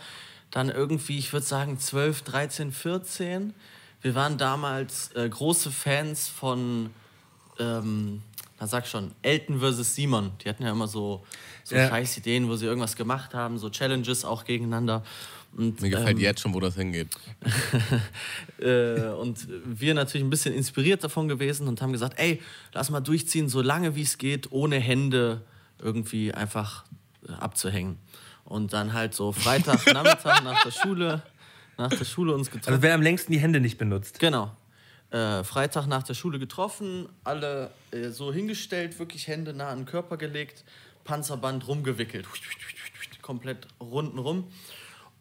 [0.50, 3.54] Dann irgendwie, ich würde sagen 12, 13, 14.
[4.02, 6.90] Wir waren damals äh, große Fans von,
[7.60, 8.22] ähm,
[8.62, 9.96] na sag schon, Elton vs.
[9.96, 10.30] Simon.
[10.44, 11.26] Die hatten ja immer so,
[11.64, 11.88] so Ja.
[11.88, 15.02] scheiß Ideen, wo sie irgendwas gemacht haben, so Challenges auch gegeneinander.
[15.56, 17.08] Und, Mir gefällt ähm, jetzt schon, wo das hingeht.
[18.60, 22.40] äh, und wir natürlich ein bisschen inspiriert davon gewesen und haben gesagt, ey,
[22.72, 25.42] lass mal durchziehen, so lange wie es geht, ohne Hände
[25.80, 26.84] irgendwie einfach
[27.28, 27.98] äh, abzuhängen.
[28.44, 31.22] Und dann halt so Freitagnachmittag nach der Schule,
[31.78, 32.74] nach der Schule uns getroffen.
[32.74, 34.20] Also wer am längsten die Hände nicht benutzt.
[34.20, 34.52] Genau.
[35.12, 39.84] Äh, Freitag nach der Schule getroffen, alle äh, so hingestellt, wirklich Hände nah an den
[39.84, 40.64] Körper gelegt,
[41.04, 42.26] Panzerband rumgewickelt,
[43.20, 44.48] komplett runden rum.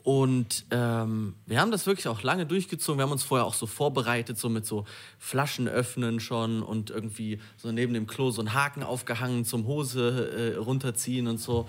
[0.03, 2.99] Und ähm, wir haben das wirklich auch lange durchgezogen.
[2.99, 4.85] Wir haben uns vorher auch so vorbereitet, so mit so
[5.19, 10.55] Flaschen öffnen schon und irgendwie so neben dem Klo so einen Haken aufgehangen zum Hose
[10.55, 11.67] äh, runterziehen und so.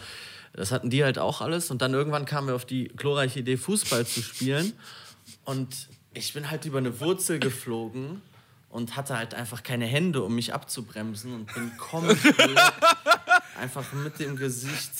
[0.53, 1.73] Das hatten die halt auch alles.
[1.73, 4.73] Und dann irgendwann kamen wir auf die glorreiche Idee, Fußball zu spielen.
[5.44, 8.22] Und ich bin halt über eine Wurzel geflogen
[8.70, 12.59] und hatte halt einfach keine Hände, um mich abzubremsen und bin komplett
[13.60, 14.93] einfach mit dem Gesicht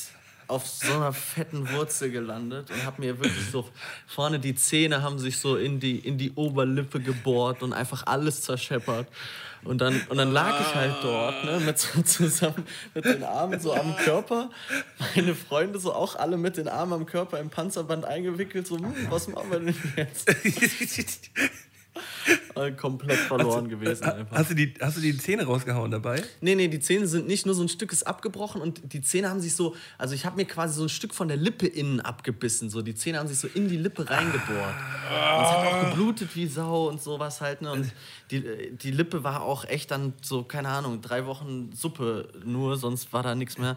[0.49, 3.69] auf so einer fetten Wurzel gelandet und habe mir wirklich so
[4.07, 8.43] vorne die Zähne haben sich so in die in die Oberlippe gebohrt und einfach alles
[8.43, 9.09] zerscheppert
[9.65, 13.61] und dann und dann lag ich halt dort ne, mit so zusammen mit den Armen
[13.61, 14.51] so am Körper.
[15.15, 18.95] Meine Freunde so auch alle mit den Armen am Körper im Panzerband eingewickelt so hm,
[19.11, 20.31] was machen wir denn jetzt
[22.77, 26.23] komplett verloren gewesen einfach Hast du, die, hast du die Zähne rausgehauen dabei?
[26.41, 29.29] Nee, nee, die Zähne sind nicht nur so ein Stück ist abgebrochen und die Zähne
[29.29, 32.01] haben sich so, also ich habe mir quasi so ein Stück von der Lippe innen
[32.01, 32.71] abgebissen.
[32.71, 34.49] So, die Zähne haben sich so in die Lippe reingebohrt.
[34.49, 37.63] Und es hat auch geblutet wie Sau und sowas halt.
[37.63, 37.73] Ne?
[37.73, 37.93] Und
[38.31, 43.13] die, die Lippe war auch echt dann so, keine Ahnung, drei Wochen Suppe nur, sonst
[43.13, 43.77] war da nichts mehr.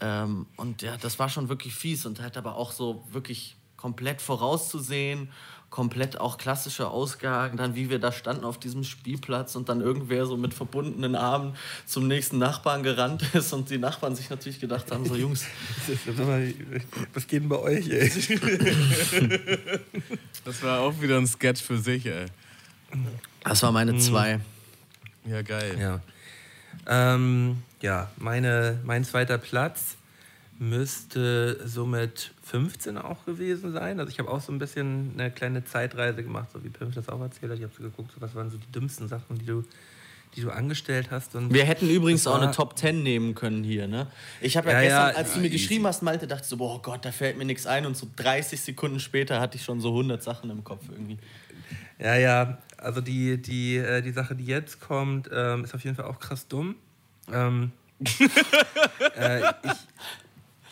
[0.00, 4.20] Ähm, und ja, das war schon wirklich fies und halt aber auch so wirklich komplett
[4.20, 5.30] vorauszusehen,
[5.70, 10.26] komplett auch klassische Ausgaben, dann wie wir da standen auf diesem Spielplatz und dann irgendwer
[10.26, 11.54] so mit verbundenen Armen
[11.86, 15.44] zum nächsten Nachbarn gerannt ist und die Nachbarn sich natürlich gedacht haben, so Jungs,
[17.14, 18.10] Was geht denn bei euch, ey?
[20.44, 22.26] Das war auch wieder ein Sketch für sich, ey.
[23.44, 24.40] das war meine zwei.
[25.26, 25.76] Ja, geil.
[25.78, 26.00] Ja.
[26.86, 29.96] Ähm, ja, meine, mein zweiter Platz
[30.58, 34.00] müsste somit 15 auch gewesen sein.
[34.00, 37.08] Also ich habe auch so ein bisschen eine kleine Zeitreise gemacht, so wie Pimp das
[37.08, 37.58] auch erzählt hat.
[37.58, 39.64] Ich habe so geguckt, was waren so die dümmsten Sachen, die du,
[40.34, 41.36] die du angestellt hast.
[41.36, 44.08] Und Wir hätten übrigens auch eine Top 10 nehmen können hier, ne?
[44.40, 46.56] Ich habe ja, Ja, gestern, ja, als du mir geschrieben hast, Malte, dachte ich so,
[46.56, 49.80] boah Gott, da fällt mir nichts ein und so 30 Sekunden später hatte ich schon
[49.80, 51.18] so 100 Sachen im Kopf irgendwie.
[52.00, 55.94] Ja, ja, also die, die, äh, die Sache, die jetzt kommt, ähm, ist auf jeden
[55.94, 56.74] Fall auch krass dumm.
[57.32, 57.70] Ähm,
[59.16, 59.72] äh, ich,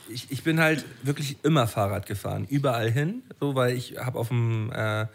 [0.09, 4.29] ich, ich bin halt wirklich immer Fahrrad gefahren, überall hin, so, weil ich habe auf
[4.29, 5.07] dem, äh,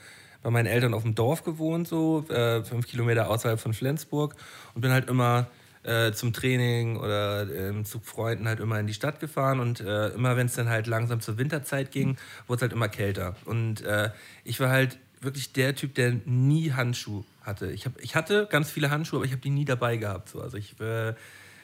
[0.41, 4.35] bei meinen Eltern auf dem Dorf gewohnt, so äh, fünf Kilometer außerhalb von Flensburg
[4.73, 5.47] und bin halt immer
[5.83, 10.09] äh, zum Training oder ähm, zu Freunden halt immer in die Stadt gefahren und äh,
[10.09, 12.17] immer wenn es dann halt langsam zur Winterzeit ging,
[12.47, 14.09] wurde es halt immer kälter und äh,
[14.43, 17.71] ich war halt wirklich der Typ, der nie Handschuhe hatte.
[17.71, 20.29] Ich, hab, ich hatte ganz viele Handschuhe, aber ich habe die nie dabei gehabt.
[20.29, 20.41] So.
[20.41, 21.13] Also ich äh,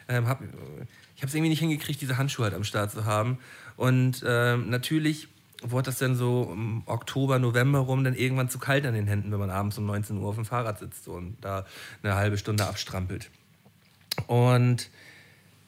[0.09, 0.45] ähm, habe
[1.15, 3.37] ich es irgendwie nicht hingekriegt, diese Handschuhe halt am Start zu haben.
[3.77, 5.29] Und ähm, natürlich
[5.61, 9.31] wurde das dann so im Oktober, November rum dann irgendwann zu kalt an den Händen,
[9.31, 11.65] wenn man abends um 19 Uhr auf dem Fahrrad sitzt und da
[12.01, 13.29] eine halbe Stunde abstrampelt.
[14.27, 14.89] Und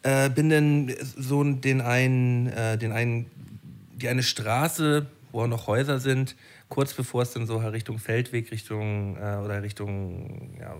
[0.03, 3.25] äh, bin dann so den einen, äh, den einen,
[3.93, 6.35] die eine Straße, wo auch noch Häuser sind,
[6.69, 10.75] kurz bevor es dann so halt Richtung Feldweg, Richtung äh, oder Richtung ja,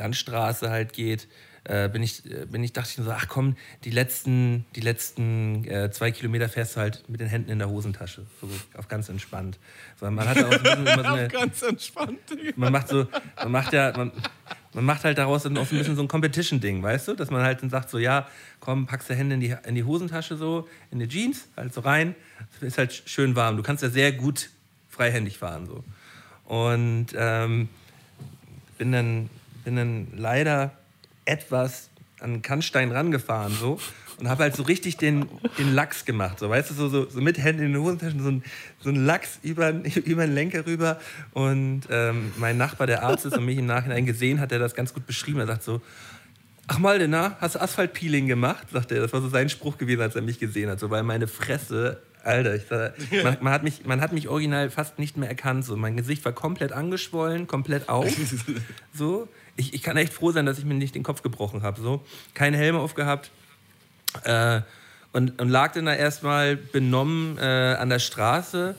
[0.00, 1.28] Landstraße halt geht,
[1.64, 3.54] äh, bin ich, äh, bin ich, dachte ich mir so, ach komm,
[3.84, 7.68] die letzten, die letzten äh, zwei Kilometer fährst du halt mit den Händen in der
[7.68, 8.24] Hosentasche.
[8.40, 8.48] So
[8.78, 9.58] auf ganz entspannt.
[9.98, 12.52] So, man hat auch so immer so eine, Ganz entspannt, Digga.
[12.56, 13.06] man macht so,
[13.36, 14.10] man macht ja, man,
[14.72, 17.14] man macht halt daraus dann auch so ein bisschen so ein Competition-Ding, weißt du?
[17.14, 18.26] Dass man halt dann sagt so, ja,
[18.60, 21.82] komm, packst du Hände in die, in die Hosentasche so, in die Jeans, halt so
[21.82, 22.14] rein,
[22.62, 23.58] ist halt schön warm.
[23.58, 24.48] Du kannst ja sehr gut
[24.88, 25.84] freihändig fahren so.
[26.44, 27.68] Und ähm,
[28.78, 29.30] bin dann,
[29.64, 30.72] bin dann leider
[31.24, 33.78] etwas an den Kannstein rangefahren so
[34.20, 35.26] und habe halt so richtig den,
[35.58, 36.38] den Lachs gemacht.
[36.38, 38.44] So, weißt du, so, so, so mit Händen in den Hosentaschen, so ein,
[38.80, 39.70] so ein Lachs über,
[40.04, 41.00] über den Lenker rüber.
[41.32, 44.74] Und ähm, mein Nachbar, der Arzt ist und mich im Nachhinein gesehen hat, der das
[44.74, 45.40] ganz gut beschrieben.
[45.40, 45.80] Er sagt so,
[46.72, 48.68] Ach Malde, na, hast du Asphaltpeeling gemacht?
[48.72, 49.00] Sagt er.
[49.00, 50.78] Das war so sein Spruch gewesen, als er mich gesehen hat.
[50.78, 54.70] So, weil meine Fresse, Alter, ich sag, man, man, hat mich, man hat mich original
[54.70, 55.64] fast nicht mehr erkannt.
[55.64, 55.76] So.
[55.76, 58.06] Mein Gesicht war komplett angeschwollen, komplett auf.
[58.94, 59.28] So.
[59.60, 61.82] Ich, ich kann echt froh sein, dass ich mir nicht den Kopf gebrochen habe.
[61.82, 62.02] So.
[62.32, 63.30] Keinen Helm aufgehabt.
[64.24, 64.62] Äh,
[65.12, 68.74] und, und lag dann da erstmal benommen äh, an der Straße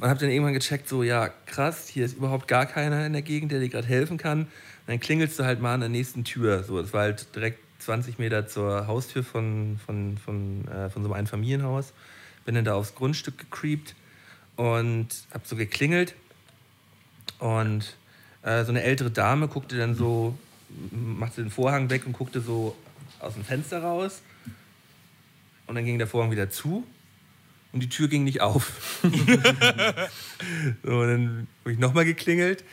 [0.00, 3.22] und habe dann irgendwann gecheckt, so, ja, krass, hier ist überhaupt gar keiner in der
[3.22, 4.40] Gegend, der dir gerade helfen kann.
[4.40, 4.48] Und
[4.88, 6.64] dann klingelst du halt mal an der nächsten Tür.
[6.64, 11.08] So, das war halt direkt 20 Meter zur Haustür von, von, von, äh, von so
[11.08, 11.92] einem Einfamilienhaus.
[12.44, 13.94] Bin dann da aufs Grundstück gecreept
[14.56, 16.14] und habe so geklingelt.
[17.38, 17.96] Und
[18.44, 20.38] äh, so eine ältere Dame guckte dann so,
[20.90, 22.76] machte den Vorhang weg und guckte so
[23.20, 24.22] aus dem Fenster raus.
[25.66, 26.86] Und dann ging der Vorhang wieder zu
[27.72, 29.00] und die Tür ging nicht auf.
[29.02, 29.08] so,
[30.98, 32.64] und dann habe ich nochmal geklingelt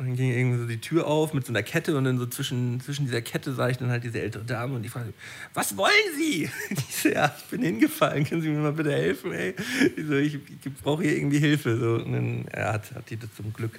[0.00, 2.24] und dann ging irgendwie so die Tür auf mit so einer Kette und dann so
[2.24, 5.12] zwischen, zwischen dieser Kette sah ich dann halt diese ältere Dame und die fragte,
[5.52, 6.48] was wollen Sie?
[6.70, 9.54] Ich so, ja, ich bin hingefallen, können Sie mir mal bitte helfen, ey?
[9.94, 11.76] Ich, so, ich, ich brauche hier irgendwie Hilfe.
[11.76, 13.78] So, und dann ja, hat, hat die zum Glück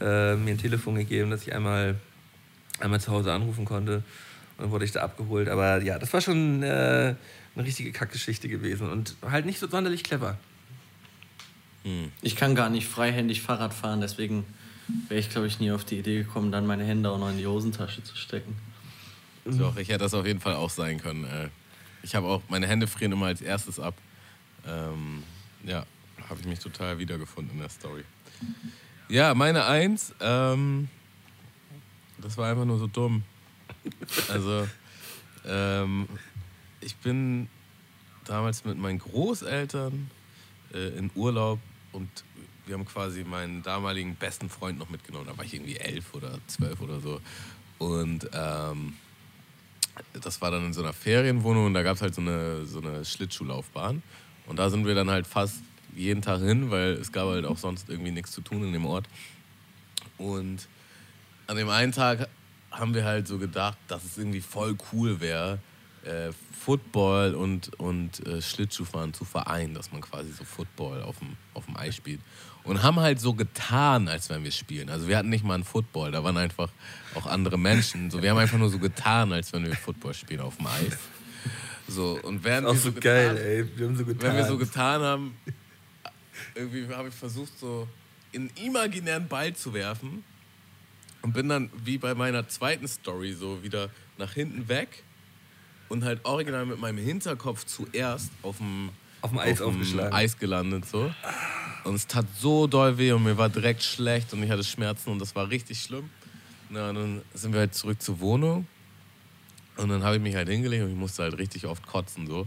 [0.00, 1.96] äh, mir ein Telefon gegeben, dass ich einmal,
[2.78, 4.04] einmal zu Hause anrufen konnte.
[4.58, 5.48] Und dann wurde ich da abgeholt.
[5.48, 7.16] Aber ja, das war schon äh,
[7.56, 10.38] eine richtige Kackgeschichte gewesen und halt nicht so sonderlich clever.
[12.22, 14.44] Ich kann gar nicht freihändig Fahrrad fahren, deswegen
[15.08, 17.38] wäre ich, glaube ich, nie auf die Idee gekommen, dann meine Hände auch noch in
[17.38, 18.56] die Hosentasche zu stecken.
[19.44, 21.24] Doch, ich hätte das auf jeden Fall auch sein können.
[21.24, 21.48] Äh,
[22.02, 23.94] Ich habe auch, meine Hände frieren immer als erstes ab.
[24.66, 25.22] Ähm,
[25.64, 25.84] ja,
[26.28, 28.04] habe ich mich total wiedergefunden in der Story.
[29.08, 30.88] Ja, meine Eins, ähm,
[32.18, 33.24] das war einfach nur so dumm.
[34.28, 34.68] Also,
[35.46, 36.08] ähm,
[36.80, 37.48] ich bin
[38.24, 40.10] damals mit meinen Großeltern
[40.74, 41.58] äh, in Urlaub
[41.92, 42.08] und
[42.68, 45.26] wir haben quasi meinen damaligen besten Freund noch mitgenommen.
[45.26, 47.20] Da war ich irgendwie elf oder zwölf oder so.
[47.78, 48.96] Und ähm,
[50.12, 52.80] das war dann in so einer Ferienwohnung und da gab es halt so eine, so
[52.80, 54.02] eine Schlittschuhlaufbahn.
[54.46, 55.62] Und da sind wir dann halt fast
[55.94, 58.86] jeden Tag hin, weil es gab halt auch sonst irgendwie nichts zu tun in dem
[58.86, 59.06] Ort.
[60.16, 60.68] Und
[61.46, 62.28] an dem einen Tag
[62.70, 65.58] haben wir halt so gedacht, dass es irgendwie voll cool wäre,
[66.04, 71.36] äh, Football und, und äh, Schlittschuhfahren zu vereinen, dass man quasi so Football auf dem,
[71.54, 72.20] auf dem Eis spielt.
[72.68, 74.90] Und haben halt so getan, als wenn wir spielen.
[74.90, 76.70] Also wir hatten nicht mal einen Football, da waren einfach
[77.14, 78.10] auch andere Menschen.
[78.10, 80.98] So, wir haben einfach nur so getan, als wenn wir Football spielen auf dem Eis.
[81.88, 83.78] So, und während Auch wir so so geil, getan, ey.
[83.78, 84.28] Wir haben so getan.
[84.28, 85.36] wenn wir so getan haben,
[86.54, 87.88] irgendwie habe ich versucht, so
[88.34, 90.22] einen imaginären Ball zu werfen
[91.22, 93.88] und bin dann wie bei meiner zweiten Story so wieder
[94.18, 95.04] nach hinten weg
[95.88, 98.90] und halt original mit meinem Hinterkopf zuerst auf dem
[99.20, 100.12] Auf dem Eis aufgeschlagen.
[100.12, 101.12] Eis gelandet so.
[101.84, 105.10] Und es tat so doll weh und mir war direkt schlecht und ich hatte Schmerzen
[105.10, 106.10] und das war richtig schlimm.
[106.70, 108.66] Na, dann sind wir halt zurück zur Wohnung
[109.76, 112.46] und dann habe ich mich halt hingelegt und ich musste halt richtig oft kotzen so.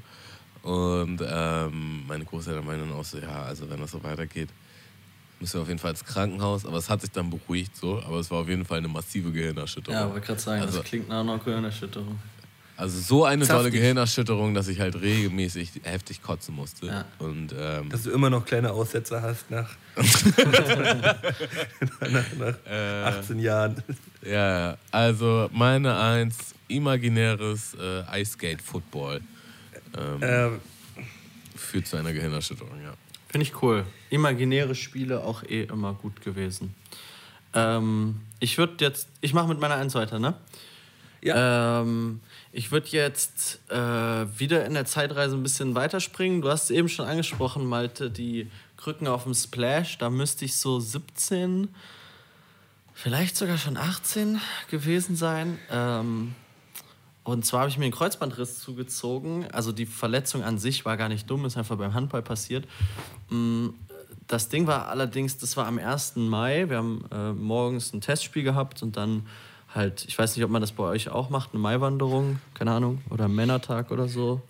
[0.63, 4.49] Und ähm, meine Großeltern meinen dann auch so, ja, also wenn das so weitergeht,
[5.39, 6.67] müssen wir auf jeden Fall ins Krankenhaus.
[6.67, 9.31] Aber es hat sich dann beruhigt so, aber es war auf jeden Fall eine massive
[9.31, 9.99] Gehirnerschütterung.
[9.99, 12.19] Ja, wollte gerade sagen, Also- das klingt nach einer Gehirnerschütterung.
[12.81, 13.73] Also so eine tolle Saftig.
[13.79, 16.87] Gehirnerschütterung, dass ich halt regelmäßig heftig kotzen musste.
[16.87, 17.05] Ja.
[17.19, 19.69] Und ähm, Dass du immer noch kleine Aussetzer hast nach,
[22.09, 23.03] nach, nach Äh.
[23.19, 23.83] 18 Jahren.
[24.23, 29.21] ja, ja, also meine Eins, imaginäres äh, Ice Skate Football
[29.97, 30.59] ähm, Ähm,
[31.55, 32.93] führt zu einer Gehirnerschütterung, ja.
[33.29, 33.85] Finde ich cool.
[34.09, 36.73] Imaginäre Spiele auch eh immer gut gewesen.
[37.53, 40.33] Ähm, ich würde jetzt, ich mache mit meiner Eins weiter, ne?
[41.21, 41.81] ja.
[41.81, 42.21] Ähm,
[42.51, 46.41] ich würde jetzt äh, wieder in der Zeitreise ein bisschen weiterspringen.
[46.41, 49.97] Du hast eben schon angesprochen, Malte, die Krücken auf dem Splash.
[49.97, 51.69] Da müsste ich so 17,
[52.93, 55.59] vielleicht sogar schon 18 gewesen sein.
[55.69, 56.35] Ähm,
[57.23, 59.49] und zwar habe ich mir einen Kreuzbandriss zugezogen.
[59.51, 62.67] Also die Verletzung an sich war gar nicht dumm, ist einfach beim Handball passiert.
[63.29, 63.69] Mm,
[64.27, 66.15] Das Ding war allerdings, das war am 1.
[66.15, 66.67] Mai.
[66.69, 69.27] Wir haben äh, morgens ein Testspiel gehabt und dann
[69.73, 73.01] halt, ich weiß nicht, ob man das bei euch auch macht, eine Maiwanderung, keine Ahnung,
[73.09, 74.41] oder Männertag oder so.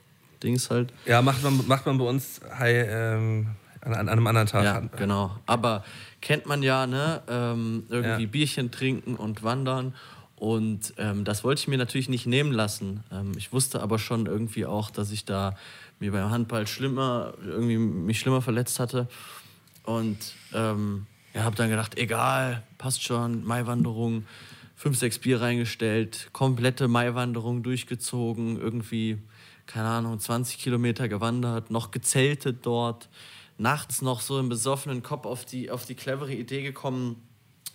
[0.43, 0.91] Dings halt.
[1.06, 3.48] ja, macht man, macht man bei uns hi, ähm,
[3.81, 4.64] an, an einem anderen Tag.
[4.64, 5.38] Ja, genau.
[5.45, 5.84] Aber
[6.19, 7.22] kennt man ja, ne?
[7.27, 8.30] Ähm, irgendwie Ja.
[8.30, 9.93] Bierchen trinken und wandern.
[10.35, 13.03] Und ähm, das wollte ich mir natürlich nicht nehmen lassen.
[13.11, 15.56] Ähm, ich wusste aber schon irgendwie auch, dass ich da
[15.99, 19.07] mir beim Handball schlimmer, irgendwie mich schlimmer verletzt hatte.
[19.84, 20.18] Und
[20.53, 24.26] ähm, ja, habe dann gedacht, egal, passt schon, Maiwanderung,
[24.82, 29.20] fünf, sechs Bier reingestellt, komplette Maiwanderung durchgezogen, irgendwie
[29.68, 33.08] keine Ahnung, 20 Kilometer gewandert, noch gezeltet dort,
[33.60, 37.22] nachts noch so im besoffenen Kopf auf die, auf die clevere Idee gekommen,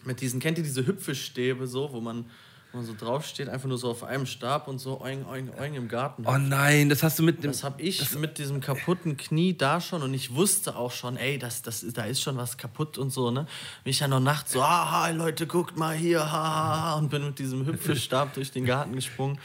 [0.04, 2.26] mit diesen, kennt ihr diese Hüpfestäbe so, wo man,
[2.72, 5.74] wo man so draufsteht, einfach nur so auf einem Stab und so oing, oing, oing
[5.74, 6.24] im Garten.
[6.26, 7.52] Oh nein, das hast du mit dem.
[7.52, 11.38] Das habe ich mit diesem kaputten Knie da schon und ich wusste auch schon, ey,
[11.38, 13.46] das, das, da ist schon was kaputt und so, ne?
[13.84, 17.38] Bin ich ja noch nachts so, haha, Leute, guckt mal hier, haha, und bin mit
[17.38, 19.38] diesem Hüpfestab durch den Garten gesprungen.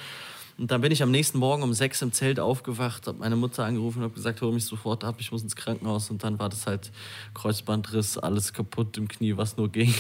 [0.61, 3.65] Und dann bin ich am nächsten Morgen um sechs im Zelt aufgewacht, habe meine Mutter
[3.65, 6.11] angerufen und habe gesagt, hol mich sofort ab, ich muss ins Krankenhaus.
[6.11, 6.91] Und dann war das halt
[7.33, 9.91] Kreuzbandriss, alles kaputt im Knie, was nur ging.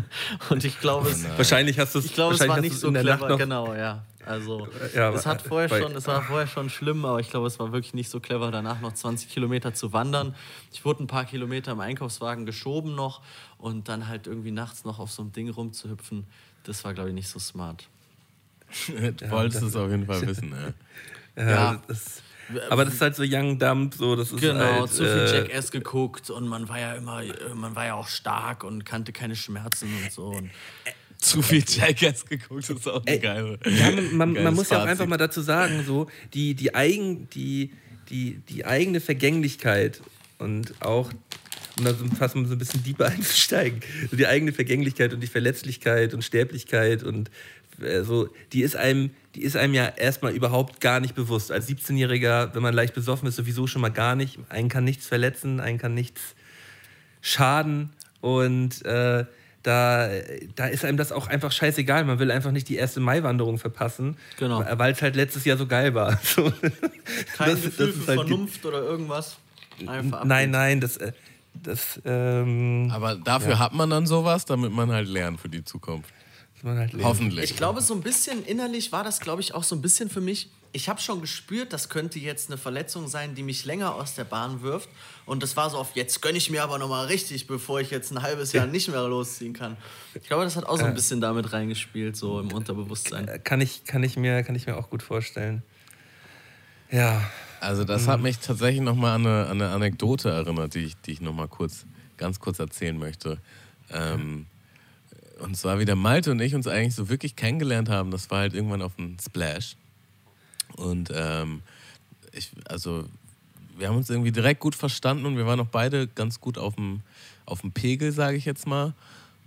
[0.48, 2.90] Und ich glaube, es, wahrscheinlich hast du es ich glaube, es war wahrscheinlich nicht so
[2.90, 3.36] clever.
[3.36, 4.04] Genau, ja.
[4.24, 7.46] Also, Ja, es hat vorher bei- schon, es war vorher schon schlimm, aber ich glaube,
[7.46, 10.34] es war wirklich nicht so clever, danach noch 20 Kilometer zu wandern.
[10.72, 13.20] Ich wurde ein paar Kilometer im Einkaufswagen geschoben noch
[13.58, 16.26] und dann halt irgendwie nachts noch auf so einem Ding rumzuhüpfen.
[16.64, 17.86] Das war, glaube ich, nicht so smart.
[19.16, 20.52] Du wolltest es auf jeden Fall wissen,
[21.36, 21.48] ja.
[21.48, 21.82] Ja.
[21.86, 22.22] Das,
[22.70, 25.40] aber das ist halt so Young Dump, so das ist Genau, halt, zu viel äh,
[25.40, 27.22] Jackass geguckt und man war ja immer,
[27.54, 30.26] man war ja auch stark und kannte keine Schmerzen und so.
[30.26, 30.50] Und
[31.18, 33.58] Zu viel Jackass geguckt, das ist auch eine geile.
[33.66, 37.28] Ja, man, man, man muss ja auch einfach mal dazu sagen, so die, die, eigen,
[37.30, 37.72] die,
[38.10, 40.00] die, die eigene Vergänglichkeit
[40.38, 41.10] und auch,
[41.78, 43.80] um da so fast mal so ein bisschen deeper einzusteigen,
[44.10, 47.30] so die eigene Vergänglichkeit und die Verletzlichkeit und Sterblichkeit und
[47.80, 51.52] äh, so, die ist einem, die ist einem ja erstmal überhaupt gar nicht bewusst.
[51.52, 54.38] Als 17-Jähriger, wenn man leicht besoffen ist, sowieso schon mal gar nicht.
[54.48, 56.34] Einen kann nichts verletzen, einen kann nichts
[57.20, 57.90] schaden
[58.20, 59.24] und äh,
[59.62, 60.08] da,
[60.54, 62.04] da ist einem das auch einfach scheißegal.
[62.04, 64.64] Man will einfach nicht die erste Maiwanderung verpassen, Genau.
[64.78, 66.20] weil es halt letztes Jahr so geil war.
[66.22, 66.52] So.
[67.36, 69.38] kein Das- Gefühl das ist für halt Vernunft oder irgendwas.
[69.86, 71.12] Einfach Nein, nein, das, äh,
[71.52, 76.10] das ähm, Aber dafür hat man dann sowas, damit man halt lernt für die Zukunft.
[76.66, 77.06] Man halt lernen.
[77.06, 77.50] Hoffentlich.
[77.50, 80.20] Ich glaube, so ein bisschen innerlich war das, glaube ich, auch so ein bisschen für
[80.20, 80.50] mich.
[80.72, 84.24] Ich habe schon gespürt, das könnte jetzt eine Verletzung sein, die mich länger aus der
[84.24, 84.90] Bahn wirft.
[85.24, 88.10] Und das war so auf, jetzt gönne ich mir aber nochmal richtig, bevor ich jetzt
[88.12, 89.78] ein halbes Jahr nicht mehr losziehen kann.
[90.14, 93.26] Ich glaube, das hat auch so ein bisschen damit reingespielt, so im Unterbewusstsein.
[93.26, 95.62] Äh, kann ich, kann, ich mir, kann ich mir auch gut vorstellen.
[96.90, 97.22] Ja,
[97.60, 101.12] Also das hat mich tatsächlich nochmal an eine, an eine Anekdote erinnert, die ich, die
[101.12, 101.86] ich nochmal kurz,
[102.16, 103.38] ganz kurz erzählen möchte.
[103.90, 104.46] Ähm,
[105.40, 108.40] und zwar wie der Malte und ich uns eigentlich so wirklich kennengelernt haben, das war
[108.40, 109.76] halt irgendwann auf dem Splash.
[110.76, 111.62] Und ähm,
[112.32, 113.04] ich, also
[113.76, 116.74] wir haben uns irgendwie direkt gut verstanden und wir waren auch beide ganz gut auf
[116.76, 117.00] dem,
[117.44, 118.94] auf dem Pegel, sage ich jetzt mal.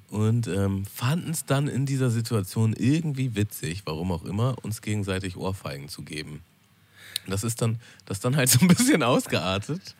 [0.09, 5.37] Und ähm, fanden es dann in dieser Situation irgendwie witzig, warum auch immer, uns gegenseitig
[5.37, 6.41] Ohrfeigen zu geben.
[7.27, 9.95] Das ist dann, das ist dann halt so ein bisschen ausgeartet.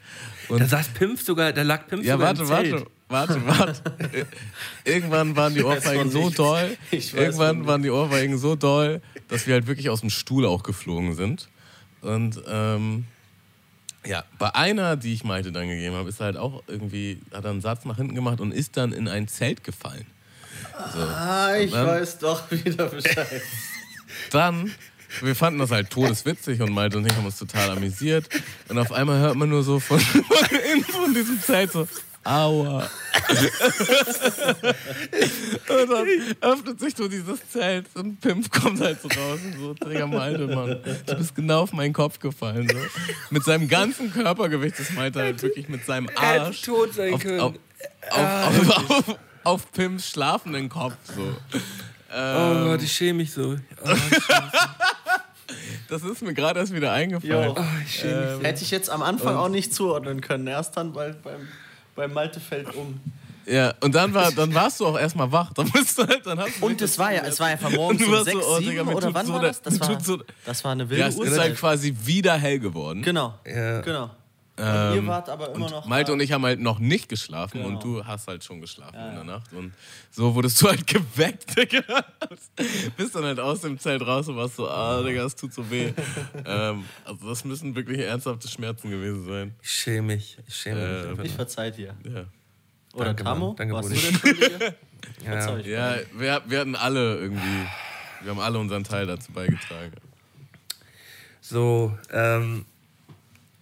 [0.47, 2.71] Und da saß Pimpf sogar, da lag Pimpf ja, sogar warte, im Zelt.
[2.71, 3.81] warte, warte.
[4.13, 4.25] Ir-
[4.85, 6.29] Irgendwann waren die Ohrfeigen so
[7.13, 10.63] weiß irgendwann waren die Ohrfeigen so doll, dass wir halt wirklich aus dem Stuhl auch
[10.63, 11.49] geflogen sind.
[12.01, 13.05] Und ähm,
[14.05, 17.43] ja, bei einer, die ich Malte dann gegeben habe, ist er halt auch irgendwie, hat
[17.43, 20.05] er einen Satz nach hinten gemacht und ist dann in ein Zelt gefallen.
[20.77, 23.41] Ah, ich dann- weiß doch wieder Bescheid.
[24.31, 24.71] Dann,
[25.21, 28.27] wir fanden das halt todeswitzig und Malte und ich haben uns total amüsiert.
[28.67, 30.23] Und auf einmal hört man nur so von, von
[30.73, 31.87] innen von diesem Zelt so,
[32.23, 32.79] aua.
[35.69, 36.07] und dann
[36.41, 40.47] öffnet sich so dieses Zelt und Pimp kommt halt so raus und so, Digga Malte,
[40.47, 42.67] Mann, du bist genau auf meinen Kopf gefallen.
[42.69, 42.77] So.
[43.29, 47.13] Mit seinem ganzen Körpergewicht ist Malte halt wirklich mit seinem Er hätte Arsch tot sein
[47.13, 47.39] auf, können.
[47.39, 47.53] auf,
[48.11, 50.95] auf, auf, auf, auf Pimps schlafenden Kopf.
[51.15, 51.35] So.
[52.11, 53.55] Oh Gott, ich schäme mich so.
[53.83, 53.89] Oh,
[55.89, 57.55] Das ist mir gerade erst wieder eingefallen.
[57.55, 57.65] Jo.
[57.85, 58.43] ich schäme mich so.
[58.43, 60.47] Hätte ich jetzt am Anfang auch nicht zuordnen können.
[60.47, 61.47] Erst dann bei, beim,
[61.99, 62.99] beim Malte fällt um.
[63.45, 65.51] Ja, und dann, war, dann warst du auch erstmal wach.
[65.53, 67.73] Dann, bist du halt, dann hast du Und es war ja, es war ja von
[67.73, 69.61] morgens um warst so, 6, oh, 7 Digga, oder wann so war das?
[69.61, 73.01] Das war, so- das war eine wilde Ja, es ist halt quasi wieder hell geworden.
[73.01, 73.81] Genau, Ja.
[73.81, 74.11] genau.
[74.59, 76.13] Und ihr wart aber immer noch Malte da.
[76.13, 77.69] und ich haben halt noch nicht geschlafen Genau.
[77.69, 79.53] und du hast halt schon geschlafen in der Nacht.
[79.53, 79.73] Und
[80.11, 81.81] so wurdest du halt geweckt, Digga.
[82.97, 85.69] Bist dann halt aus dem Zelt raus und warst so, ah, Digga, es tut so
[85.71, 85.93] weh.
[86.45, 89.55] ähm, also das müssen wirklich ernsthafte Schmerzen gewesen sein.
[89.61, 90.37] Ich schäme mich.
[90.47, 91.19] Ich schäme mich.
[91.19, 91.95] Äh, Ich verzeih dir.
[92.03, 92.25] Ja.
[92.93, 93.53] Oder Danke, Tamo?
[93.57, 94.75] Danke, Warst du Schuldige?
[95.25, 95.57] Ja.
[95.59, 97.65] Ja, wir, wir hatten alle irgendwie,
[98.21, 99.93] wir haben alle unseren Teil dazu beigetragen.
[101.41, 102.65] So, ähm,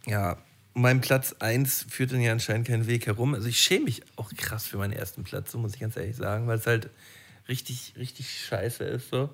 [0.06, 0.38] ja,
[0.78, 3.34] mein Platz 1 führt dann ja anscheinend keinen Weg herum.
[3.34, 6.16] Also ich schäme mich auch krass für meinen ersten Platz, so muss ich ganz ehrlich
[6.16, 6.92] sagen, weil es halt
[7.50, 9.10] richtig, richtig scheiße ist.
[9.10, 9.30] So.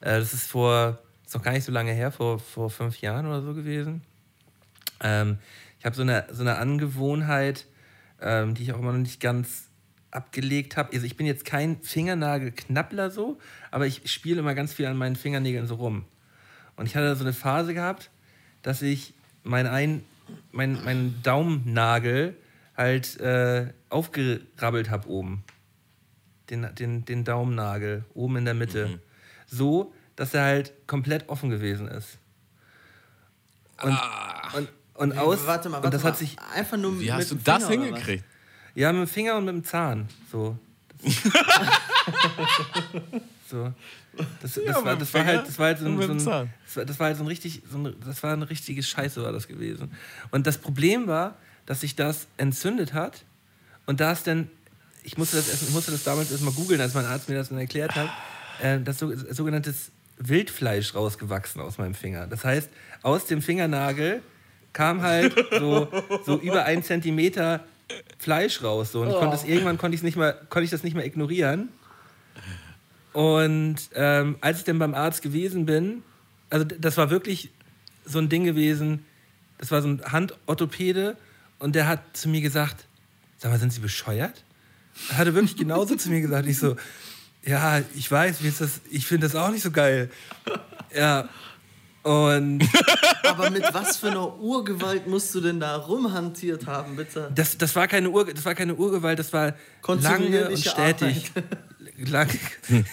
[0.00, 3.26] Äh, das ist vor, ist noch gar nicht so lange her, vor, vor fünf Jahren
[3.26, 4.02] oder so gewesen.
[5.00, 5.38] Ähm,
[5.78, 7.66] ich habe so eine, so eine Angewohnheit,
[8.20, 9.68] ähm, die ich auch immer noch nicht ganz
[10.10, 10.92] abgelegt habe.
[10.92, 13.38] Also ich bin jetzt kein Fingernagelknappler so,
[13.70, 16.04] aber ich spiele immer ganz viel an meinen Fingernägeln so rum.
[16.76, 18.10] Und ich hatte so eine Phase gehabt,
[18.60, 20.04] dass ich mein ein,
[20.50, 22.36] mein, mein Daumennagel
[22.76, 25.44] halt äh, aufgerabbelt habe oben.
[26.50, 29.00] Den, den, den Daumennagel oben in der Mitte.
[29.46, 32.18] So, dass er halt komplett offen gewesen ist.
[33.82, 33.98] Und,
[34.54, 35.46] und, und aus.
[35.46, 36.10] Warte mal, warte und das mal.
[36.10, 36.36] hat sich.
[36.54, 38.24] Einfach nur Wie mit hast du das Finger, oder hingekriegt?
[38.74, 40.08] Ja, mit dem Finger und mit dem Zahn.
[40.30, 40.56] So.
[43.50, 43.72] so.
[44.42, 46.18] Das, das, war, mit dem das war halt, das war halt so ein, so ein,
[46.18, 49.22] das war, das war halt so ein richtig, so ein, das war eine richtige Scheiße
[49.22, 49.92] war das gewesen.
[50.30, 51.36] Und das Problem war,
[51.66, 53.24] dass sich das entzündet hat
[53.86, 54.50] und da ist dann,
[55.02, 57.48] ich musste das, erst, ich musste das damals erstmal googeln, als mein Arzt mir das
[57.48, 58.10] dann erklärt hat,
[58.60, 62.26] äh, das so, sogenanntes Wildfleisch rausgewachsen aus meinem Finger.
[62.26, 62.70] Das heißt,
[63.02, 64.22] aus dem Fingernagel
[64.72, 65.88] kam halt so,
[66.24, 67.64] so über einen Zentimeter
[68.18, 68.92] Fleisch raus.
[68.92, 69.02] So.
[69.02, 71.68] Und ich konnte es, irgendwann konnte, nicht mehr, konnte ich das nicht mehr ignorieren.
[73.12, 76.02] Und ähm, als ich dann beim Arzt gewesen bin,
[76.50, 77.50] also das war wirklich
[78.04, 79.04] so ein Ding gewesen,
[79.58, 81.16] das war so ein Handorthopäde
[81.58, 82.86] und der hat zu mir gesagt,
[83.38, 84.44] sag mal, sind Sie bescheuert?
[85.10, 86.48] Er hatte wirklich genauso zu mir gesagt.
[86.48, 86.76] Ich so,
[87.44, 90.10] ja, ich weiß, wie ist das, ich finde das auch nicht so geil.
[90.94, 91.28] Ja.
[92.02, 92.64] Und
[93.24, 97.30] Aber mit was für einer Urgewalt musst du denn da rumhantiert haben, bitte?
[97.34, 99.54] das, das, war keine Ur, das war keine Urgewalt, das war
[99.86, 101.30] lange und stetig.
[101.98, 102.28] Lang,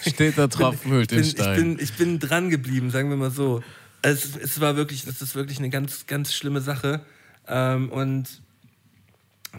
[0.06, 3.62] Steht Tropfen hüllt ich, ich, ich bin dran geblieben, sagen wir mal so.
[4.02, 7.00] Es, es war wirklich, das ist wirklich eine ganz, ganz schlimme Sache.
[7.48, 8.40] Ähm, und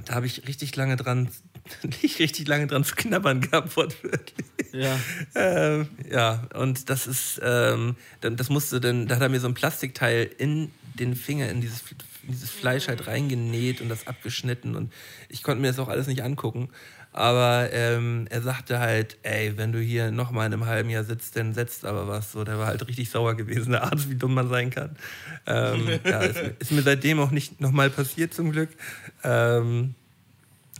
[0.05, 1.29] da habe ich richtig lange dran,
[2.01, 4.47] nicht richtig lange dran zu knabbern gehabt, wortwörtlich.
[4.71, 4.99] Ja.
[5.35, 9.53] Ähm, ja, und das ist, ähm, das musste dann, da hat er mir so ein
[9.53, 11.81] Plastikteil in den Finger, in dieses,
[12.23, 14.93] in dieses Fleisch halt reingenäht und das abgeschnitten und
[15.29, 16.69] ich konnte mir das auch alles nicht angucken.
[17.13, 21.03] Aber ähm, er sagte halt, ey, wenn du hier noch mal in einem halben Jahr
[21.03, 22.31] sitzt, dann setzt aber was.
[22.31, 24.95] So, der war halt richtig sauer gewesen, der Arzt, wie dumm man sein kann.
[25.45, 28.69] Ähm, ja, ist, mir- ist mir seitdem auch nicht noch mal passiert, zum Glück.
[29.25, 29.93] Ähm,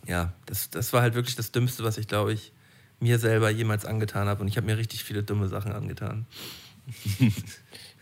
[0.07, 2.53] ja, das, das war halt wirklich das Dümmste, was ich, glaube ich,
[3.01, 4.41] mir selber jemals angetan habe.
[4.41, 6.25] Und ich habe mir richtig viele dumme Sachen angetan.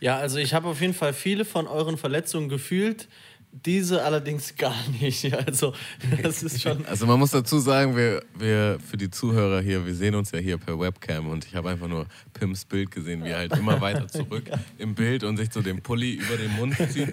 [0.00, 3.06] Ja, also ich habe auf jeden Fall viele von euren Verletzungen gefühlt,
[3.52, 5.30] diese allerdings gar nicht.
[5.46, 5.74] Also
[6.22, 6.84] das ist schon.
[6.88, 10.38] Also man muss dazu sagen, wir, wir für die Zuhörer hier, wir sehen uns ja
[10.38, 13.80] hier per Webcam und ich habe einfach nur Pims Bild gesehen, wie er halt immer
[13.80, 14.44] weiter zurück
[14.78, 17.12] im Bild und sich so den Pulli über den Mund zieht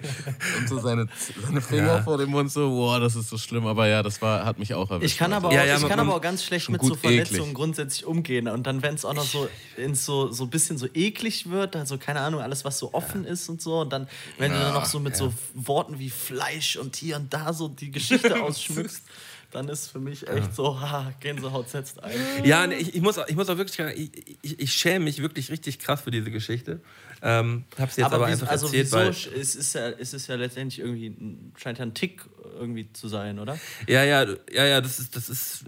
[0.58, 1.06] und so seine,
[1.44, 2.02] seine Finger Ja.
[2.02, 3.66] vor dem Mund so, boah, das ist so schlimm.
[3.66, 5.12] Aber ja, das war, hat mich auch erwischt.
[5.12, 7.40] Ich kann aber auch, Ja, ja, ich kann aber auch ganz schlecht mit so Verletzungen
[7.42, 7.54] eklig.
[7.54, 8.48] grundsätzlich umgehen.
[8.48, 11.76] Und dann, wenn es auch noch so ins so so ein bisschen so eklig wird,
[11.76, 14.08] also keine Ahnung, alles was so offen ist und so, und dann,
[14.38, 17.68] wenn du dann noch so mit so Worten wie Fleisch und hier und da so
[17.68, 19.02] die Geschichte ausschmückst,
[19.50, 22.12] dann ist für mich echt so, ha, Gänsehaut setzt ein.
[22.44, 25.06] Ja, nee, ich, ich, muss, auch- ich muss auch wirklich sagen, ich, ich, ich schäme
[25.06, 26.80] mich wirklich richtig krass für diese Geschichte.
[27.22, 28.96] Ähm, hab's jetzt aber, wie- einfach also erzählt, wieso?
[28.96, 29.08] weil.
[29.40, 32.22] es, ist ja, es ist ja letztendlich irgendwie, ein- scheint ja ein Tick
[32.58, 33.58] irgendwie zu sein, oder?
[33.86, 35.64] Ja, ja, ja, ja, das ist, das ist,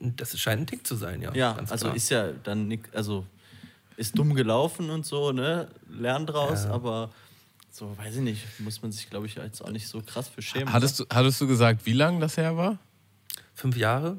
[0.00, 1.32] das scheint ein Tick zu sein, ja.
[1.34, 1.94] Ja, also klar.
[1.96, 3.24] ist ja dann also
[3.96, 5.68] ist dumm gelaufen und so, ne?
[5.88, 7.12] Lernen draus, aber
[7.72, 10.42] so, weiß ich nicht, muss man sich, glaube ich, jetzt auch nicht so krass für
[10.42, 10.72] schämen.
[10.72, 12.78] Hattest du, hattest du gesagt, wie lange das her war?
[13.54, 14.18] Fünf Jahre?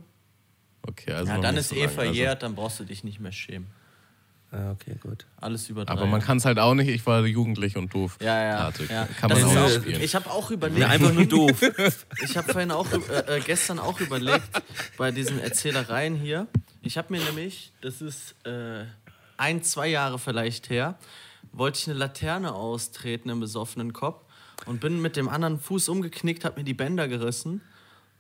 [0.86, 1.92] Okay, also ja, dann ist so eh lange.
[1.94, 3.68] verjährt, dann brauchst du dich nicht mehr schämen.
[4.52, 5.26] Ja, okay, gut.
[5.38, 5.92] Alles über drei.
[5.94, 6.88] Also, aber man kann es halt auch nicht.
[6.88, 8.18] Ich war jugendlich und doof.
[8.22, 9.08] ja, ja, ja.
[9.20, 10.02] Kann Das man ist auch auch, spielen.
[10.02, 11.60] ich habe auch überlegt, Ja, einfach nur doof.
[12.24, 14.50] Ich habe vorhin auch, äh, äh, gestern auch überlegt,
[14.98, 16.48] bei diesen Erzählereien hier.
[16.82, 18.86] Ich habe mir nämlich, das ist äh,
[19.38, 21.00] ein, zwei Jahre vielleicht her,
[21.54, 24.22] wollte ich eine Laterne austreten im besoffenen Kopf
[24.66, 27.62] und bin mit dem anderen Fuß umgeknickt, habe mir die Bänder gerissen.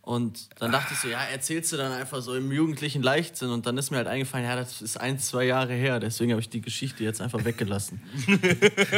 [0.05, 3.51] Und dann dachte ich so, ja, erzählst du dann einfach so im jugendlichen Leichtsinn.
[3.51, 6.01] Und dann ist mir halt eingefallen, ja, das ist ein, zwei Jahre her.
[6.01, 8.01] Deswegen habe ich die Geschichte jetzt einfach weggelassen.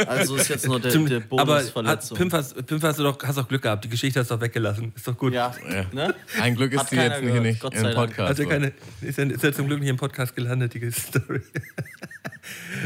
[0.08, 2.18] Also ist jetzt nur der, Zum- der Bonusverletzung.
[2.18, 3.84] Pimp, hast, Pimp hast du doch, hast doch Glück gehabt.
[3.84, 4.92] Die Geschichte hast du doch weggelassen.
[4.96, 5.32] Ist doch gut.
[5.32, 5.54] ja,
[5.92, 6.12] ne?
[6.40, 7.94] Ein Glück ist Hat die jetzt hier gehört, nicht Gott im.
[7.94, 8.30] Podcast.
[8.30, 11.40] Hat ja keine, ist, ja, ist ja zum Glück nicht im Podcast gelandet, die Story.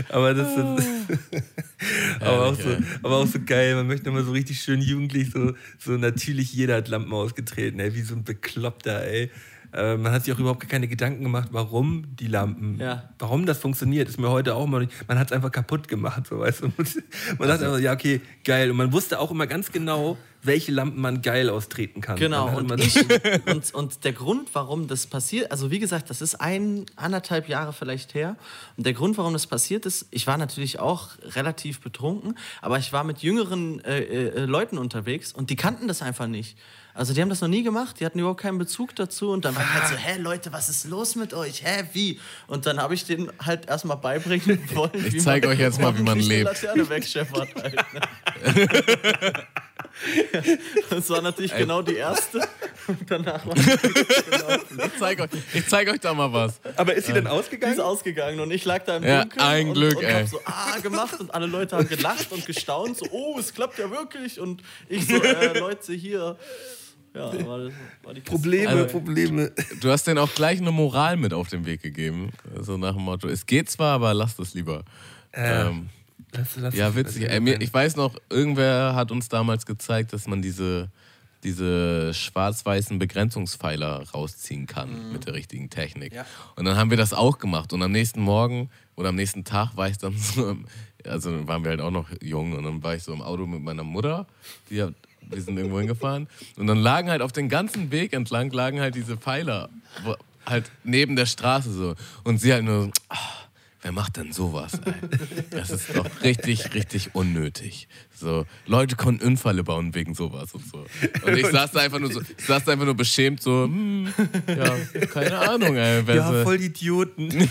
[0.09, 0.89] Aber das ist.
[2.21, 3.75] aber, auch so, aber auch so geil.
[3.75, 7.95] Man möchte immer so richtig schön jugendlich, so, so natürlich jeder hat Lampen ausgetreten, ey,
[7.95, 9.31] wie so ein Bekloppter, ey.
[9.73, 13.11] Äh, man hat sich auch überhaupt keine Gedanken gemacht, warum die Lampen, Ja.
[13.19, 14.93] warum das funktioniert, ist mir heute auch mal nicht.
[15.09, 16.67] Man hat es einfach kaputt gemacht, so weißt du.
[17.39, 18.71] Man dachte einfach, ja, okay, geil.
[18.71, 22.17] Und man wusste auch immer ganz genau, welche Lampen man geil austreten kann.
[22.17, 22.97] Genau, und, ich,
[23.47, 27.73] und, und der Grund, warum das passiert, also wie gesagt, das ist ein, anderthalb Jahre
[27.73, 28.37] vielleicht her.
[28.77, 32.93] Und der Grund, warum das passiert ist, ich war natürlich auch relativ betrunken, aber ich
[32.93, 36.57] war mit jüngeren äh, äh, Leuten unterwegs und die kannten das einfach nicht.
[36.95, 39.55] Also die haben das noch nie gemacht, die hatten überhaupt keinen Bezug dazu und dann
[39.55, 41.63] war ich halt so, hä Leute, was ist los mit euch?
[41.65, 42.21] Hä, wie?
[42.47, 45.97] Und dann habe ich denen halt erstmal beibringen wollen, Ich wie zeig euch jetzt mal,
[45.97, 46.45] wie man lebt.
[46.47, 49.33] Laterne wegscheppert halt, ne?
[50.91, 52.41] Das war natürlich genau die erste.
[52.87, 56.61] Und danach war Ich zeig euch, ich zeig euch da mal was.
[56.77, 57.75] Aber ist sie denn die ausgegangen?
[57.75, 60.23] ist ausgegangen und ich lag da im Ja, Dunkeln ein und, Glück, und ey.
[60.23, 63.79] hab so ah gemacht und alle Leute haben gelacht und gestaunt, so oh, es klappt
[63.79, 66.37] ja wirklich und ich so, äh, Leute hier.
[67.13, 67.67] Ja, war,
[68.05, 68.15] war.
[68.25, 69.51] Probleme, Also- Probleme.
[69.81, 72.31] Du hast denen auch gleich eine Moral mit auf den Weg gegeben.
[72.61, 74.85] So nach dem Motto, es geht zwar, aber lasst es lieber.
[75.33, 75.89] Ähm,
[76.33, 77.29] Lass, lass, ja, witzig.
[77.29, 80.91] Ey, mir, ich weiß noch, irgendwer hat uns damals gezeigt, dass man diese,
[81.43, 86.15] diese schwarz-weißen Begrenzungspfeiler rausziehen kann mit der richtigen Technik.
[86.15, 86.27] Ja.
[86.57, 87.73] Und dann haben wir das auch gemacht.
[87.73, 90.57] Und am nächsten Morgen oder am nächsten Tag war ich dann so,
[91.05, 93.47] also dann waren wir halt auch noch jung und dann war ich so im Auto
[93.47, 94.27] mit meiner Mutter,
[94.69, 98.51] die hat, wir sind irgendwo hingefahren und dann lagen halt auf dem ganzen Weg entlang
[98.51, 99.69] lagen halt diese Pfeiler
[100.05, 100.17] wo,
[100.47, 101.95] halt neben der Straße so
[102.25, 103.17] und sie halt nur so, ah,
[103.83, 104.73] wer macht denn sowas?
[104.85, 104.93] Ey?
[105.51, 107.89] Das ist doch richtig, richtig unnötig.
[108.15, 110.85] So, Leute konnten Unfälle bauen wegen sowas und so.
[111.27, 114.13] Und ich saß da einfach nur so, ich saß da einfach nur beschämt so, hm,
[114.47, 114.77] ja,
[115.07, 116.03] keine Ahnung, ey.
[116.07, 117.29] wer so- Ja, voll Idioten.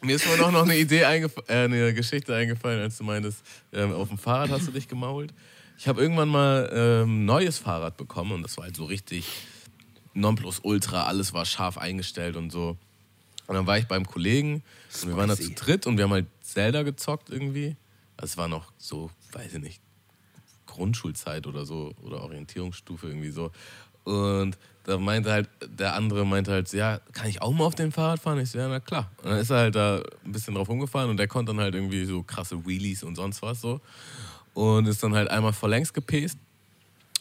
[0.00, 3.42] Mir ist vorhin auch noch eine Idee äh, eine Geschichte eingefallen, als du meintest,
[3.72, 5.34] ähm, auf dem Fahrrad hast du dich gemault.
[5.76, 9.26] Ich habe irgendwann mal ähm, ein neues Fahrrad bekommen und das war halt so richtig
[10.14, 12.76] Nonplusultra, alles war scharf eingestellt und so.
[13.48, 14.62] Und dann war ich beim Kollegen
[15.02, 17.76] und wir waren da zu dritt und wir haben halt Zelda gezockt irgendwie.
[18.16, 19.80] Das war noch so, weiß ich nicht,
[20.66, 23.50] Grundschulzeit oder so oder Orientierungsstufe irgendwie so.
[24.04, 27.90] Und da meinte halt, der andere meinte halt, ja, kann ich auch mal auf dem
[27.90, 28.38] Fahrrad fahren?
[28.38, 29.10] Ich so, ja, na klar.
[29.22, 31.74] Und dann ist er halt da ein bisschen drauf rumgefahren und der konnte dann halt
[31.74, 33.80] irgendwie so krasse Wheelies und sonst was so.
[34.52, 36.38] Und ist dann halt einmal vor längs gepest.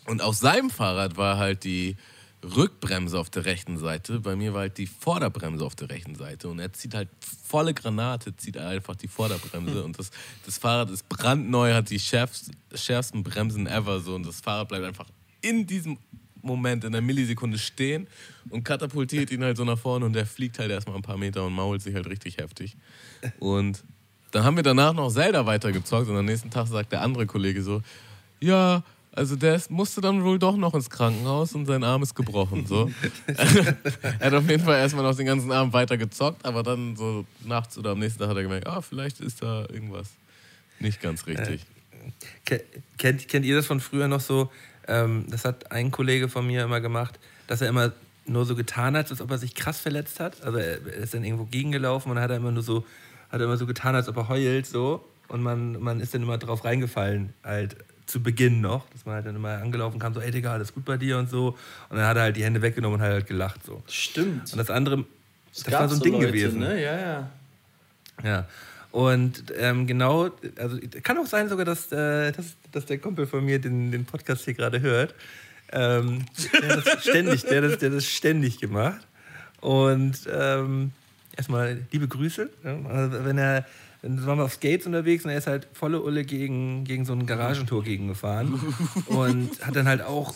[0.05, 1.95] Und auf seinem Fahrrad war halt die
[2.43, 4.19] Rückbremse auf der rechten Seite.
[4.19, 6.49] Bei mir war halt die Vorderbremse auf der rechten Seite.
[6.49, 9.83] Und er zieht halt volle Granate, zieht einfach die Vorderbremse.
[9.83, 10.11] Und das,
[10.45, 13.99] das Fahrrad ist brandneu, hat die schärfsten, schärfsten Bremsen ever.
[13.99, 14.15] So.
[14.15, 15.07] Und das Fahrrad bleibt einfach
[15.41, 15.97] in diesem
[16.41, 18.07] Moment, in der Millisekunde stehen
[18.49, 20.05] und katapultiert ihn halt so nach vorne.
[20.05, 22.77] Und der fliegt halt erstmal ein paar Meter und mault sich halt richtig heftig.
[23.39, 23.83] Und
[24.31, 26.07] dann haben wir danach noch Zelda weitergezockt.
[26.07, 27.81] Und am nächsten Tag sagt der andere Kollege so:
[28.39, 28.83] Ja,
[29.17, 32.65] also der ist, musste dann wohl doch noch ins Krankenhaus und sein Arm ist gebrochen.
[32.65, 32.89] So.
[33.27, 37.25] er hat auf jeden Fall erstmal noch den ganzen Abend weiter gezockt, aber dann so
[37.43, 40.07] nachts oder am nächsten Tag hat er gemerkt, ah, vielleicht ist da irgendwas
[40.79, 41.65] nicht ganz richtig.
[42.45, 42.63] Ke-
[42.97, 44.49] Kennt, kennt ihr das von früher noch so?
[44.87, 47.91] Ähm, das hat ein Kollege von mir immer gemacht, dass er immer
[48.25, 50.41] nur so getan hat, als ob er sich krass verletzt hat.
[50.43, 52.85] Also er ist dann irgendwo gegengelaufen und hat er immer nur so,
[53.29, 55.03] hat er immer so getan, als ob er heult so.
[55.27, 57.75] Und man, man ist dann immer drauf reingefallen, halt
[58.07, 60.85] zu Beginn noch, dass man halt dann immer angelaufen kam, so, ey Digga, alles gut
[60.85, 61.57] bei dir und so.
[61.89, 63.83] Und dann hat er halt die Hände weggenommen und hat halt gelacht so.
[63.87, 64.51] Stimmt.
[64.51, 65.05] Und das andere,
[65.53, 66.59] das, gab war so ein Ding Leute, gewesen.
[66.59, 66.81] Ne?
[66.81, 67.29] Ja, ja.
[68.23, 68.47] Ja.
[68.91, 73.45] Und ähm, genau, also kann auch sein sogar, dass, äh, dass, dass der Kumpel von
[73.45, 75.13] mir den, den Podcast hier gerade hört.
[75.71, 79.05] Ähm, der, hat das ständig, der, das, der das ständig gemacht.
[79.59, 80.91] Und ähm,
[81.35, 82.49] erstmal liebe Grüße.
[82.63, 83.65] Ja, also wenn er,
[84.01, 87.13] dann waren wir auf Skates unterwegs und er ist halt volle Ulle gegen, gegen so
[87.13, 88.59] ein Garagentor gegengefahren.
[89.07, 90.33] und hat dann halt auch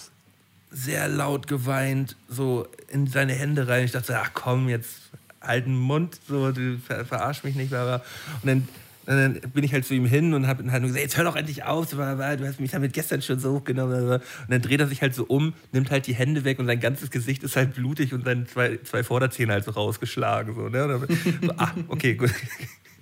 [0.72, 3.84] sehr laut geweint, so in seine Hände rein.
[3.84, 5.12] Ich dachte, ach komm, jetzt
[5.42, 8.04] halten Mund, so, du ver verarsch mich nicht, Barbara.
[8.42, 8.68] Und dann,
[9.06, 11.64] dann bin ich halt zu ihm hin und habe halt gesagt, jetzt hör doch endlich
[11.64, 14.12] auf, du hast mich damit gestern schon so hochgenommen.
[14.12, 16.80] Und dann dreht er sich halt so um, nimmt halt die Hände weg und sein
[16.80, 20.56] ganzes Gesicht ist halt blutig und seine zwei, zwei Vorderzähne halt so rausgeschlagen.
[20.56, 20.84] So, ne?
[20.86, 22.32] Und dann, so, ah, okay, gut.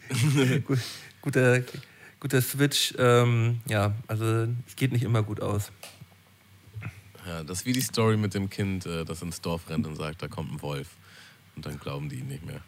[0.66, 0.80] gut
[1.22, 1.62] guter,
[2.20, 2.94] guter Switch.
[2.98, 5.72] Ähm, ja, also es geht nicht immer gut aus.
[7.26, 9.96] Ja, das ist wie die Story mit dem Kind, äh, das ins Dorf rennt und
[9.96, 10.88] sagt, da kommt ein Wolf.
[11.56, 12.62] Und dann glauben die ihn nicht mehr.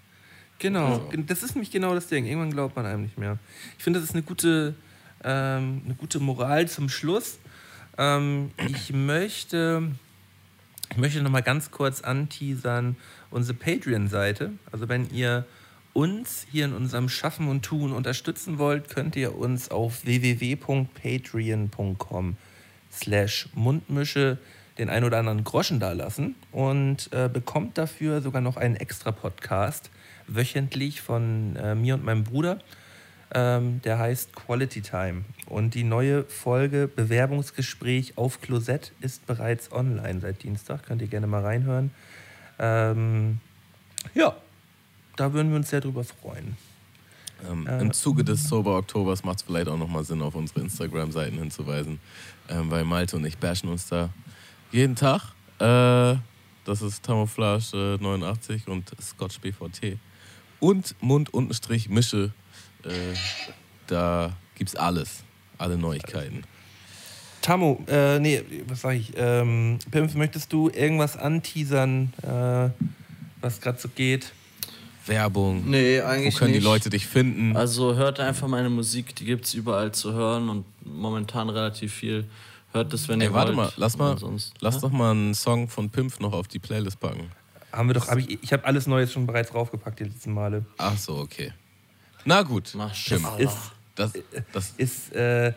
[0.59, 2.25] Genau, das ist nämlich genau das Ding.
[2.25, 3.39] Irgendwann glaubt man einem nicht mehr.
[3.77, 4.75] Ich finde, das ist eine gute,
[5.23, 7.39] ähm, eine gute Moral zum Schluss.
[7.97, 9.89] Ähm, ich möchte,
[10.91, 12.95] ich möchte noch mal ganz kurz anteasern
[13.31, 14.51] unsere Patreon-Seite.
[14.71, 15.47] Also wenn ihr
[15.93, 22.37] uns hier in unserem Schaffen und Tun unterstützen wollt, könnt ihr uns auf www.patreon.com
[22.91, 24.39] slash Mundmische
[24.77, 29.11] den ein oder anderen Groschen da lassen und äh, bekommt dafür sogar noch einen extra
[29.11, 29.89] Podcast
[30.27, 32.59] wöchentlich von äh, mir und meinem Bruder.
[33.33, 35.23] Ähm, der heißt Quality Time.
[35.45, 40.83] Und die neue Folge Bewerbungsgespräch auf Klosett ist bereits online seit Dienstag.
[40.83, 41.91] Könnt ihr gerne mal reinhören.
[42.59, 43.39] Ähm,
[44.13, 44.35] ja,
[45.15, 46.57] da würden wir uns sehr drüber freuen.
[47.49, 50.61] Ähm, Äh, Im Zuge des Sober Oktobers macht es vielleicht auch nochmal Sinn, auf unsere
[50.61, 51.99] Instagram-Seiten hinzuweisen,
[52.49, 54.09] ähm, weil Malte und ich bashen uns da
[54.71, 55.33] jeden Tag.
[55.59, 56.17] Äh,
[56.65, 59.97] das ist Camouflage äh, 89 und Scotch BVT.
[60.59, 62.31] Und Mund unten Strich Mische.
[62.83, 62.89] Äh,
[63.87, 65.23] da gibt's alles.
[65.57, 66.43] alle Neuigkeiten.
[67.41, 69.13] Tammo, äh, nee, was sag ich?
[69.15, 72.69] Ähm, Pimpf, möchtest du irgendwas anteasern, äh,
[73.41, 74.31] was gerade so geht?
[75.07, 75.63] Werbung.
[75.69, 76.61] Nee, Wo eigentlich können nicht.
[76.61, 77.55] die Leute dich finden?
[77.57, 82.25] Also hört einfach meine Musik, die gibt es überall zu hören und momentan relativ viel.
[82.73, 83.67] Hört es, wenn Ey, ihr warte wollt.
[83.69, 84.81] mal, lass mal, sonst- lass Hä?
[84.81, 87.31] doch mal einen Song von Pimpf noch auf die Playlist packen.
[87.71, 90.65] Haben wir doch, hab ich, ich habe alles Neues schon bereits draufgepackt die letzten Male.
[90.77, 91.51] Ach so, okay.
[92.25, 92.71] Na gut.
[92.75, 92.93] Mach.
[92.93, 93.21] Schiff.
[93.39, 93.57] Ist,
[93.95, 94.13] Das,
[94.53, 95.53] das, ist äh,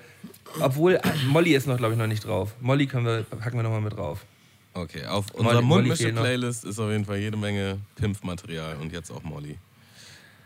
[0.60, 2.52] obwohl, äh, Molly ist noch, glaube ich, noch nicht drauf.
[2.60, 4.24] Molly können wir, packen wir nochmal mit drauf.
[4.74, 5.62] Okay, auf Molly- unserer.
[5.62, 9.58] Mundmische-Playlist ist auf jeden Fall jede Menge Pimpf-Material und jetzt auch Molly.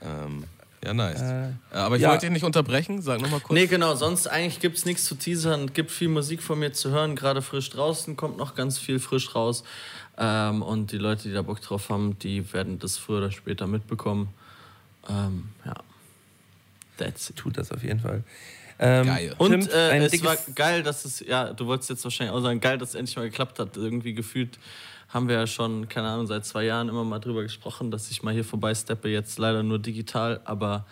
[0.02, 0.44] Ähm,
[0.84, 1.20] ja, nice.
[1.20, 2.10] Äh, Aber ich ja.
[2.10, 3.52] wollte dich nicht unterbrechen, sag nochmal kurz.
[3.58, 5.72] Nee, genau, sonst eigentlich gibt es nichts zu teasern.
[5.72, 9.34] gibt viel Musik von mir zu hören, gerade frisch draußen, kommt noch ganz viel frisch
[9.34, 9.64] raus.
[10.16, 13.66] Ähm, und die Leute, die da Bock drauf haben, die werden das früher oder später
[13.66, 14.28] mitbekommen.
[15.08, 15.74] Ähm, ja.
[16.96, 17.36] That's it.
[17.36, 18.24] tut das auf jeden Fall.
[18.78, 19.34] Ähm, Geil.
[19.38, 22.78] Und äh, es war geil, dass es, ja, du wolltest jetzt wahrscheinlich auch sagen, geil,
[22.78, 23.76] dass es endlich mal geklappt hat.
[23.76, 24.58] Irgendwie gefühlt
[25.08, 28.22] haben wir ja schon, keine Ahnung, seit zwei Jahren immer mal drüber gesprochen, dass ich
[28.22, 30.86] mal hier vorbeisteppe, jetzt leider nur digital, aber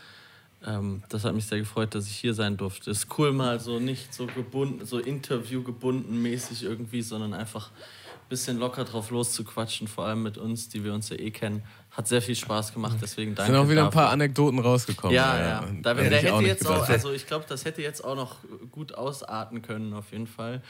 [0.66, 2.90] ähm, das hat mich sehr gefreut, dass ich hier sein durfte.
[2.90, 8.58] Ist cool, mal so nicht so gebunden, so interviewgebunden mäßig irgendwie, sondern einfach ein bisschen
[8.58, 11.62] locker drauf loszuquatschen, vor allem mit uns, die wir uns ja eh kennen.
[11.97, 13.52] Hat sehr viel Spaß gemacht, deswegen danke.
[13.52, 14.12] sind auch wieder ein paar dafür.
[14.12, 15.14] Anekdoten rausgekommen.
[15.14, 15.64] Ja, ja.
[15.81, 18.05] Da, Hätte der ich auch hätte nicht jetzt auch, also ich glaube, das hätte jetzt
[18.05, 18.36] auch noch
[18.70, 20.60] gut ausarten können, auf jeden Fall.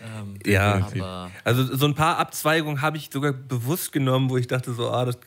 [0.00, 4.46] Ähm, Ja, aber also so ein paar Abzweigungen habe ich sogar bewusst genommen, wo ich
[4.46, 5.18] dachte so, ah, das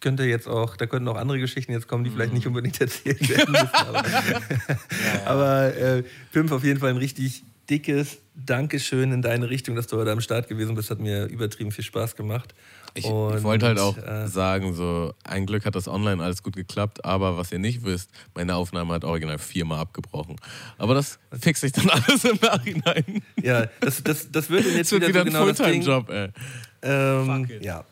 [0.00, 3.26] könnte jetzt auch, da könnten auch andere Geschichten jetzt kommen, die vielleicht nicht unbedingt erzählt
[3.26, 3.70] werden müssen.
[3.72, 4.04] Aber,
[5.24, 6.02] aber äh,
[6.32, 10.20] Pimp auf jeden Fall ein richtig dickes Dankeschön in deine Richtung, dass du heute am
[10.20, 10.90] Start gewesen bist.
[10.90, 12.54] Hat mir übertrieben viel Spaß gemacht.
[12.94, 16.56] Ich, ich wollte halt auch äh, sagen, so ein Glück hat das online alles gut
[16.56, 20.36] geklappt, aber was ihr nicht wisst, meine Aufnahme hat original viermal abgebrochen.
[20.78, 23.22] Aber das fixe ich dann alles im Nachhinein.
[23.42, 26.02] Ja, das, das, das wird jetzt Das wird wieder, wieder so ein genau.
[26.02, 26.28] Fulltime-Job, ey.
[26.82, 27.64] Ähm, Fuck it.
[27.64, 27.84] ja.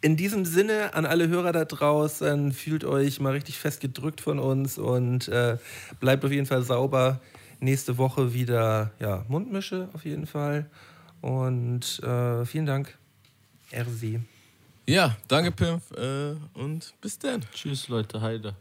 [0.00, 4.38] In diesem Sinne an alle Hörer da draußen, fühlt euch mal richtig fest gedrückt von
[4.38, 5.58] uns und äh,
[5.98, 7.20] bleibt auf jeden Fall sauber.
[7.60, 10.66] Nächste Woche wieder ja, Mundmische auf jeden Fall.
[11.20, 12.96] Und äh, vielen Dank.
[13.72, 14.20] RC.
[14.86, 17.44] Ja, danke Pimp äh, und bis dann.
[17.52, 18.56] tschüss, Leute, Heide.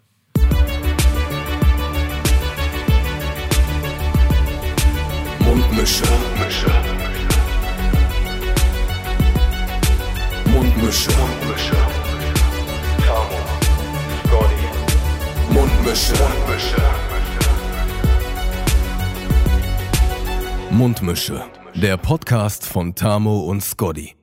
[5.39, 6.03] Mundmische.
[6.05, 6.67] Mundmische.
[10.45, 11.09] Mundmische.
[11.11, 11.77] Mundmische.
[13.05, 13.39] Tamo.
[14.25, 15.53] Scotty.
[15.53, 16.13] Mundmische.
[16.13, 16.81] Mundmische.
[20.71, 21.45] Mundmische.
[21.75, 24.16] Der Podcast von Tamo und Scotty.